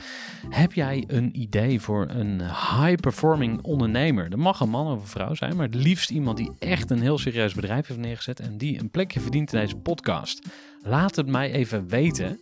[0.49, 4.29] Heb jij een idee voor een high-performing ondernemer?
[4.29, 7.01] Dat mag een man of een vrouw zijn, maar het liefst iemand die echt een
[7.01, 10.47] heel serieus bedrijf heeft neergezet en die een plekje verdient in deze podcast.
[10.87, 12.39] Laat het mij even weten.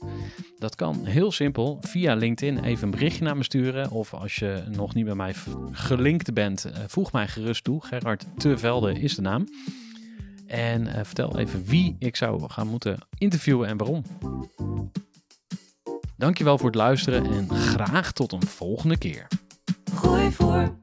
[0.58, 3.92] Dat kan heel simpel via LinkedIn even een berichtje naar me sturen.
[3.92, 5.34] Of als je nog niet bij mij
[5.72, 7.86] gelinkt bent, eh, voeg mij gerust toe.
[7.86, 9.48] Gerard Tevelde is de naam.
[10.48, 14.04] En eh, vertel even wie ik zou gaan moeten interviewen en waarom.
[16.18, 19.28] Dankjewel voor het luisteren en graag tot een volgende keer.
[19.94, 20.83] Gooi voor.